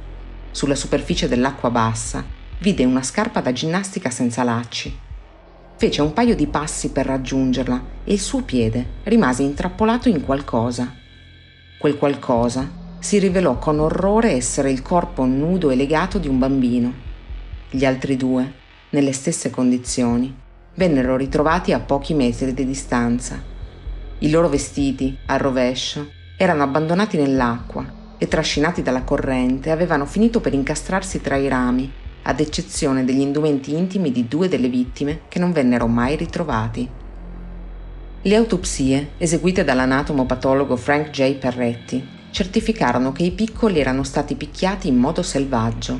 sulla 0.50 0.74
superficie 0.74 1.28
dell'acqua 1.28 1.70
bassa, 1.70 2.24
vide 2.58 2.84
una 2.84 3.02
scarpa 3.02 3.40
da 3.40 3.52
ginnastica 3.52 4.10
senza 4.10 4.42
lacci. 4.42 4.98
Fece 5.76 6.02
un 6.02 6.12
paio 6.12 6.34
di 6.34 6.46
passi 6.46 6.90
per 6.90 7.06
raggiungerla 7.06 7.82
e 8.04 8.12
il 8.12 8.20
suo 8.20 8.42
piede 8.42 8.86
rimase 9.04 9.42
intrappolato 9.42 10.08
in 10.08 10.22
qualcosa. 10.22 10.94
Quel 11.78 11.96
qualcosa 11.96 12.70
si 12.98 13.18
rivelò 13.18 13.58
con 13.58 13.78
orrore 13.78 14.32
essere 14.32 14.70
il 14.70 14.82
corpo 14.82 15.24
nudo 15.24 15.70
e 15.70 15.76
legato 15.76 16.18
di 16.18 16.28
un 16.28 16.38
bambino. 16.38 16.92
Gli 17.70 17.86
altri 17.86 18.16
due, 18.16 18.52
nelle 18.90 19.12
stesse 19.12 19.48
condizioni, 19.48 20.34
vennero 20.74 21.16
ritrovati 21.16 21.72
a 21.72 21.80
pochi 21.80 22.12
metri 22.12 22.52
di 22.52 22.66
distanza. 22.66 23.42
I 24.18 24.30
loro 24.30 24.48
vestiti, 24.48 25.16
al 25.26 25.38
rovescio, 25.38 26.10
erano 26.36 26.62
abbandonati 26.62 27.16
nell'acqua 27.16 27.99
e 28.22 28.28
trascinati 28.28 28.82
dalla 28.82 29.02
corrente 29.02 29.70
avevano 29.70 30.04
finito 30.04 30.40
per 30.40 30.52
incastrarsi 30.52 31.22
tra 31.22 31.36
i 31.36 31.48
rami, 31.48 31.90
ad 32.24 32.38
eccezione 32.38 33.02
degli 33.02 33.20
indumenti 33.20 33.74
intimi 33.74 34.12
di 34.12 34.28
due 34.28 34.46
delle 34.46 34.68
vittime 34.68 35.20
che 35.28 35.38
non 35.38 35.52
vennero 35.52 35.86
mai 35.86 36.16
ritrovati. 36.16 36.86
Le 38.20 38.36
autopsie, 38.36 39.12
eseguite 39.16 39.64
dall'anatomopatologo 39.64 40.76
Frank 40.76 41.08
J. 41.08 41.36
Perretti, 41.36 42.06
certificarono 42.30 43.10
che 43.12 43.22
i 43.22 43.30
piccoli 43.30 43.80
erano 43.80 44.02
stati 44.02 44.34
picchiati 44.34 44.88
in 44.88 44.98
modo 44.98 45.22
selvaggio. 45.22 45.98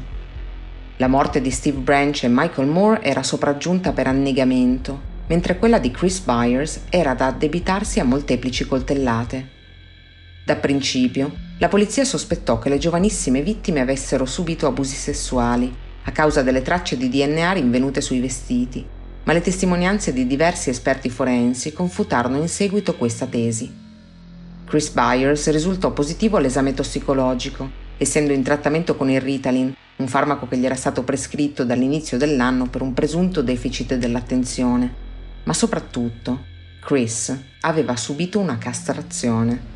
La 0.99 1.09
morte 1.09 1.41
di 1.41 1.51
Steve 1.51 1.79
Branch 1.79 2.23
e 2.23 2.29
Michael 2.29 2.69
Moore 2.69 3.03
era 3.03 3.23
sopraggiunta 3.23 3.93
per 3.93 4.09
annegamento, 4.09 5.01
mentre 5.29 5.57
quella 5.59 5.79
di 5.79 5.91
Chris 5.91 6.21
Byers 6.21 6.83
era 6.91 7.15
da 7.15 7.29
addebitarsi 7.29 7.99
a 7.99 8.05
molteplici 8.05 8.67
coltellate. 8.67 9.49
Da 10.45 10.57
principio, 10.57 11.49
la 11.61 11.69
polizia 11.69 12.07
sospettò 12.07 12.59
che 12.59 12.71
le 12.71 12.79
giovanissime 12.79 13.43
vittime 13.43 13.81
avessero 13.81 14.25
subito 14.25 14.67
abusi 14.67 14.97
sessuali, 14.97 15.71
a 16.05 16.11
causa 16.11 16.43
delle 16.43 16.63
tracce 16.63 16.97
di 16.97 17.11
DNA 17.11 17.53
rinvenute 17.53 18.01
sui 18.01 18.19
vestiti, 18.19 18.83
ma 19.25 19.35
le 19.35 19.43
testimonianze 19.43 20.15
di 20.15 20.27
diversi 20.27 20.71
esperti 20.71 21.11
forensi 21.11 21.75
confutarono 21.75 22.39
in 22.39 22.49
seguito 22.49 22.97
questa 22.97 23.27
tesi. 23.27 23.71
Chris 24.65 24.89
Byers 24.89 25.51
risultò 25.51 25.91
positivo 25.91 26.39
all'esame 26.39 26.73
tossicologico, 26.73 27.71
essendo 27.99 28.33
in 28.33 28.43
trattamento 28.43 28.97
con 28.97 29.11
il 29.11 29.21
Ritalin, 29.21 29.75
un 29.97 30.09
farmaco 30.09 30.49
che 30.49 30.57
gli 30.57 30.65
era 30.65 30.77
stato 30.77 31.03
prescritto 31.03 31.65
dall'inizio 31.65 32.17
dell'anno 32.17 32.69
per 32.69 32.81
un 32.81 32.95
presunto 32.95 33.43
deficit 33.43 33.97
dell'attenzione. 33.97 34.95
Ma 35.45 35.53
soprattutto, 35.53 36.43
Chris 36.81 37.39
aveva 37.61 37.97
subito 37.97 38.39
una 38.39 38.57
castrazione. 38.57 39.70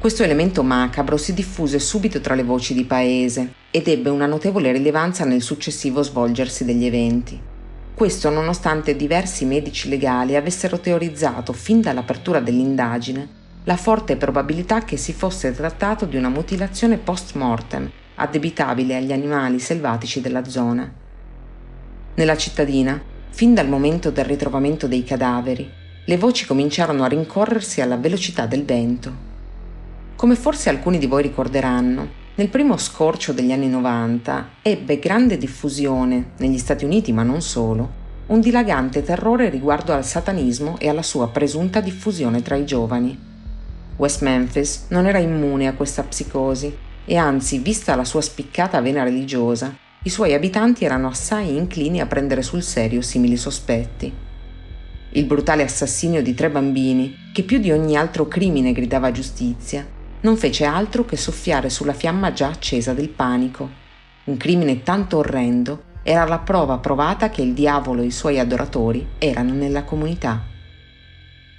Questo 0.00 0.22
elemento 0.22 0.62
macabro 0.62 1.18
si 1.18 1.34
diffuse 1.34 1.78
subito 1.78 2.22
tra 2.22 2.34
le 2.34 2.42
voci 2.42 2.72
di 2.72 2.84
paese 2.84 3.52
ed 3.70 3.86
ebbe 3.86 4.08
una 4.08 4.24
notevole 4.24 4.72
rilevanza 4.72 5.26
nel 5.26 5.42
successivo 5.42 6.02
svolgersi 6.02 6.64
degli 6.64 6.86
eventi. 6.86 7.38
Questo 7.94 8.30
nonostante 8.30 8.96
diversi 8.96 9.44
medici 9.44 9.90
legali 9.90 10.36
avessero 10.36 10.80
teorizzato 10.80 11.52
fin 11.52 11.82
dall'apertura 11.82 12.40
dell'indagine 12.40 13.28
la 13.64 13.76
forte 13.76 14.16
probabilità 14.16 14.84
che 14.84 14.96
si 14.96 15.12
fosse 15.12 15.54
trattato 15.54 16.06
di 16.06 16.16
una 16.16 16.30
mutilazione 16.30 16.96
post 16.96 17.34
mortem 17.34 17.90
addebitabile 18.14 18.96
agli 18.96 19.12
animali 19.12 19.58
selvatici 19.58 20.22
della 20.22 20.46
zona. 20.46 20.90
Nella 22.14 22.36
cittadina, 22.38 22.98
fin 23.28 23.52
dal 23.52 23.68
momento 23.68 24.10
del 24.10 24.24
ritrovamento 24.24 24.86
dei 24.86 25.04
cadaveri, 25.04 25.70
le 26.06 26.16
voci 26.16 26.46
cominciarono 26.46 27.04
a 27.04 27.08
rincorrersi 27.08 27.82
alla 27.82 27.98
velocità 27.98 28.46
del 28.46 28.64
vento. 28.64 29.28
Come 30.20 30.36
forse 30.36 30.68
alcuni 30.68 30.98
di 30.98 31.06
voi 31.06 31.22
ricorderanno, 31.22 32.06
nel 32.34 32.50
primo 32.50 32.76
scorcio 32.76 33.32
degli 33.32 33.52
anni 33.52 33.68
90 33.68 34.50
ebbe 34.60 34.98
grande 34.98 35.38
diffusione, 35.38 36.32
negli 36.36 36.58
Stati 36.58 36.84
Uniti 36.84 37.10
ma 37.10 37.22
non 37.22 37.40
solo, 37.40 37.90
un 38.26 38.38
dilagante 38.38 39.02
terrore 39.02 39.48
riguardo 39.48 39.94
al 39.94 40.04
satanismo 40.04 40.76
e 40.78 40.90
alla 40.90 41.00
sua 41.00 41.30
presunta 41.30 41.80
diffusione 41.80 42.42
tra 42.42 42.56
i 42.56 42.66
giovani. 42.66 43.18
West 43.96 44.20
Memphis 44.20 44.88
non 44.88 45.06
era 45.06 45.16
immune 45.16 45.66
a 45.66 45.72
questa 45.72 46.02
psicosi 46.02 46.70
e 47.06 47.16
anzi, 47.16 47.56
vista 47.60 47.96
la 47.96 48.04
sua 48.04 48.20
spiccata 48.20 48.78
vena 48.82 49.02
religiosa, 49.02 49.74
i 50.02 50.10
suoi 50.10 50.34
abitanti 50.34 50.84
erano 50.84 51.08
assai 51.08 51.56
inclini 51.56 51.98
a 51.98 52.04
prendere 52.04 52.42
sul 52.42 52.62
serio 52.62 53.00
simili 53.00 53.38
sospetti. 53.38 54.12
Il 55.12 55.24
brutale 55.24 55.62
assassinio 55.62 56.20
di 56.22 56.34
tre 56.34 56.50
bambini, 56.50 57.30
che 57.32 57.42
più 57.42 57.58
di 57.58 57.72
ogni 57.72 57.96
altro 57.96 58.28
crimine 58.28 58.72
gridava 58.72 59.10
giustizia, 59.12 59.96
non 60.22 60.36
fece 60.36 60.64
altro 60.64 61.04
che 61.04 61.16
soffiare 61.16 61.70
sulla 61.70 61.94
fiamma 61.94 62.32
già 62.32 62.48
accesa 62.48 62.92
del 62.92 63.08
panico. 63.08 63.68
Un 64.24 64.36
crimine 64.36 64.82
tanto 64.82 65.18
orrendo 65.18 65.84
era 66.02 66.24
la 66.24 66.38
prova 66.38 66.78
provata 66.78 67.30
che 67.30 67.42
il 67.42 67.52
diavolo 67.52 68.02
e 68.02 68.06
i 68.06 68.10
suoi 68.10 68.38
adoratori 68.38 69.06
erano 69.18 69.54
nella 69.54 69.84
comunità. 69.84 70.44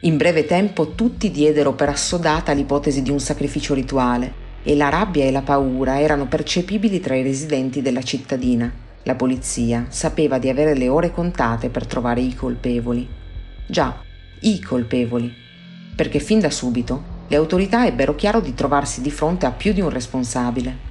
In 0.01 0.17
breve 0.17 0.45
tempo 0.45 0.93
tutti 0.93 1.29
diedero 1.29 1.73
per 1.73 1.89
assodata 1.89 2.53
l'ipotesi 2.53 3.01
di 3.01 3.11
un 3.11 3.19
sacrificio 3.19 3.73
rituale 3.73 4.49
e 4.63 4.75
la 4.75 4.89
rabbia 4.89 5.25
e 5.25 5.31
la 5.31 5.41
paura 5.41 5.99
erano 5.99 6.27
percepibili 6.27 6.99
tra 6.99 7.15
i 7.15 7.23
residenti 7.23 7.81
della 7.81 8.01
cittadina. 8.01 8.71
La 9.03 9.15
polizia 9.15 9.85
sapeva 9.89 10.37
di 10.37 10.49
avere 10.49 10.75
le 10.75 10.87
ore 10.87 11.11
contate 11.11 11.69
per 11.69 11.87
trovare 11.87 12.21
i 12.21 12.35
colpevoli. 12.35 13.07
Già, 13.67 13.99
i 14.41 14.59
colpevoli, 14.59 15.33
perché 15.95 16.19
fin 16.19 16.39
da 16.39 16.49
subito 16.49 17.10
le 17.31 17.37
autorità 17.37 17.85
ebbero 17.85 18.13
chiaro 18.13 18.41
di 18.41 18.53
trovarsi 18.53 18.99
di 18.99 19.09
fronte 19.09 19.45
a 19.45 19.51
più 19.51 19.71
di 19.71 19.79
un 19.79 19.89
responsabile. 19.89 20.89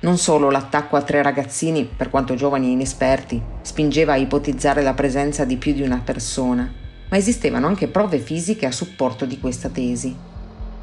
Non 0.00 0.18
solo 0.18 0.50
l'attacco 0.50 0.94
a 0.94 1.00
tre 1.00 1.22
ragazzini, 1.22 1.88
per 1.96 2.10
quanto 2.10 2.34
giovani 2.34 2.66
e 2.66 2.72
inesperti, 2.72 3.40
spingeva 3.62 4.12
a 4.12 4.16
ipotizzare 4.16 4.82
la 4.82 4.92
presenza 4.92 5.46
di 5.46 5.56
più 5.56 5.72
di 5.72 5.80
una 5.80 6.02
persona, 6.04 6.70
ma 7.08 7.16
esistevano 7.16 7.66
anche 7.66 7.88
prove 7.88 8.18
fisiche 8.18 8.66
a 8.66 8.72
supporto 8.72 9.24
di 9.24 9.40
questa 9.40 9.70
tesi. 9.70 10.14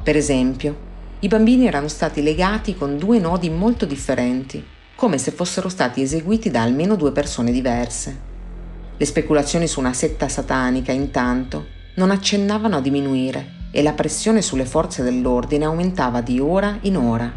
Per 0.02 0.16
esempio, 0.16 0.76
i 1.20 1.28
bambini 1.28 1.68
erano 1.68 1.86
stati 1.86 2.20
legati 2.20 2.74
con 2.74 2.98
due 2.98 3.20
nodi 3.20 3.50
molto 3.50 3.86
differenti, 3.86 4.64
come 4.96 5.16
se 5.18 5.30
fossero 5.30 5.68
stati 5.68 6.02
eseguiti 6.02 6.50
da 6.50 6.62
almeno 6.62 6.96
due 6.96 7.12
persone 7.12 7.52
diverse. 7.52 8.18
Le 8.96 9.04
speculazioni 9.04 9.68
su 9.68 9.78
una 9.78 9.92
setta 9.92 10.28
satanica, 10.28 10.90
intanto, 10.90 11.66
non 11.94 12.10
accennavano 12.10 12.78
a 12.78 12.80
diminuire 12.80 13.57
e 13.70 13.82
la 13.82 13.92
pressione 13.92 14.42
sulle 14.42 14.64
forze 14.64 15.02
dell'ordine 15.02 15.64
aumentava 15.64 16.20
di 16.20 16.40
ora 16.40 16.78
in 16.82 16.96
ora. 16.96 17.30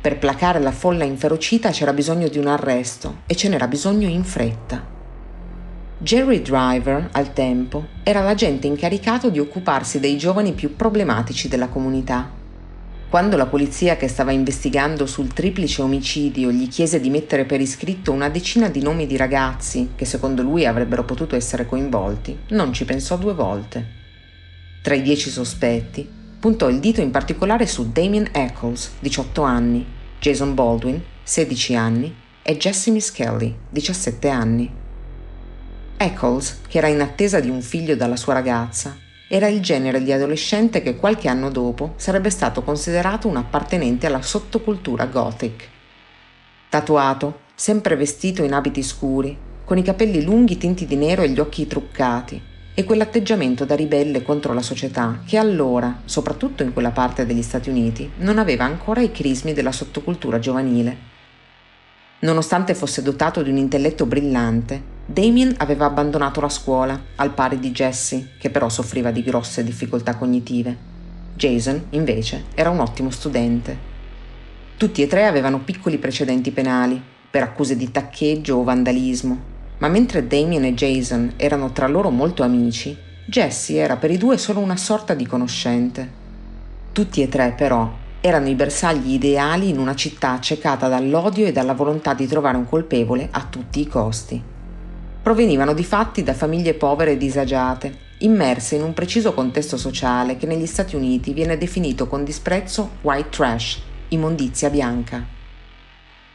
Per 0.00 0.18
placare 0.18 0.58
la 0.58 0.72
folla 0.72 1.04
inferocita 1.04 1.70
c'era 1.70 1.92
bisogno 1.92 2.28
di 2.28 2.38
un 2.38 2.48
arresto 2.48 3.18
e 3.26 3.36
ce 3.36 3.48
n'era 3.48 3.68
bisogno 3.68 4.08
in 4.08 4.24
fretta. 4.24 4.84
Jerry 5.98 6.42
Driver, 6.42 7.10
al 7.12 7.32
tempo, 7.32 7.86
era 8.02 8.22
l'agente 8.22 8.66
incaricato 8.66 9.30
di 9.30 9.38
occuparsi 9.38 10.00
dei 10.00 10.18
giovani 10.18 10.52
più 10.52 10.74
problematici 10.74 11.46
della 11.46 11.68
comunità. 11.68 12.28
Quando 13.08 13.36
la 13.36 13.46
polizia 13.46 13.96
che 13.96 14.08
stava 14.08 14.32
investigando 14.32 15.06
sul 15.06 15.32
triplice 15.32 15.82
omicidio 15.82 16.50
gli 16.50 16.66
chiese 16.66 16.98
di 16.98 17.10
mettere 17.10 17.44
per 17.44 17.60
iscritto 17.60 18.10
una 18.10 18.28
decina 18.28 18.68
di 18.68 18.82
nomi 18.82 19.06
di 19.06 19.16
ragazzi 19.16 19.90
che 19.94 20.04
secondo 20.04 20.42
lui 20.42 20.66
avrebbero 20.66 21.04
potuto 21.04 21.36
essere 21.36 21.66
coinvolti, 21.66 22.36
non 22.48 22.72
ci 22.72 22.84
pensò 22.84 23.16
due 23.16 23.34
volte. 23.34 24.01
Tra 24.82 24.94
i 24.94 25.02
dieci 25.02 25.30
sospetti 25.30 26.08
puntò 26.40 26.68
il 26.68 26.80
dito 26.80 27.00
in 27.00 27.12
particolare 27.12 27.68
su 27.68 27.92
Damien 27.92 28.28
Eccles, 28.32 28.94
18 28.98 29.42
anni, 29.42 29.86
Jason 30.18 30.54
Baldwin, 30.54 31.00
16 31.22 31.74
anni, 31.76 32.12
e 32.42 32.56
Jesse 32.56 32.90
Miss 32.90 33.12
Kelly, 33.12 33.56
17 33.70 34.28
anni. 34.28 34.68
Eccles, 35.96 36.62
che 36.66 36.78
era 36.78 36.88
in 36.88 37.00
attesa 37.00 37.38
di 37.38 37.48
un 37.48 37.62
figlio 37.62 37.94
dalla 37.94 38.16
sua 38.16 38.32
ragazza, 38.32 38.98
era 39.28 39.46
il 39.46 39.60
genere 39.60 40.02
di 40.02 40.10
adolescente 40.10 40.82
che 40.82 40.96
qualche 40.96 41.28
anno 41.28 41.48
dopo 41.48 41.92
sarebbe 41.94 42.30
stato 42.30 42.62
considerato 42.62 43.28
un 43.28 43.36
appartenente 43.36 44.06
alla 44.06 44.20
sottocultura 44.20 45.06
gothic. 45.06 45.68
Tatuato, 46.68 47.42
sempre 47.54 47.94
vestito 47.94 48.42
in 48.42 48.52
abiti 48.52 48.82
scuri, 48.82 49.38
con 49.64 49.78
i 49.78 49.82
capelli 49.84 50.24
lunghi 50.24 50.58
tinti 50.58 50.86
di 50.86 50.96
nero 50.96 51.22
e 51.22 51.28
gli 51.28 51.38
occhi 51.38 51.68
truccati, 51.68 52.50
e 52.74 52.84
quell'atteggiamento 52.84 53.64
da 53.64 53.74
ribelle 53.74 54.22
contro 54.22 54.54
la 54.54 54.62
società 54.62 55.20
che 55.26 55.36
allora, 55.36 56.00
soprattutto 56.04 56.62
in 56.62 56.72
quella 56.72 56.90
parte 56.90 57.26
degli 57.26 57.42
Stati 57.42 57.68
Uniti, 57.68 58.10
non 58.18 58.38
aveva 58.38 58.64
ancora 58.64 59.02
i 59.02 59.12
crismi 59.12 59.52
della 59.52 59.72
sottocultura 59.72 60.38
giovanile. 60.38 61.10
Nonostante 62.20 62.74
fosse 62.74 63.02
dotato 63.02 63.42
di 63.42 63.50
un 63.50 63.58
intelletto 63.58 64.06
brillante, 64.06 64.90
Damien 65.04 65.54
aveva 65.58 65.86
abbandonato 65.86 66.40
la 66.40 66.48
scuola, 66.48 66.98
al 67.16 67.34
pari 67.34 67.58
di 67.58 67.72
Jesse, 67.72 68.30
che 68.38 68.48
però 68.48 68.68
soffriva 68.68 69.10
di 69.10 69.22
grosse 69.22 69.64
difficoltà 69.64 70.16
cognitive. 70.16 70.90
Jason, 71.34 71.86
invece, 71.90 72.44
era 72.54 72.70
un 72.70 72.78
ottimo 72.78 73.10
studente. 73.10 73.90
Tutti 74.76 75.02
e 75.02 75.06
tre 75.08 75.26
avevano 75.26 75.58
piccoli 75.58 75.98
precedenti 75.98 76.52
penali, 76.52 77.00
per 77.28 77.42
accuse 77.42 77.76
di 77.76 77.90
taccheggio 77.90 78.56
o 78.56 78.62
vandalismo, 78.62 79.50
ma 79.82 79.88
mentre 79.88 80.28
Damien 80.28 80.64
e 80.64 80.74
Jason 80.74 81.32
erano 81.36 81.72
tra 81.72 81.88
loro 81.88 82.10
molto 82.10 82.44
amici, 82.44 82.96
Jessie 83.26 83.80
era 83.80 83.96
per 83.96 84.12
i 84.12 84.16
due 84.16 84.38
solo 84.38 84.60
una 84.60 84.76
sorta 84.76 85.12
di 85.12 85.26
conoscente. 85.26 86.08
Tutti 86.92 87.20
e 87.20 87.28
tre, 87.28 87.52
però, 87.56 87.92
erano 88.20 88.46
i 88.46 88.54
bersagli 88.54 89.14
ideali 89.14 89.70
in 89.70 89.80
una 89.80 89.96
città 89.96 90.30
accecata 90.30 90.86
dall'odio 90.86 91.46
e 91.46 91.50
dalla 91.50 91.74
volontà 91.74 92.14
di 92.14 92.28
trovare 92.28 92.58
un 92.58 92.68
colpevole 92.68 93.26
a 93.32 93.44
tutti 93.50 93.80
i 93.80 93.88
costi. 93.88 94.40
Provenivano 95.20 95.74
di 95.74 95.82
fatti 95.82 96.22
da 96.22 96.32
famiglie 96.32 96.74
povere 96.74 97.12
e 97.12 97.16
disagiate, 97.16 97.98
immerse 98.18 98.76
in 98.76 98.84
un 98.84 98.94
preciso 98.94 99.34
contesto 99.34 99.76
sociale 99.76 100.36
che 100.36 100.46
negli 100.46 100.66
Stati 100.66 100.94
Uniti 100.94 101.32
viene 101.32 101.58
definito 101.58 102.06
con 102.06 102.22
disprezzo 102.22 102.88
white 103.00 103.30
trash, 103.30 103.82
immondizia 104.10 104.70
bianca. 104.70 105.26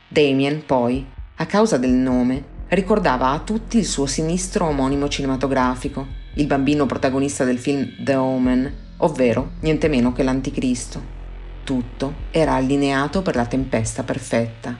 Damien, 0.09 0.65
poi, 0.65 1.05
a 1.35 1.45
causa 1.45 1.77
del 1.77 1.91
nome, 1.91 2.55
ricordava 2.69 3.29
a 3.29 3.39
tutti 3.39 3.77
il 3.77 3.85
suo 3.85 4.05
sinistro 4.05 4.65
omonimo 4.65 5.07
cinematografico, 5.07 6.05
il 6.33 6.47
bambino 6.47 6.85
protagonista 6.85 7.43
del 7.43 7.59
film 7.59 8.03
The 8.03 8.15
Omen, 8.15 8.73
ovvero 8.97 9.51
niente 9.61 9.87
meno 9.87 10.11
che 10.11 10.23
l'Anticristo. 10.23 11.15
Tutto 11.63 12.13
era 12.31 12.55
allineato 12.55 13.21
per 13.21 13.35
la 13.35 13.45
tempesta 13.45 14.03
perfetta. 14.03 14.77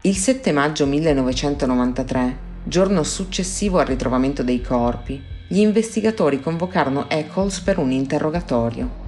Il 0.00 0.16
7 0.16 0.52
maggio 0.52 0.86
1993, 0.86 2.38
giorno 2.64 3.02
successivo 3.02 3.78
al 3.78 3.86
ritrovamento 3.86 4.42
dei 4.42 4.60
corpi, 4.60 5.22
gli 5.46 5.58
investigatori 5.58 6.40
convocarono 6.40 7.08
Eccles 7.08 7.60
per 7.60 7.78
un 7.78 7.90
interrogatorio. 7.90 9.02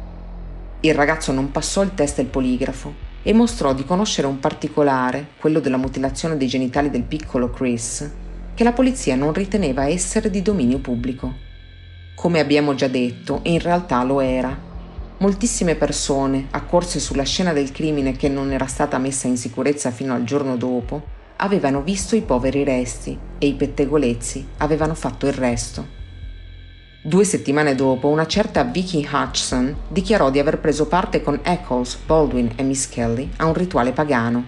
Il 0.80 0.94
ragazzo 0.94 1.32
non 1.32 1.50
passò 1.50 1.82
il 1.82 1.94
test 1.94 2.16
del 2.16 2.26
poligrafo 2.26 3.05
e 3.26 3.32
mostrò 3.32 3.74
di 3.74 3.84
conoscere 3.84 4.28
un 4.28 4.38
particolare, 4.38 5.30
quello 5.40 5.58
della 5.58 5.78
mutilazione 5.78 6.36
dei 6.36 6.46
genitali 6.46 6.90
del 6.90 7.02
piccolo 7.02 7.50
Chris, 7.50 8.08
che 8.54 8.62
la 8.62 8.70
polizia 8.70 9.16
non 9.16 9.32
riteneva 9.32 9.88
essere 9.88 10.30
di 10.30 10.42
dominio 10.42 10.78
pubblico. 10.78 11.34
Come 12.14 12.38
abbiamo 12.38 12.76
già 12.76 12.86
detto, 12.86 13.40
in 13.42 13.58
realtà 13.58 14.04
lo 14.04 14.20
era. 14.20 14.56
Moltissime 15.18 15.74
persone, 15.74 16.46
accorse 16.52 17.00
sulla 17.00 17.24
scena 17.24 17.52
del 17.52 17.72
crimine 17.72 18.12
che 18.12 18.28
non 18.28 18.52
era 18.52 18.66
stata 18.66 18.96
messa 18.98 19.26
in 19.26 19.36
sicurezza 19.36 19.90
fino 19.90 20.14
al 20.14 20.22
giorno 20.22 20.56
dopo, 20.56 21.02
avevano 21.38 21.82
visto 21.82 22.14
i 22.14 22.22
poveri 22.22 22.62
resti 22.62 23.18
e 23.38 23.46
i 23.48 23.54
pettegolezzi 23.54 24.50
avevano 24.58 24.94
fatto 24.94 25.26
il 25.26 25.32
resto. 25.32 25.95
Due 27.06 27.22
settimane 27.22 27.76
dopo, 27.76 28.08
una 28.08 28.26
certa 28.26 28.64
Vicky 28.64 29.06
Hutchison 29.08 29.72
dichiarò 29.86 30.28
di 30.28 30.40
aver 30.40 30.58
preso 30.58 30.88
parte 30.88 31.22
con 31.22 31.38
Eccles, 31.40 31.96
Baldwin 32.04 32.50
e 32.56 32.64
Miss 32.64 32.88
Kelly 32.88 33.30
a 33.36 33.46
un 33.46 33.54
rituale 33.54 33.92
pagano. 33.92 34.44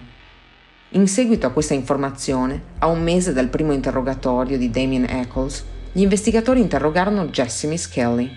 In 0.89 1.07
seguito 1.07 1.47
a 1.47 1.51
questa 1.51 1.73
informazione, 1.73 2.61
a 2.79 2.87
un 2.87 3.01
mese 3.01 3.31
dal 3.31 3.47
primo 3.47 3.71
interrogatorio 3.71 4.57
di 4.57 4.69
Damien 4.69 5.05
Eccles, 5.05 5.63
gli 5.93 6.01
investigatori 6.01 6.59
interrogarono 6.59 7.27
Jesse 7.27 7.65
Miss 7.67 7.87
Kelly. 7.87 8.29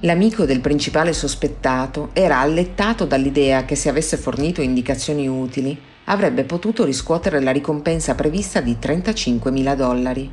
L'amico 0.00 0.44
del 0.44 0.58
principale 0.58 1.12
sospettato 1.12 2.10
era 2.14 2.40
allettato 2.40 3.04
dall'idea 3.04 3.64
che 3.64 3.76
se 3.76 3.88
avesse 3.88 4.16
fornito 4.16 4.62
indicazioni 4.62 5.28
utili 5.28 5.80
avrebbe 6.06 6.42
potuto 6.42 6.82
riscuotere 6.84 7.40
la 7.40 7.52
ricompensa 7.52 8.16
prevista 8.16 8.60
di 8.60 8.76
35.000 8.80 9.76
dollari. 9.76 10.28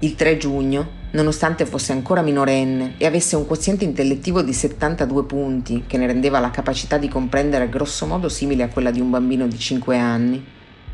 Il 0.00 0.16
3 0.16 0.36
giugno, 0.38 0.98
nonostante 1.12 1.66
fosse 1.66 1.92
ancora 1.92 2.22
minorenne 2.22 2.94
e 2.98 3.06
avesse 3.06 3.36
un 3.36 3.46
quoziente 3.46 3.84
intellettivo 3.84 4.42
di 4.42 4.52
72 4.52 5.24
punti, 5.24 5.84
che 5.86 5.98
ne 5.98 6.06
rendeva 6.06 6.38
la 6.38 6.50
capacità 6.50 6.98
di 6.98 7.08
comprendere 7.08 7.68
grossomodo 7.68 8.28
simile 8.28 8.62
a 8.62 8.68
quella 8.68 8.90
di 8.90 9.00
un 9.00 9.10
bambino 9.10 9.46
di 9.46 9.58
5 9.58 9.98
anni, 9.98 10.44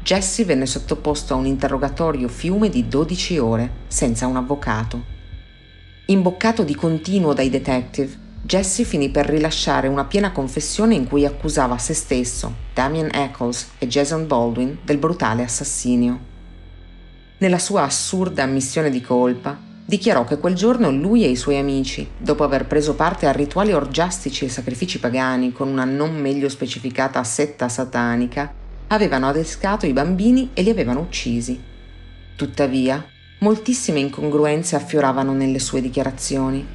Jesse 0.03 0.45
venne 0.45 0.67
sottoposto 0.67 1.35
a 1.35 1.37
un 1.37 1.47
interrogatorio 1.47 2.29
fiume 2.29 2.69
di 2.69 2.87
12 2.87 3.39
ore, 3.39 3.71
senza 3.89 4.29
un 4.29 4.37
avvocato. 4.37 5.03
Imboccato 6.07 6.63
di 6.63 6.77
continuo 6.77 7.33
dai 7.33 7.51
detective, 7.51 8.17
Jesse 8.43 8.85
finì 8.85 9.11
per 9.11 9.27
rilasciare 9.27 9.89
una 9.89 10.05
piena 10.05 10.31
confessione 10.31 10.95
in 10.95 11.09
cui 11.09 11.27
accusava 11.27 11.77
se 11.79 11.95
stesso, 11.95 12.55
Damien 12.73 13.11
Eccles 13.13 13.71
e 13.79 13.89
Jason 13.89 14.29
Baldwin 14.29 14.79
del 14.85 14.99
brutale 14.99 15.43
assassinio. 15.43 16.17
Nella 17.39 17.59
sua 17.59 17.83
assurda 17.83 18.45
ammissione 18.45 18.91
di 18.91 19.01
colpa, 19.01 19.59
dichiarò 19.87 20.25
che 20.25 20.39
quel 20.39 20.55
giorno 20.55 20.91
lui 20.91 21.25
e 21.25 21.29
i 21.29 21.37
suoi 21.37 21.59
amici, 21.59 22.07
dopo 22.19 22.43
aver 22.43 22.67
preso 22.67 22.95
parte 22.95 23.27
a 23.27 23.33
rituali 23.33 23.73
orgiastici 23.73 24.45
e 24.45 24.49
sacrifici 24.49 24.99
pagani 24.99 25.53
con 25.53 25.69
una 25.69 25.85
non 25.85 26.17
meglio 26.17 26.49
specificata 26.49 27.23
setta 27.23 27.69
satanica, 27.69 28.53
avevano 28.89 29.29
adescato 29.29 29.87
i 29.87 29.93
bambini 29.93 30.51
e 30.55 30.63
li 30.63 30.71
avevano 30.71 31.01
uccisi. 31.01 31.59
Tuttavia, 32.35 33.05
moltissime 33.39 34.01
incongruenze 34.01 34.75
affioravano 34.75 35.33
nelle 35.33 35.61
sue 35.61 35.81
dichiarazioni. 35.81 36.67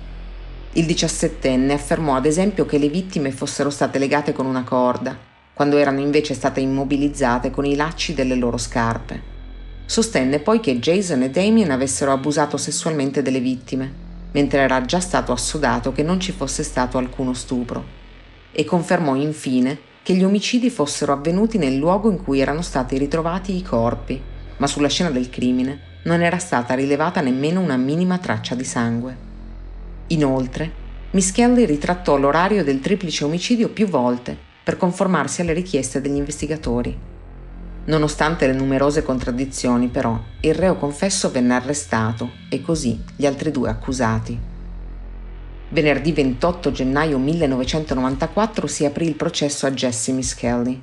Il 0.74 0.86
diciassettenne 0.86 1.74
affermò 1.74 2.16
ad 2.16 2.26
esempio 2.26 2.66
che 2.66 2.78
le 2.78 2.88
vittime 2.88 3.32
fossero 3.32 3.70
state 3.70 4.00
legate 4.00 4.32
con 4.32 4.46
una 4.46 4.64
corda, 4.64 5.18
quando 5.54 5.76
erano 5.78 6.00
invece 6.00 6.34
state 6.34 6.62
immobilizzate 6.62 7.52
con 7.52 7.66
i 7.66 7.76
lacci 7.76 8.14
delle 8.14 8.36
loro 8.36 8.58
scarpe. 8.58 9.41
Sostenne 9.92 10.40
poi 10.40 10.62
che 10.62 10.80
Jason 10.80 11.22
e 11.24 11.30
Damien 11.30 11.70
avessero 11.70 12.14
abusato 12.14 12.56
sessualmente 12.56 13.22
delle 13.22 13.42
vittime, 13.42 13.92
mentre 14.32 14.62
era 14.62 14.86
già 14.86 15.02
stato 15.02 15.34
assodato 15.34 15.92
che 15.92 16.02
non 16.02 16.18
ci 16.18 16.32
fosse 16.32 16.64
stato 16.64 16.98
alcuno 16.98 17.34
stupro. 17.34 17.84
E 18.54 18.64
confermò 18.64 19.16
infine 19.16 19.78
che 20.02 20.14
gli 20.14 20.24
omicidi 20.24 20.70
fossero 20.70 21.12
avvenuti 21.12 21.58
nel 21.58 21.76
luogo 21.76 22.10
in 22.10 22.24
cui 22.24 22.40
erano 22.40 22.62
stati 22.62 22.98
ritrovati 22.98 23.54
i 23.54 23.64
corpi, 23.64 24.22
ma 24.56 24.66
sulla 24.66 24.88
scena 24.88 25.10
del 25.10 25.30
crimine 25.30 26.00
non 26.06 26.22
era 26.22 26.38
stata 26.38 26.74
rilevata 26.74 27.20
nemmeno 27.20 27.60
una 27.60 27.76
minima 27.76 28.18
traccia 28.18 28.56
di 28.56 28.64
sangue. 28.64 29.18
Inoltre, 30.08 30.72
Miss 31.12 31.34
Kelly 31.34 31.66
ritrattò 31.66 32.16
l'orario 32.16 32.64
del 32.64 32.80
triplice 32.80 33.26
omicidio 33.26 33.68
più 33.68 33.88
volte 33.88 34.38
per 34.64 34.78
conformarsi 34.78 35.42
alle 35.42 35.52
richieste 35.52 36.00
degli 36.00 36.16
investigatori. 36.16 37.11
Nonostante 37.84 38.46
le 38.46 38.54
numerose 38.54 39.02
contraddizioni, 39.02 39.88
però, 39.88 40.20
il 40.42 40.54
reo 40.54 40.76
confesso 40.76 41.32
venne 41.32 41.56
arrestato 41.56 42.32
e 42.48 42.62
così 42.62 43.02
gli 43.16 43.26
altri 43.26 43.50
due 43.50 43.70
accusati. 43.70 44.40
Venerdì 45.70 46.12
28 46.12 46.72
gennaio 46.72 47.18
1994 47.18 48.68
si 48.68 48.86
aprì 48.86 49.08
il 49.08 49.16
processo 49.16 49.66
a 49.66 49.72
Jesse 49.72 50.12
Miskelly. 50.12 50.82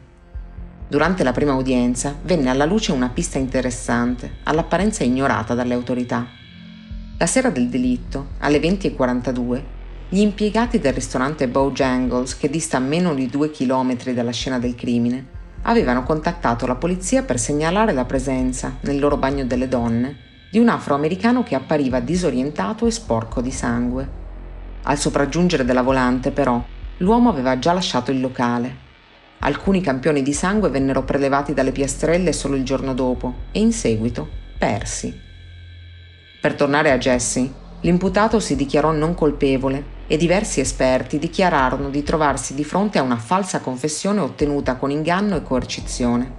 Durante 0.88 1.22
la 1.22 1.32
prima 1.32 1.54
udienza 1.54 2.16
venne 2.22 2.50
alla 2.50 2.64
luce 2.64 2.90
una 2.90 3.10
pista 3.10 3.38
interessante, 3.38 4.38
all'apparenza 4.44 5.04
ignorata 5.04 5.54
dalle 5.54 5.74
autorità. 5.74 6.26
La 7.16 7.26
sera 7.26 7.50
del 7.50 7.68
delitto, 7.68 8.30
alle 8.38 8.58
20.42, 8.58 9.62
gli 10.08 10.20
impiegati 10.20 10.80
del 10.80 10.94
ristorante 10.94 11.46
Bojangles, 11.46 12.36
che 12.38 12.48
dista 12.48 12.78
meno 12.78 13.14
di 13.14 13.26
due 13.26 13.50
chilometri 13.50 14.14
dalla 14.14 14.32
scena 14.32 14.58
del 14.58 14.74
crimine, 14.74 15.36
avevano 15.62 16.02
contattato 16.02 16.66
la 16.66 16.74
polizia 16.74 17.22
per 17.22 17.38
segnalare 17.38 17.92
la 17.92 18.04
presenza, 18.04 18.76
nel 18.80 18.98
loro 18.98 19.16
bagno 19.16 19.44
delle 19.44 19.68
donne, 19.68 20.16
di 20.50 20.58
un 20.58 20.68
afroamericano 20.68 21.42
che 21.42 21.54
appariva 21.54 22.00
disorientato 22.00 22.86
e 22.86 22.90
sporco 22.90 23.40
di 23.40 23.50
sangue. 23.50 24.08
Al 24.84 24.98
sopraggiungere 24.98 25.64
della 25.64 25.82
volante, 25.82 26.30
però, 26.30 26.62
l'uomo 26.98 27.28
aveva 27.28 27.58
già 27.58 27.72
lasciato 27.72 28.10
il 28.10 28.20
locale 28.20 28.86
Alcuni 29.40 29.80
campioni 29.80 30.22
di 30.22 30.32
sangue 30.32 30.68
vennero 30.68 31.04
prelevati 31.04 31.54
dalle 31.54 31.70
piastrelle 31.70 32.32
solo 32.32 32.56
il 32.56 32.64
giorno 32.64 32.92
dopo 32.92 33.34
e 33.52 33.60
in 33.60 33.72
seguito 33.72 34.28
persi. 34.58 35.16
Per 36.40 36.54
tornare 36.54 36.90
a 36.90 36.98
Jesse, 36.98 37.52
l'imputato 37.82 38.40
si 38.40 38.56
dichiarò 38.56 38.90
non 38.90 39.14
colpevole 39.14 39.96
e 40.10 40.16
diversi 40.16 40.60
esperti 40.60 41.18
dichiararono 41.18 41.90
di 41.90 42.02
trovarsi 42.02 42.54
di 42.54 42.64
fronte 42.64 42.98
a 42.98 43.02
una 43.02 43.18
falsa 43.18 43.60
confessione 43.60 44.20
ottenuta 44.20 44.76
con 44.76 44.90
inganno 44.90 45.36
e 45.36 45.42
coercizione. 45.42 46.32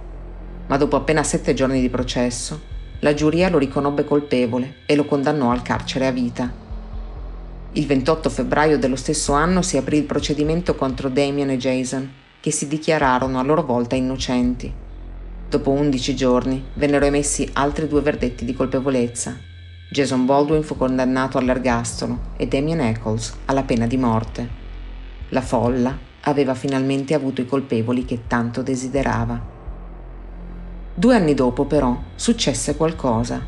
Ma 0.66 0.76
dopo 0.76 0.96
appena 0.96 1.22
sette 1.22 1.54
giorni 1.54 1.80
di 1.80 1.88
processo, 1.88 2.60
la 2.98 3.14
giuria 3.14 3.48
lo 3.48 3.58
riconobbe 3.58 4.04
colpevole 4.04 4.78
e 4.86 4.96
lo 4.96 5.04
condannò 5.04 5.52
al 5.52 5.62
carcere 5.62 6.08
a 6.08 6.10
vita. 6.10 6.52
Il 7.72 7.86
28 7.86 8.28
febbraio 8.28 8.76
dello 8.76 8.96
stesso 8.96 9.32
anno 9.32 9.62
si 9.62 9.76
aprì 9.76 9.98
il 9.98 10.04
procedimento 10.04 10.74
contro 10.74 11.08
Damien 11.08 11.50
e 11.50 11.56
Jason 11.56 12.12
che 12.40 12.50
si 12.50 12.66
dichiararono 12.66 13.38
a 13.38 13.42
loro 13.42 13.62
volta 13.62 13.94
innocenti. 13.94 14.72
Dopo 15.48 15.70
11 15.70 16.16
giorni 16.16 16.64
vennero 16.74 17.04
emessi 17.04 17.48
altri 17.52 17.86
due 17.86 18.00
verdetti 18.00 18.44
di 18.44 18.54
colpevolezza. 18.54 19.49
Jason 19.92 20.24
Baldwin 20.24 20.62
fu 20.62 20.76
condannato 20.76 21.36
all'ergastolo 21.36 22.34
e 22.36 22.46
Damien 22.46 22.78
Eccles 22.78 23.34
alla 23.46 23.64
pena 23.64 23.88
di 23.88 23.96
morte. 23.96 24.48
La 25.30 25.40
folla 25.40 25.98
aveva 26.20 26.54
finalmente 26.54 27.12
avuto 27.12 27.40
i 27.40 27.46
colpevoli 27.46 28.04
che 28.04 28.20
tanto 28.28 28.62
desiderava. 28.62 29.40
Due 30.94 31.14
anni 31.16 31.34
dopo, 31.34 31.64
però, 31.64 32.00
successe 32.14 32.76
qualcosa. 32.76 33.44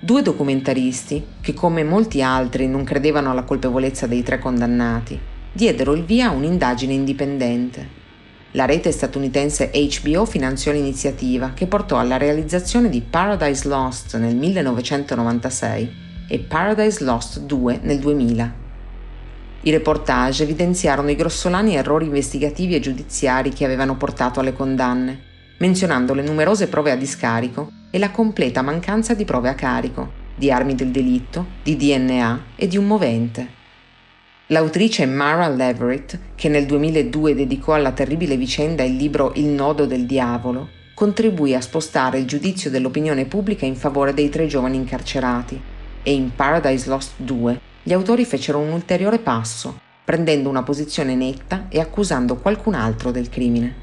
Due 0.00 0.22
documentaristi, 0.22 1.24
che 1.40 1.54
come 1.54 1.84
molti 1.84 2.20
altri 2.20 2.66
non 2.66 2.82
credevano 2.82 3.30
alla 3.30 3.44
colpevolezza 3.44 4.08
dei 4.08 4.24
tre 4.24 4.40
condannati, 4.40 5.16
diedero 5.52 5.94
il 5.94 6.02
via 6.02 6.30
a 6.30 6.32
un'indagine 6.32 6.94
indipendente. 6.94 8.02
La 8.56 8.66
rete 8.66 8.92
statunitense 8.92 9.72
HBO 9.72 10.24
finanziò 10.24 10.70
l'iniziativa 10.70 11.50
che 11.54 11.66
portò 11.66 11.98
alla 11.98 12.18
realizzazione 12.18 12.88
di 12.88 13.00
Paradise 13.00 13.66
Lost 13.66 14.16
nel 14.16 14.36
1996 14.36 15.92
e 16.28 16.38
Paradise 16.38 17.02
Lost 17.02 17.40
2 17.40 17.80
nel 17.82 17.98
2000. 17.98 18.54
I 19.62 19.70
reportage 19.72 20.44
evidenziarono 20.44 21.10
i 21.10 21.16
grossolani 21.16 21.74
errori 21.74 22.04
investigativi 22.04 22.76
e 22.76 22.80
giudiziari 22.80 23.50
che 23.50 23.64
avevano 23.64 23.96
portato 23.96 24.38
alle 24.38 24.52
condanne, 24.52 25.20
menzionando 25.58 26.14
le 26.14 26.22
numerose 26.22 26.68
prove 26.68 26.92
a 26.92 26.96
discarico 26.96 27.72
e 27.90 27.98
la 27.98 28.12
completa 28.12 28.62
mancanza 28.62 29.14
di 29.14 29.24
prove 29.24 29.48
a 29.48 29.54
carico, 29.54 30.12
di 30.36 30.52
armi 30.52 30.76
del 30.76 30.92
delitto, 30.92 31.44
di 31.64 31.74
DNA 31.74 32.42
e 32.54 32.68
di 32.68 32.76
un 32.76 32.86
movente. 32.86 33.62
L'autrice 34.48 35.06
Mara 35.06 35.48
Leverett, 35.48 36.18
che 36.34 36.50
nel 36.50 36.66
2002 36.66 37.34
dedicò 37.34 37.72
alla 37.72 37.92
terribile 37.92 38.36
vicenda 38.36 38.82
il 38.82 38.94
libro 38.94 39.32
Il 39.36 39.46
nodo 39.46 39.86
del 39.86 40.04
diavolo, 40.04 40.68
contribuì 40.92 41.54
a 41.54 41.62
spostare 41.62 42.18
il 42.18 42.26
giudizio 42.26 42.68
dell'opinione 42.68 43.24
pubblica 43.24 43.64
in 43.64 43.74
favore 43.74 44.12
dei 44.12 44.28
tre 44.28 44.46
giovani 44.46 44.76
incarcerati 44.76 45.58
e 46.02 46.12
in 46.12 46.34
Paradise 46.36 46.90
Lost 46.90 47.12
2 47.16 47.58
gli 47.82 47.94
autori 47.94 48.26
fecero 48.26 48.58
un 48.58 48.72
ulteriore 48.72 49.18
passo, 49.18 49.80
prendendo 50.04 50.50
una 50.50 50.62
posizione 50.62 51.14
netta 51.14 51.64
e 51.70 51.80
accusando 51.80 52.36
qualcun 52.36 52.74
altro 52.74 53.10
del 53.10 53.30
crimine. 53.30 53.74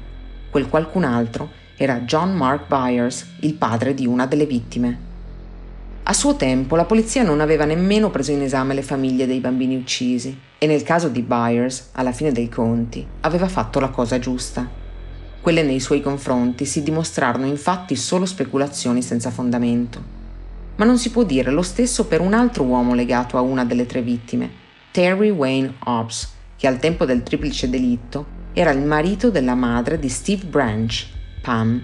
Quel 0.48 0.68
qualcun 0.68 1.02
altro 1.02 1.50
era 1.76 2.02
John 2.02 2.36
Mark 2.36 2.68
Byers, 2.68 3.26
il 3.40 3.54
padre 3.54 3.94
di 3.94 4.06
una 4.06 4.26
delle 4.26 4.46
vittime. 4.46 5.10
A 6.04 6.12
suo 6.12 6.36
tempo 6.36 6.76
la 6.76 6.84
polizia 6.84 7.24
non 7.24 7.40
aveva 7.40 7.64
nemmeno 7.64 8.10
preso 8.10 8.30
in 8.30 8.42
esame 8.42 8.74
le 8.74 8.82
famiglie 8.82 9.26
dei 9.26 9.40
bambini 9.40 9.74
uccisi 9.74 10.50
e 10.62 10.66
nel 10.68 10.84
caso 10.84 11.08
di 11.08 11.22
Byers, 11.22 11.88
alla 11.90 12.12
fine 12.12 12.30
dei 12.30 12.48
conti, 12.48 13.04
aveva 13.22 13.48
fatto 13.48 13.80
la 13.80 13.88
cosa 13.88 14.20
giusta. 14.20 14.70
Quelle 15.40 15.64
nei 15.64 15.80
suoi 15.80 16.00
confronti 16.00 16.66
si 16.66 16.84
dimostrarono 16.84 17.46
infatti 17.46 17.96
solo 17.96 18.26
speculazioni 18.26 19.02
senza 19.02 19.32
fondamento. 19.32 20.00
Ma 20.76 20.84
non 20.84 20.98
si 20.98 21.10
può 21.10 21.24
dire 21.24 21.50
lo 21.50 21.62
stesso 21.62 22.06
per 22.06 22.20
un 22.20 22.32
altro 22.32 22.62
uomo 22.62 22.94
legato 22.94 23.36
a 23.36 23.40
una 23.40 23.64
delle 23.64 23.86
tre 23.86 24.02
vittime, 24.02 24.50
Terry 24.92 25.30
Wayne 25.30 25.74
Hobbs, 25.82 26.32
che 26.56 26.68
al 26.68 26.78
tempo 26.78 27.06
del 27.06 27.24
triplice 27.24 27.68
delitto 27.68 28.24
era 28.52 28.70
il 28.70 28.82
marito 28.82 29.32
della 29.32 29.56
madre 29.56 29.98
di 29.98 30.08
Steve 30.08 30.44
Branch, 30.44 31.06
Pam. 31.40 31.82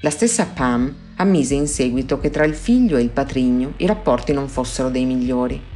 La 0.00 0.10
stessa 0.10 0.46
Pam 0.46 0.92
ammise 1.14 1.54
in 1.54 1.68
seguito 1.68 2.18
che 2.18 2.30
tra 2.30 2.44
il 2.44 2.54
figlio 2.56 2.96
e 2.96 3.02
il 3.02 3.10
patrigno 3.10 3.74
i 3.76 3.86
rapporti 3.86 4.32
non 4.32 4.48
fossero 4.48 4.88
dei 4.88 5.04
migliori. 5.04 5.69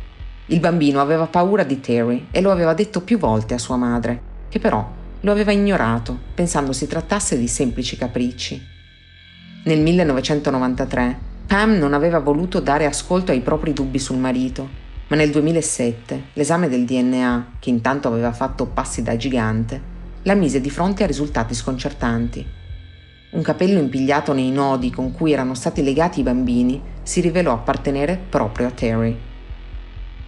Il 0.47 0.61
bambino 0.61 1.01
aveva 1.01 1.27
paura 1.27 1.63
di 1.65 1.81
Terry 1.81 2.27
e 2.31 2.43
lo 2.43 2.51
aveva 2.51 2.75
detto 2.75 3.01
più 3.01 3.17
volte 3.19 3.55
a 3.55 3.59
sua 3.59 3.77
madre, 3.77 4.21
che 4.51 4.59
però 4.59 4.87
lo 5.21 5.31
aveva 5.33 5.53
ignorato, 5.53 6.19
pensando 6.35 6.75
si 6.75 6.87
trattasse 6.87 7.39
di 7.39 7.49
semplici 7.49 7.97
capricci. 7.97 8.63
Nel 9.65 9.81
1993 9.81 11.19
Pam 11.47 11.79
non 11.79 11.95
aveva 11.95 12.19
voluto 12.19 12.61
dare 12.61 12.85
ascolto 12.85 13.33
ai 13.33 13.41
propri 13.41 13.73
dubbi 13.73 13.99
sul 13.99 14.19
marito, 14.19 14.69
ma 15.09 15.17
nel 15.17 15.31
2007 15.31 16.25
l'esame 16.35 16.69
del 16.69 16.85
DNA, 16.85 17.53
che 17.59 17.71
intanto 17.71 18.09
aveva 18.09 18.33
fatto 18.33 18.67
passi 18.67 19.03
da 19.03 19.17
gigante, 19.17 19.81
la 20.25 20.35
mise 20.35 20.61
di 20.61 20.69
fronte 20.69 21.05
a 21.05 21.07
risultati 21.07 21.55
sconcertanti. 21.55 22.47
Un 23.31 23.43
capello 23.43 23.79
impigliato 23.79 24.35
nei 24.35 24.51
nodi 24.51 24.91
con 24.91 25.11
cui 25.13 25.33
erano 25.33 25.55
stati 25.55 25.83
legati 25.83 26.21
i 26.21 26.23
bambini 26.23 26.81
si 27.03 27.23
rivelò 27.23 27.53
appartenere 27.53 28.21
proprio 28.29 28.67
a 28.67 28.71
Terry. 28.71 29.33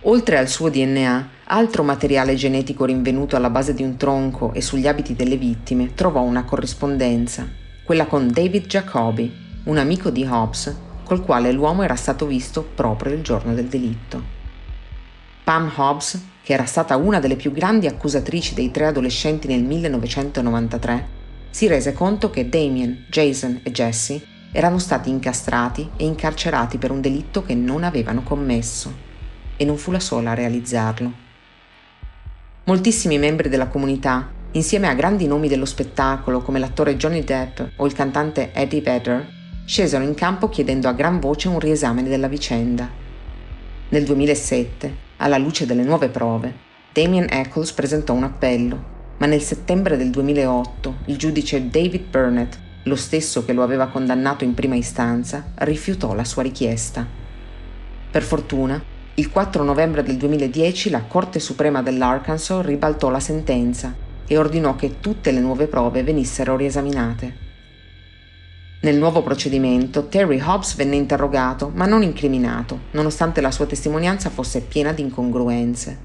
Oltre 0.09 0.38
al 0.38 0.48
suo 0.48 0.68
DNA, 0.68 1.28
altro 1.46 1.82
materiale 1.82 2.36
genetico 2.36 2.84
rinvenuto 2.84 3.34
alla 3.34 3.50
base 3.50 3.74
di 3.74 3.82
un 3.82 3.96
tronco 3.96 4.52
e 4.52 4.61
sugli 4.61 4.86
abiti 4.86 5.16
delle 5.16 5.36
vittime 5.36 5.94
trovò 5.94 6.20
una 6.20 6.44
corrispondenza, 6.44 7.48
quella 7.84 8.07
con 8.07 8.30
David 8.30 8.66
Jacoby, 8.66 9.34
un 9.64 9.78
amico 9.78 10.11
di 10.11 10.24
Hobbs, 10.24 10.72
col 11.02 11.24
quale 11.24 11.50
l'uomo 11.50 11.82
era 11.82 11.96
stato 11.96 12.24
visto 12.24 12.62
proprio 12.62 13.14
il 13.14 13.22
giorno 13.22 13.52
del 13.52 13.66
delitto. 13.66 14.22
Pam 15.42 15.72
Hobbs, 15.74 16.24
che 16.40 16.52
era 16.52 16.66
stata 16.66 16.94
una 16.96 17.18
delle 17.18 17.34
più 17.34 17.50
grandi 17.50 17.88
accusatrici 17.88 18.54
dei 18.54 18.70
tre 18.70 18.86
adolescenti 18.86 19.48
nel 19.48 19.64
1993, 19.64 21.09
si 21.50 21.66
rese 21.66 21.92
conto 21.92 22.30
che 22.30 22.48
Damien, 22.48 23.07
Jason 23.11 23.59
e 23.64 23.72
Jesse 23.72 24.24
erano 24.52 24.78
stati 24.78 25.11
incastrati 25.11 25.90
e 25.96 26.04
incarcerati 26.04 26.78
per 26.78 26.92
un 26.92 27.00
delitto 27.00 27.42
che 27.42 27.57
non 27.57 27.82
avevano 27.82 28.22
commesso, 28.22 29.05
e 29.57 29.64
non 29.64 29.76
fu 29.76 29.90
la 29.90 30.00
sola 30.00 30.30
a 30.30 30.34
realizzarlo. 30.34 31.12
Moltissimi 32.64 33.18
membri 33.18 33.48
della 33.48 33.68
comunità, 33.68 34.28
insieme 34.52 34.88
a 34.88 34.94
grandi 34.94 35.26
nomi 35.26 35.48
dello 35.48 35.64
spettacolo 35.64 36.42
come 36.42 36.59
l'attore 36.59 36.96
Johnny 36.96 37.22
Depp 37.22 37.61
o 37.76 37.86
il 37.86 37.92
cantante 37.92 38.52
Eddie 38.52 38.80
Vedder, 38.80 39.26
scesero 39.64 40.04
in 40.04 40.14
campo 40.14 40.48
chiedendo 40.48 40.88
a 40.88 40.92
gran 40.92 41.20
voce 41.20 41.48
un 41.48 41.59
riesame 41.59 42.02
della 42.02 42.28
vicenda. 42.28 42.88
Nel 43.88 44.04
2007, 44.04 44.96
alla 45.18 45.38
luce 45.38 45.66
delle 45.66 45.84
nuove 45.84 46.09
prove, 46.09 46.54
Damien 46.92 47.26
Eccles 47.30 47.72
presentò 47.72 48.12
un 48.14 48.24
appello 48.24 48.94
ma 49.18 49.26
nel 49.26 49.40
settembre 49.40 49.96
del 49.96 50.11
2008 50.11 50.96
il 51.07 51.16
giudice 51.16 51.68
David 51.68 52.09
Burnett, 52.11 52.59
lo 52.84 52.96
stesso 52.96 53.44
che 53.44 53.52
lo 53.52 53.62
aveva 53.62 53.88
condannato 53.88 54.44
in 54.44 54.54
prima 54.54 54.76
istanza, 54.76 55.52
rifiutò 55.57 56.14
la 56.14 56.24
sua 56.24 56.42
richiesta. 56.42 57.07
Per 58.11 58.22
fortuna, 58.22 58.82
il 59.18 59.30
4 59.30 59.62
novembre 59.62 60.02
del 60.02 60.18
2010 60.18 60.90
la 60.90 61.04
Corte 61.04 61.40
Suprema 61.40 61.80
dell'Arkansas 61.80 62.62
ribaltò 62.62 63.08
la 63.08 63.18
sentenza 63.18 63.94
e 64.26 64.36
ordinò 64.36 64.76
che 64.76 65.00
tutte 65.00 65.30
le 65.30 65.40
nuove 65.40 65.68
prove 65.68 66.02
venissero 66.02 66.54
riesaminate. 66.54 67.44
Nel 68.82 68.98
nuovo 68.98 69.22
procedimento 69.22 70.08
Terry 70.08 70.38
Hobbs 70.38 70.76
venne 70.76 70.96
interrogato 70.96 71.72
ma 71.74 71.86
non 71.86 72.02
incriminato, 72.02 72.80
nonostante 72.90 73.40
la 73.40 73.50
sua 73.50 73.64
testimonianza 73.64 74.28
fosse 74.28 74.60
piena 74.60 74.92
di 74.92 75.00
incongruenze. 75.00 75.98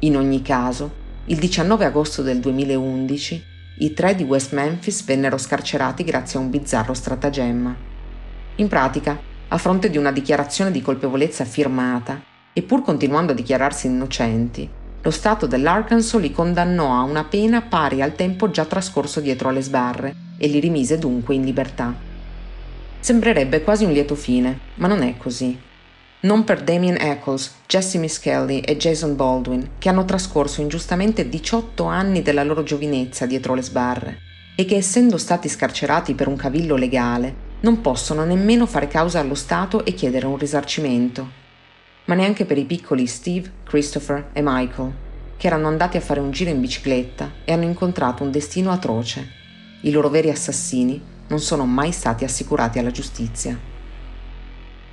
In 0.00 0.16
ogni 0.16 0.42
caso, 0.42 0.90
il 1.26 1.38
19 1.38 1.84
agosto 1.84 2.22
del 2.22 2.40
2011 2.40 3.44
i 3.78 3.92
tre 3.92 4.16
di 4.16 4.24
West 4.24 4.52
Memphis 4.54 5.04
vennero 5.04 5.38
scarcerati 5.38 6.02
grazie 6.02 6.40
a 6.40 6.42
un 6.42 6.50
bizzarro 6.50 6.94
stratagemma. 6.94 7.76
In 8.56 8.66
pratica, 8.66 9.16
a 9.46 9.56
fronte 9.56 9.88
di 9.88 9.98
una 9.98 10.10
dichiarazione 10.10 10.72
di 10.72 10.82
colpevolezza 10.82 11.44
firmata, 11.44 12.29
e 12.52 12.62
pur 12.62 12.82
continuando 12.82 13.32
a 13.32 13.34
dichiararsi 13.34 13.86
innocenti, 13.86 14.68
lo 15.02 15.10
Stato 15.10 15.46
dell'Arkansas 15.46 16.20
li 16.20 16.30
condannò 16.30 16.92
a 16.92 17.02
una 17.04 17.24
pena 17.24 17.62
pari 17.62 18.02
al 18.02 18.14
tempo 18.14 18.50
già 18.50 18.66
trascorso 18.66 19.20
dietro 19.20 19.48
alle 19.48 19.62
sbarre 19.62 20.14
e 20.36 20.46
li 20.46 20.60
rimise 20.60 20.98
dunque 20.98 21.34
in 21.34 21.44
libertà. 21.44 21.94
Sembrerebbe 23.00 23.62
quasi 23.62 23.84
un 23.84 23.92
lieto 23.92 24.14
fine, 24.14 24.58
ma 24.74 24.88
non 24.88 25.02
è 25.02 25.16
così. 25.16 25.58
Non 26.20 26.44
per 26.44 26.62
Damien 26.62 26.98
Eccles, 27.00 27.54
Jesse 27.66 27.96
Miskelly 27.96 28.58
e 28.58 28.76
Jason 28.76 29.16
Baldwin, 29.16 29.70
che 29.78 29.88
hanno 29.88 30.04
trascorso 30.04 30.60
ingiustamente 30.60 31.30
18 31.30 31.84
anni 31.84 32.20
della 32.20 32.44
loro 32.44 32.62
giovinezza 32.62 33.24
dietro 33.24 33.54
le 33.54 33.62
sbarre 33.62 34.18
e 34.54 34.66
che 34.66 34.76
essendo 34.76 35.16
stati 35.16 35.48
scarcerati 35.48 36.12
per 36.12 36.28
un 36.28 36.36
cavillo 36.36 36.76
legale, 36.76 37.48
non 37.60 37.80
possono 37.80 38.26
nemmeno 38.26 38.66
fare 38.66 38.88
causa 38.88 39.18
allo 39.18 39.34
Stato 39.34 39.82
e 39.86 39.94
chiedere 39.94 40.26
un 40.26 40.36
risarcimento. 40.36 41.39
Ma 42.10 42.16
neanche 42.16 42.44
per 42.44 42.58
i 42.58 42.64
piccoli 42.64 43.06
Steve, 43.06 43.52
Christopher 43.62 44.30
e 44.32 44.40
Michael, 44.42 44.92
che 45.36 45.46
erano 45.46 45.68
andati 45.68 45.96
a 45.96 46.00
fare 46.00 46.18
un 46.18 46.32
giro 46.32 46.50
in 46.50 46.60
bicicletta 46.60 47.30
e 47.44 47.52
hanno 47.52 47.62
incontrato 47.62 48.24
un 48.24 48.32
destino 48.32 48.72
atroce. 48.72 49.28
I 49.82 49.92
loro 49.92 50.08
veri 50.08 50.28
assassini 50.28 51.00
non 51.28 51.38
sono 51.38 51.66
mai 51.66 51.92
stati 51.92 52.24
assicurati 52.24 52.80
alla 52.80 52.90
giustizia. 52.90 53.56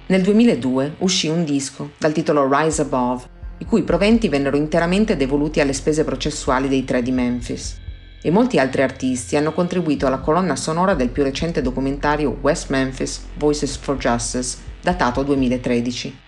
Nel 0.05 0.22
2002 0.22 0.97
uscì 0.99 1.28
un 1.28 1.43
disco 1.43 1.93
dal 1.97 2.11
titolo 2.11 2.47
Rise 2.47 2.84
Above, 2.84 3.24
i 3.57 3.65
cui 3.65 3.82
proventi 3.82 4.30
vennero 4.30 4.55
interamente 4.55 5.18
devoluti 5.18 5.59
alle 5.59 5.74
spese 5.74 6.03
processuali 6.03 6.68
dei 6.68 6.84
tre 6.84 7.01
di 7.01 7.11
Memphis. 7.11 7.80
E 8.22 8.30
molti 8.30 8.59
altri 8.59 8.84
artisti 8.84 9.36
hanno 9.36 9.53
contribuito 9.53 10.05
alla 10.05 10.20
colonna 10.20 10.55
sonora 10.55 10.93
del 10.93 11.09
più 11.09 11.24
recente 11.24 11.63
documentario 11.63 12.38
West 12.41 12.70
Memphis 12.70 13.26
Voices 13.38 13.76
for 13.76 13.97
Justice, 13.97 14.55
datato 14.84 15.24
2013. 15.24 16.26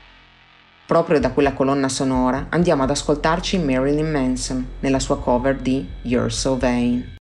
Proprio 0.89 1.19
da 1.19 1.29
quella 1.29 1.53
colonna 1.53 1.87
sonora 1.87 2.47
andiamo 2.49 2.81
ad 2.81 2.89
ascoltarci 2.89 3.59
Marilyn 3.59 4.09
Manson 4.09 4.67
nella 4.79 4.97
sua 4.97 5.19
cover 5.19 5.55
di 5.55 5.87
You're 6.01 6.31
So 6.31 6.57
Vain. 6.57 7.17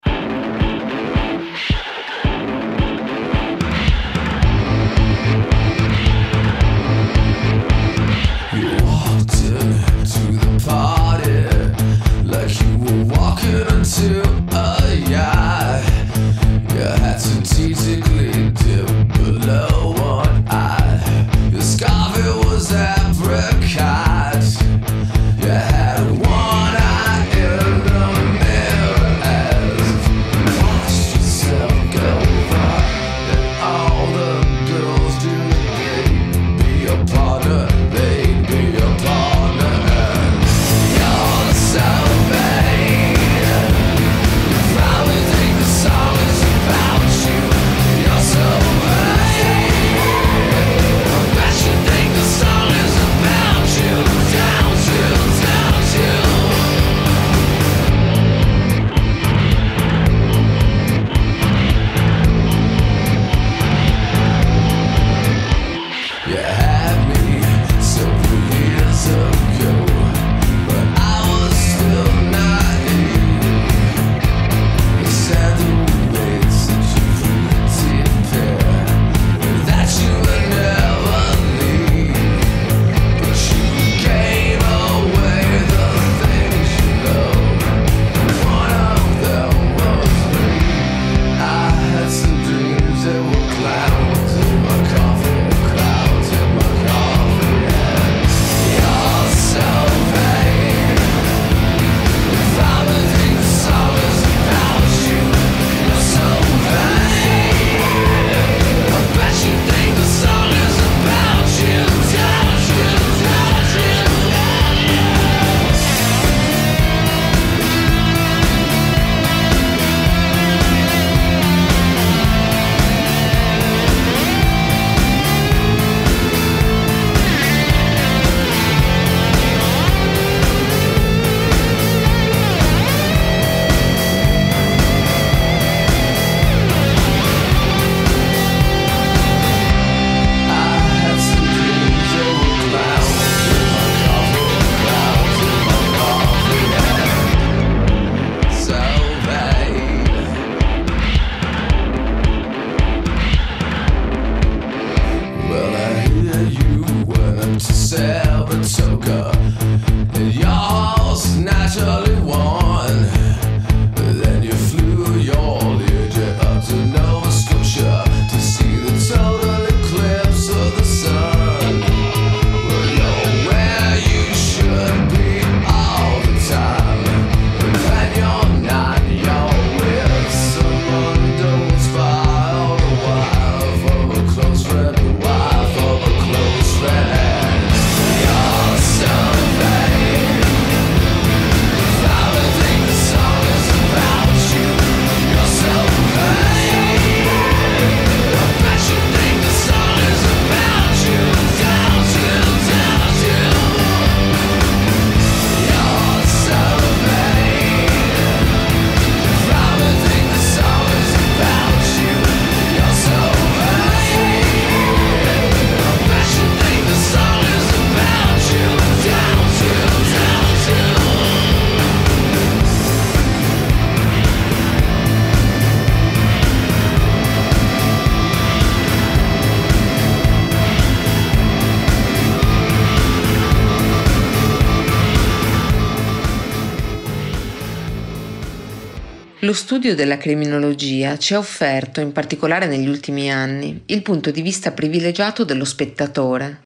Studio 239.55 239.95
della 239.95 240.17
criminologia 240.17 241.17
ci 241.17 241.33
ha 241.33 241.39
offerto, 241.39 241.99
in 241.99 242.11
particolare 242.11 242.67
negli 242.67 242.87
ultimi 242.87 243.31
anni, 243.31 243.81
il 243.87 244.03
punto 244.03 244.29
di 244.29 244.43
vista 244.43 244.71
privilegiato 244.71 245.43
dello 245.43 245.65
spettatore. 245.65 246.61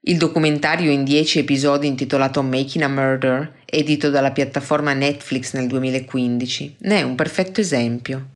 Il 0.00 0.16
documentario 0.16 0.90
in 0.90 1.04
dieci 1.04 1.40
episodi 1.40 1.86
intitolato 1.86 2.42
Making 2.42 2.84
a 2.84 2.88
Murder, 2.88 3.62
edito 3.64 4.08
dalla 4.08 4.30
piattaforma 4.30 4.94
Netflix 4.94 5.52
nel 5.54 5.66
2015, 5.66 6.76
ne 6.80 6.98
è 6.98 7.02
un 7.02 7.16
perfetto 7.16 7.60
esempio. 7.60 8.30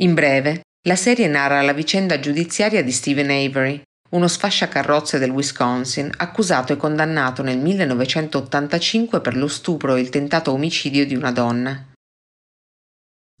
In 0.00 0.14
breve, 0.14 0.62
la 0.86 0.96
serie 0.96 1.28
narra 1.28 1.60
la 1.60 1.72
vicenda 1.72 2.18
giudiziaria 2.18 2.82
di 2.82 2.92
Stephen 2.92 3.30
Avery, 3.30 3.82
uno 4.10 4.26
sfasciacarrozze 4.26 5.18
del 5.18 5.30
Wisconsin 5.30 6.10
accusato 6.16 6.72
e 6.72 6.76
condannato 6.76 7.42
nel 7.42 7.58
1985 7.58 9.20
per 9.20 9.36
lo 9.36 9.48
stupro 9.48 9.96
e 9.96 10.00
il 10.00 10.08
tentato 10.08 10.52
omicidio 10.52 11.04
di 11.04 11.14
una 11.14 11.30
donna. 11.30 11.87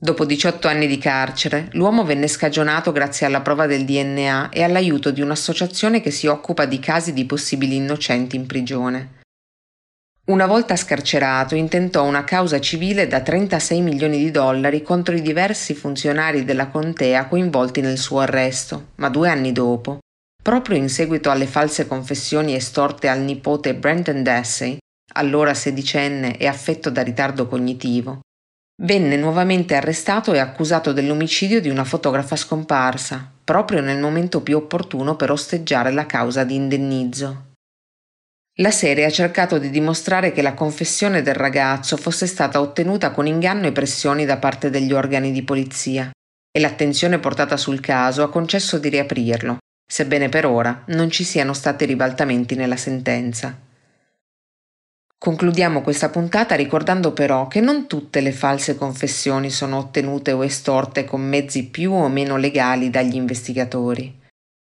Dopo 0.00 0.24
18 0.24 0.68
anni 0.68 0.86
di 0.86 0.96
carcere, 0.96 1.70
l'uomo 1.72 2.04
venne 2.04 2.28
scagionato 2.28 2.92
grazie 2.92 3.26
alla 3.26 3.40
prova 3.40 3.66
del 3.66 3.84
DNA 3.84 4.50
e 4.50 4.62
all'aiuto 4.62 5.10
di 5.10 5.20
un'associazione 5.20 6.00
che 6.00 6.12
si 6.12 6.28
occupa 6.28 6.66
di 6.66 6.78
casi 6.78 7.12
di 7.12 7.24
possibili 7.24 7.74
innocenti 7.74 8.36
in 8.36 8.46
prigione. 8.46 9.16
Una 10.26 10.46
volta 10.46 10.76
scarcerato, 10.76 11.56
intentò 11.56 12.04
una 12.04 12.22
causa 12.22 12.60
civile 12.60 13.08
da 13.08 13.22
36 13.22 13.80
milioni 13.80 14.18
di 14.18 14.30
dollari 14.30 14.82
contro 14.82 15.16
i 15.16 15.20
diversi 15.20 15.74
funzionari 15.74 16.44
della 16.44 16.68
contea 16.68 17.26
coinvolti 17.26 17.80
nel 17.80 17.98
suo 17.98 18.20
arresto, 18.20 18.90
ma 18.96 19.08
due 19.08 19.28
anni 19.28 19.50
dopo, 19.50 19.98
proprio 20.40 20.76
in 20.76 20.88
seguito 20.88 21.28
alle 21.28 21.46
false 21.48 21.88
confessioni 21.88 22.54
estorte 22.54 23.08
al 23.08 23.18
nipote 23.22 23.74
Brenton 23.74 24.22
Dassey, 24.22 24.76
allora 25.14 25.54
sedicenne 25.54 26.36
e 26.36 26.46
affetto 26.46 26.88
da 26.88 27.02
ritardo 27.02 27.48
cognitivo, 27.48 28.20
Venne 28.80 29.16
nuovamente 29.16 29.74
arrestato 29.74 30.32
e 30.32 30.38
accusato 30.38 30.92
dell'omicidio 30.92 31.60
di 31.60 31.68
una 31.68 31.82
fotografa 31.82 32.36
scomparsa, 32.36 33.28
proprio 33.42 33.80
nel 33.80 33.98
momento 33.98 34.40
più 34.40 34.56
opportuno 34.56 35.16
per 35.16 35.32
osteggiare 35.32 35.90
la 35.90 36.06
causa 36.06 36.44
di 36.44 36.54
indennizzo. 36.54 37.46
La 38.60 38.70
serie 38.70 39.04
ha 39.04 39.10
cercato 39.10 39.58
di 39.58 39.70
dimostrare 39.70 40.30
che 40.30 40.42
la 40.42 40.54
confessione 40.54 41.22
del 41.22 41.34
ragazzo 41.34 41.96
fosse 41.96 42.28
stata 42.28 42.60
ottenuta 42.60 43.10
con 43.10 43.26
inganno 43.26 43.66
e 43.66 43.72
pressioni 43.72 44.24
da 44.24 44.36
parte 44.36 44.70
degli 44.70 44.92
organi 44.92 45.32
di 45.32 45.42
polizia 45.42 46.10
e 46.50 46.60
l'attenzione 46.60 47.18
portata 47.18 47.56
sul 47.56 47.80
caso 47.80 48.22
ha 48.22 48.30
concesso 48.30 48.78
di 48.78 48.88
riaprirlo, 48.90 49.58
sebbene 49.84 50.28
per 50.28 50.46
ora 50.46 50.84
non 50.88 51.10
ci 51.10 51.24
siano 51.24 51.52
stati 51.52 51.84
ribaltamenti 51.84 52.54
nella 52.54 52.76
sentenza. 52.76 53.58
Concludiamo 55.20 55.82
questa 55.82 56.10
puntata 56.10 56.54
ricordando 56.54 57.12
però 57.12 57.48
che 57.48 57.60
non 57.60 57.88
tutte 57.88 58.20
le 58.20 58.30
false 58.30 58.76
confessioni 58.76 59.50
sono 59.50 59.78
ottenute 59.78 60.30
o 60.30 60.44
estorte 60.44 61.04
con 61.04 61.20
mezzi 61.22 61.66
più 61.66 61.92
o 61.92 62.08
meno 62.08 62.36
legali 62.36 62.88
dagli 62.88 63.16
investigatori. 63.16 64.16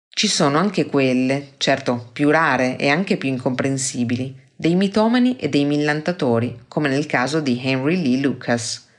Ci 0.09 0.27
sono 0.27 0.57
anche 0.57 0.85
quelle, 0.85 1.53
certo 1.57 2.09
più 2.11 2.29
rare 2.29 2.77
e 2.77 2.89
anche 2.89 3.15
più 3.15 3.29
incomprensibili, 3.29 4.37
dei 4.53 4.75
mitomani 4.75 5.37
e 5.37 5.47
dei 5.47 5.63
millantatori, 5.63 6.65
come 6.67 6.89
nel 6.89 7.05
caso 7.05 7.39
di 7.39 7.59
Henry 7.63 8.01
Lee 8.01 8.19
Lucas. 8.19 8.89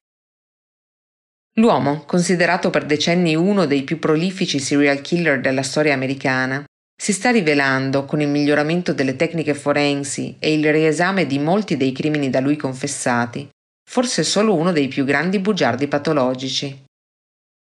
L'uomo, 1.58 2.04
considerato 2.04 2.70
per 2.70 2.86
decenni 2.86 3.36
uno 3.36 3.66
dei 3.66 3.82
più 3.84 3.98
prolifici 3.98 4.58
serial 4.58 5.02
killer 5.02 5.40
della 5.40 5.62
storia 5.62 5.92
americana, 5.92 6.64
si 7.04 7.12
sta 7.12 7.28
rivelando, 7.28 8.06
con 8.06 8.22
il 8.22 8.28
miglioramento 8.28 8.94
delle 8.94 9.14
tecniche 9.14 9.52
forensi 9.52 10.36
e 10.38 10.54
il 10.54 10.72
riesame 10.72 11.26
di 11.26 11.38
molti 11.38 11.76
dei 11.76 11.92
crimini 11.92 12.30
da 12.30 12.40
lui 12.40 12.56
confessati, 12.56 13.46
forse 13.86 14.22
solo 14.22 14.54
uno 14.54 14.72
dei 14.72 14.88
più 14.88 15.04
grandi 15.04 15.38
bugiardi 15.38 15.86
patologici. 15.86 16.84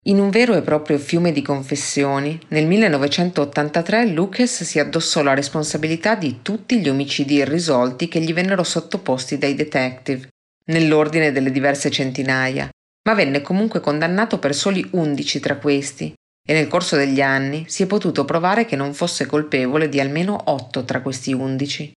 In 0.05 0.21
un 0.21 0.29
vero 0.29 0.55
e 0.55 0.61
proprio 0.61 0.97
fiume 0.97 1.33
di 1.33 1.41
confessioni, 1.41 2.39
nel 2.47 2.67
1983 2.67 4.05
Lucas 4.05 4.63
si 4.63 4.79
addossò 4.79 5.21
la 5.23 5.33
responsabilità 5.33 6.15
di 6.15 6.39
tutti 6.41 6.79
gli 6.79 6.87
omicidi 6.87 7.33
irrisolti 7.33 8.07
che 8.07 8.21
gli 8.21 8.33
vennero 8.33 8.63
sottoposti 8.63 9.37
dai 9.37 9.55
detective, 9.55 10.29
nell'ordine 10.67 11.33
delle 11.33 11.51
diverse 11.51 11.91
centinaia, 11.91 12.69
ma 13.05 13.13
venne 13.13 13.41
comunque 13.41 13.81
condannato 13.81 14.39
per 14.39 14.55
soli 14.55 14.87
11 14.89 15.39
tra 15.41 15.57
questi, 15.57 16.13
e 16.49 16.53
nel 16.53 16.67
corso 16.67 16.95
degli 16.95 17.19
anni 17.19 17.65
si 17.67 17.83
è 17.83 17.87
potuto 17.87 18.23
provare 18.23 18.63
che 18.63 18.77
non 18.77 18.93
fosse 18.93 19.25
colpevole 19.25 19.89
di 19.89 19.99
almeno 19.99 20.41
otto 20.45 20.85
tra 20.85 21.01
questi 21.01 21.33
undici. 21.33 21.91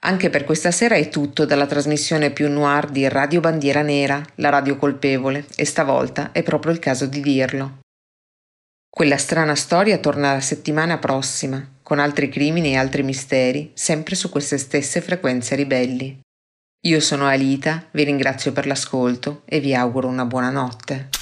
Anche 0.00 0.30
per 0.30 0.44
questa 0.44 0.70
sera 0.70 0.94
è 0.94 1.10
tutto 1.10 1.44
dalla 1.44 1.66
trasmissione 1.66 2.30
più 2.30 2.48
noir 2.48 2.88
di 2.88 3.06
Radio 3.06 3.40
Bandiera 3.40 3.82
Nera, 3.82 4.24
la 4.36 4.48
radio 4.48 4.76
colpevole, 4.76 5.44
e 5.54 5.66
stavolta 5.66 6.32
è 6.32 6.42
proprio 6.42 6.72
il 6.72 6.78
caso 6.78 7.04
di 7.04 7.20
dirlo. 7.20 7.80
Quella 8.88 9.18
strana 9.18 9.54
storia 9.54 9.98
torna 9.98 10.32
la 10.32 10.40
settimana 10.40 10.96
prossima, 10.96 11.62
con 11.82 11.98
altri 11.98 12.30
crimini 12.30 12.72
e 12.72 12.76
altri 12.76 13.02
misteri, 13.02 13.72
sempre 13.74 14.14
su 14.14 14.30
queste 14.30 14.56
stesse 14.56 15.02
frequenze 15.02 15.56
ribelli. 15.56 16.20
Io 16.86 17.00
sono 17.00 17.26
Alita, 17.26 17.84
vi 17.90 18.04
ringrazio 18.04 18.52
per 18.52 18.66
l'ascolto 18.66 19.42
e 19.44 19.60
vi 19.60 19.74
auguro 19.74 20.08
una 20.08 20.24
buona 20.24 20.50
notte. 20.50 21.17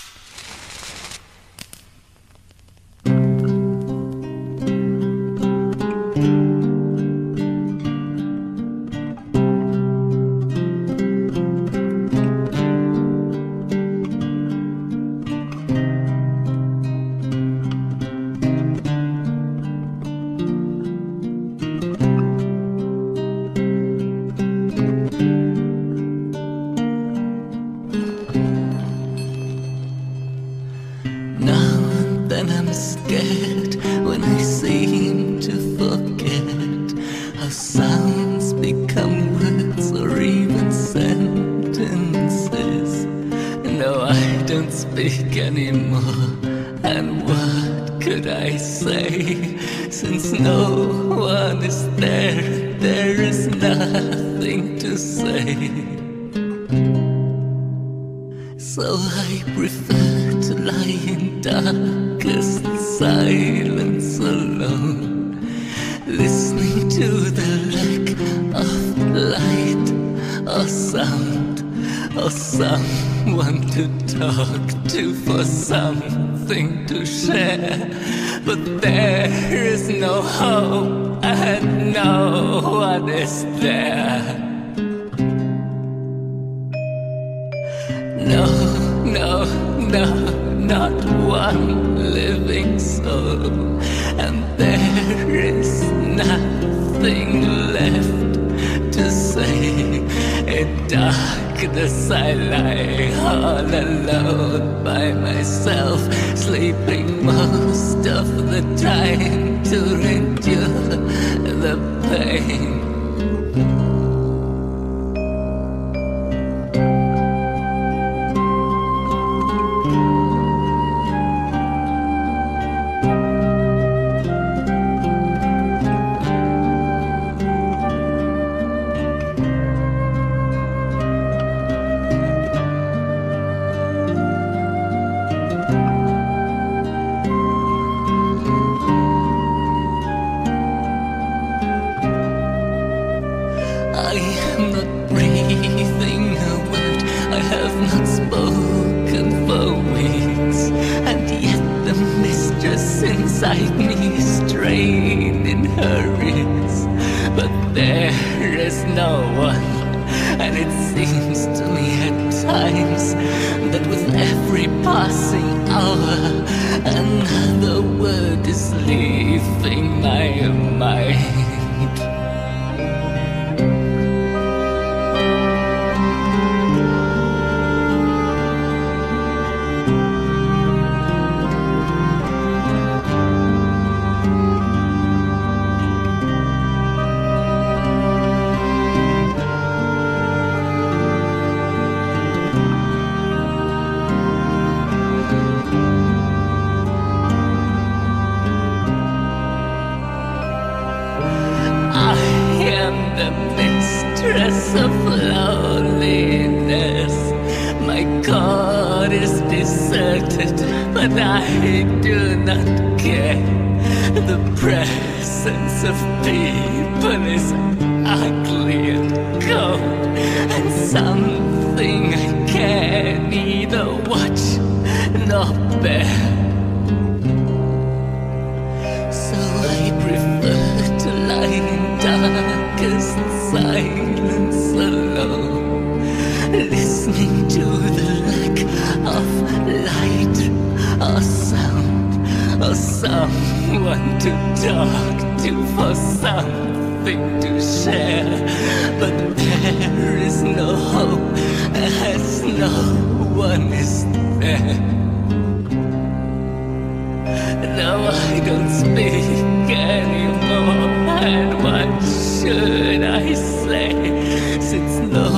Now 257.77 258.09
I 258.09 258.41
don't 258.41 258.71
speak 258.71 259.69
anymore. 259.69 261.19
And 261.21 261.63
what 261.63 262.03
should 262.03 263.03
I 263.03 263.35
say? 263.35 264.61
Since 264.61 265.13
no 265.13 265.29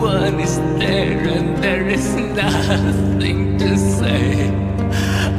one 0.00 0.40
is 0.40 0.56
there 0.80 1.28
and 1.28 1.62
there 1.62 1.86
is 1.86 2.14
nothing 2.16 3.58
to 3.58 3.78
say. 3.78 4.50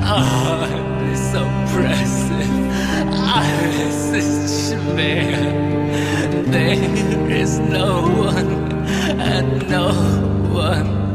Oh, 0.10 0.66
this 1.04 1.34
oppressive, 1.34 2.56
I 3.14 3.68
is 4.16 4.72
schwer. 4.72 5.52
There 6.50 7.30
is 7.30 7.60
no 7.60 8.08
one 8.08 8.52
and 9.20 9.70
no 9.70 9.92
one. 10.54 11.07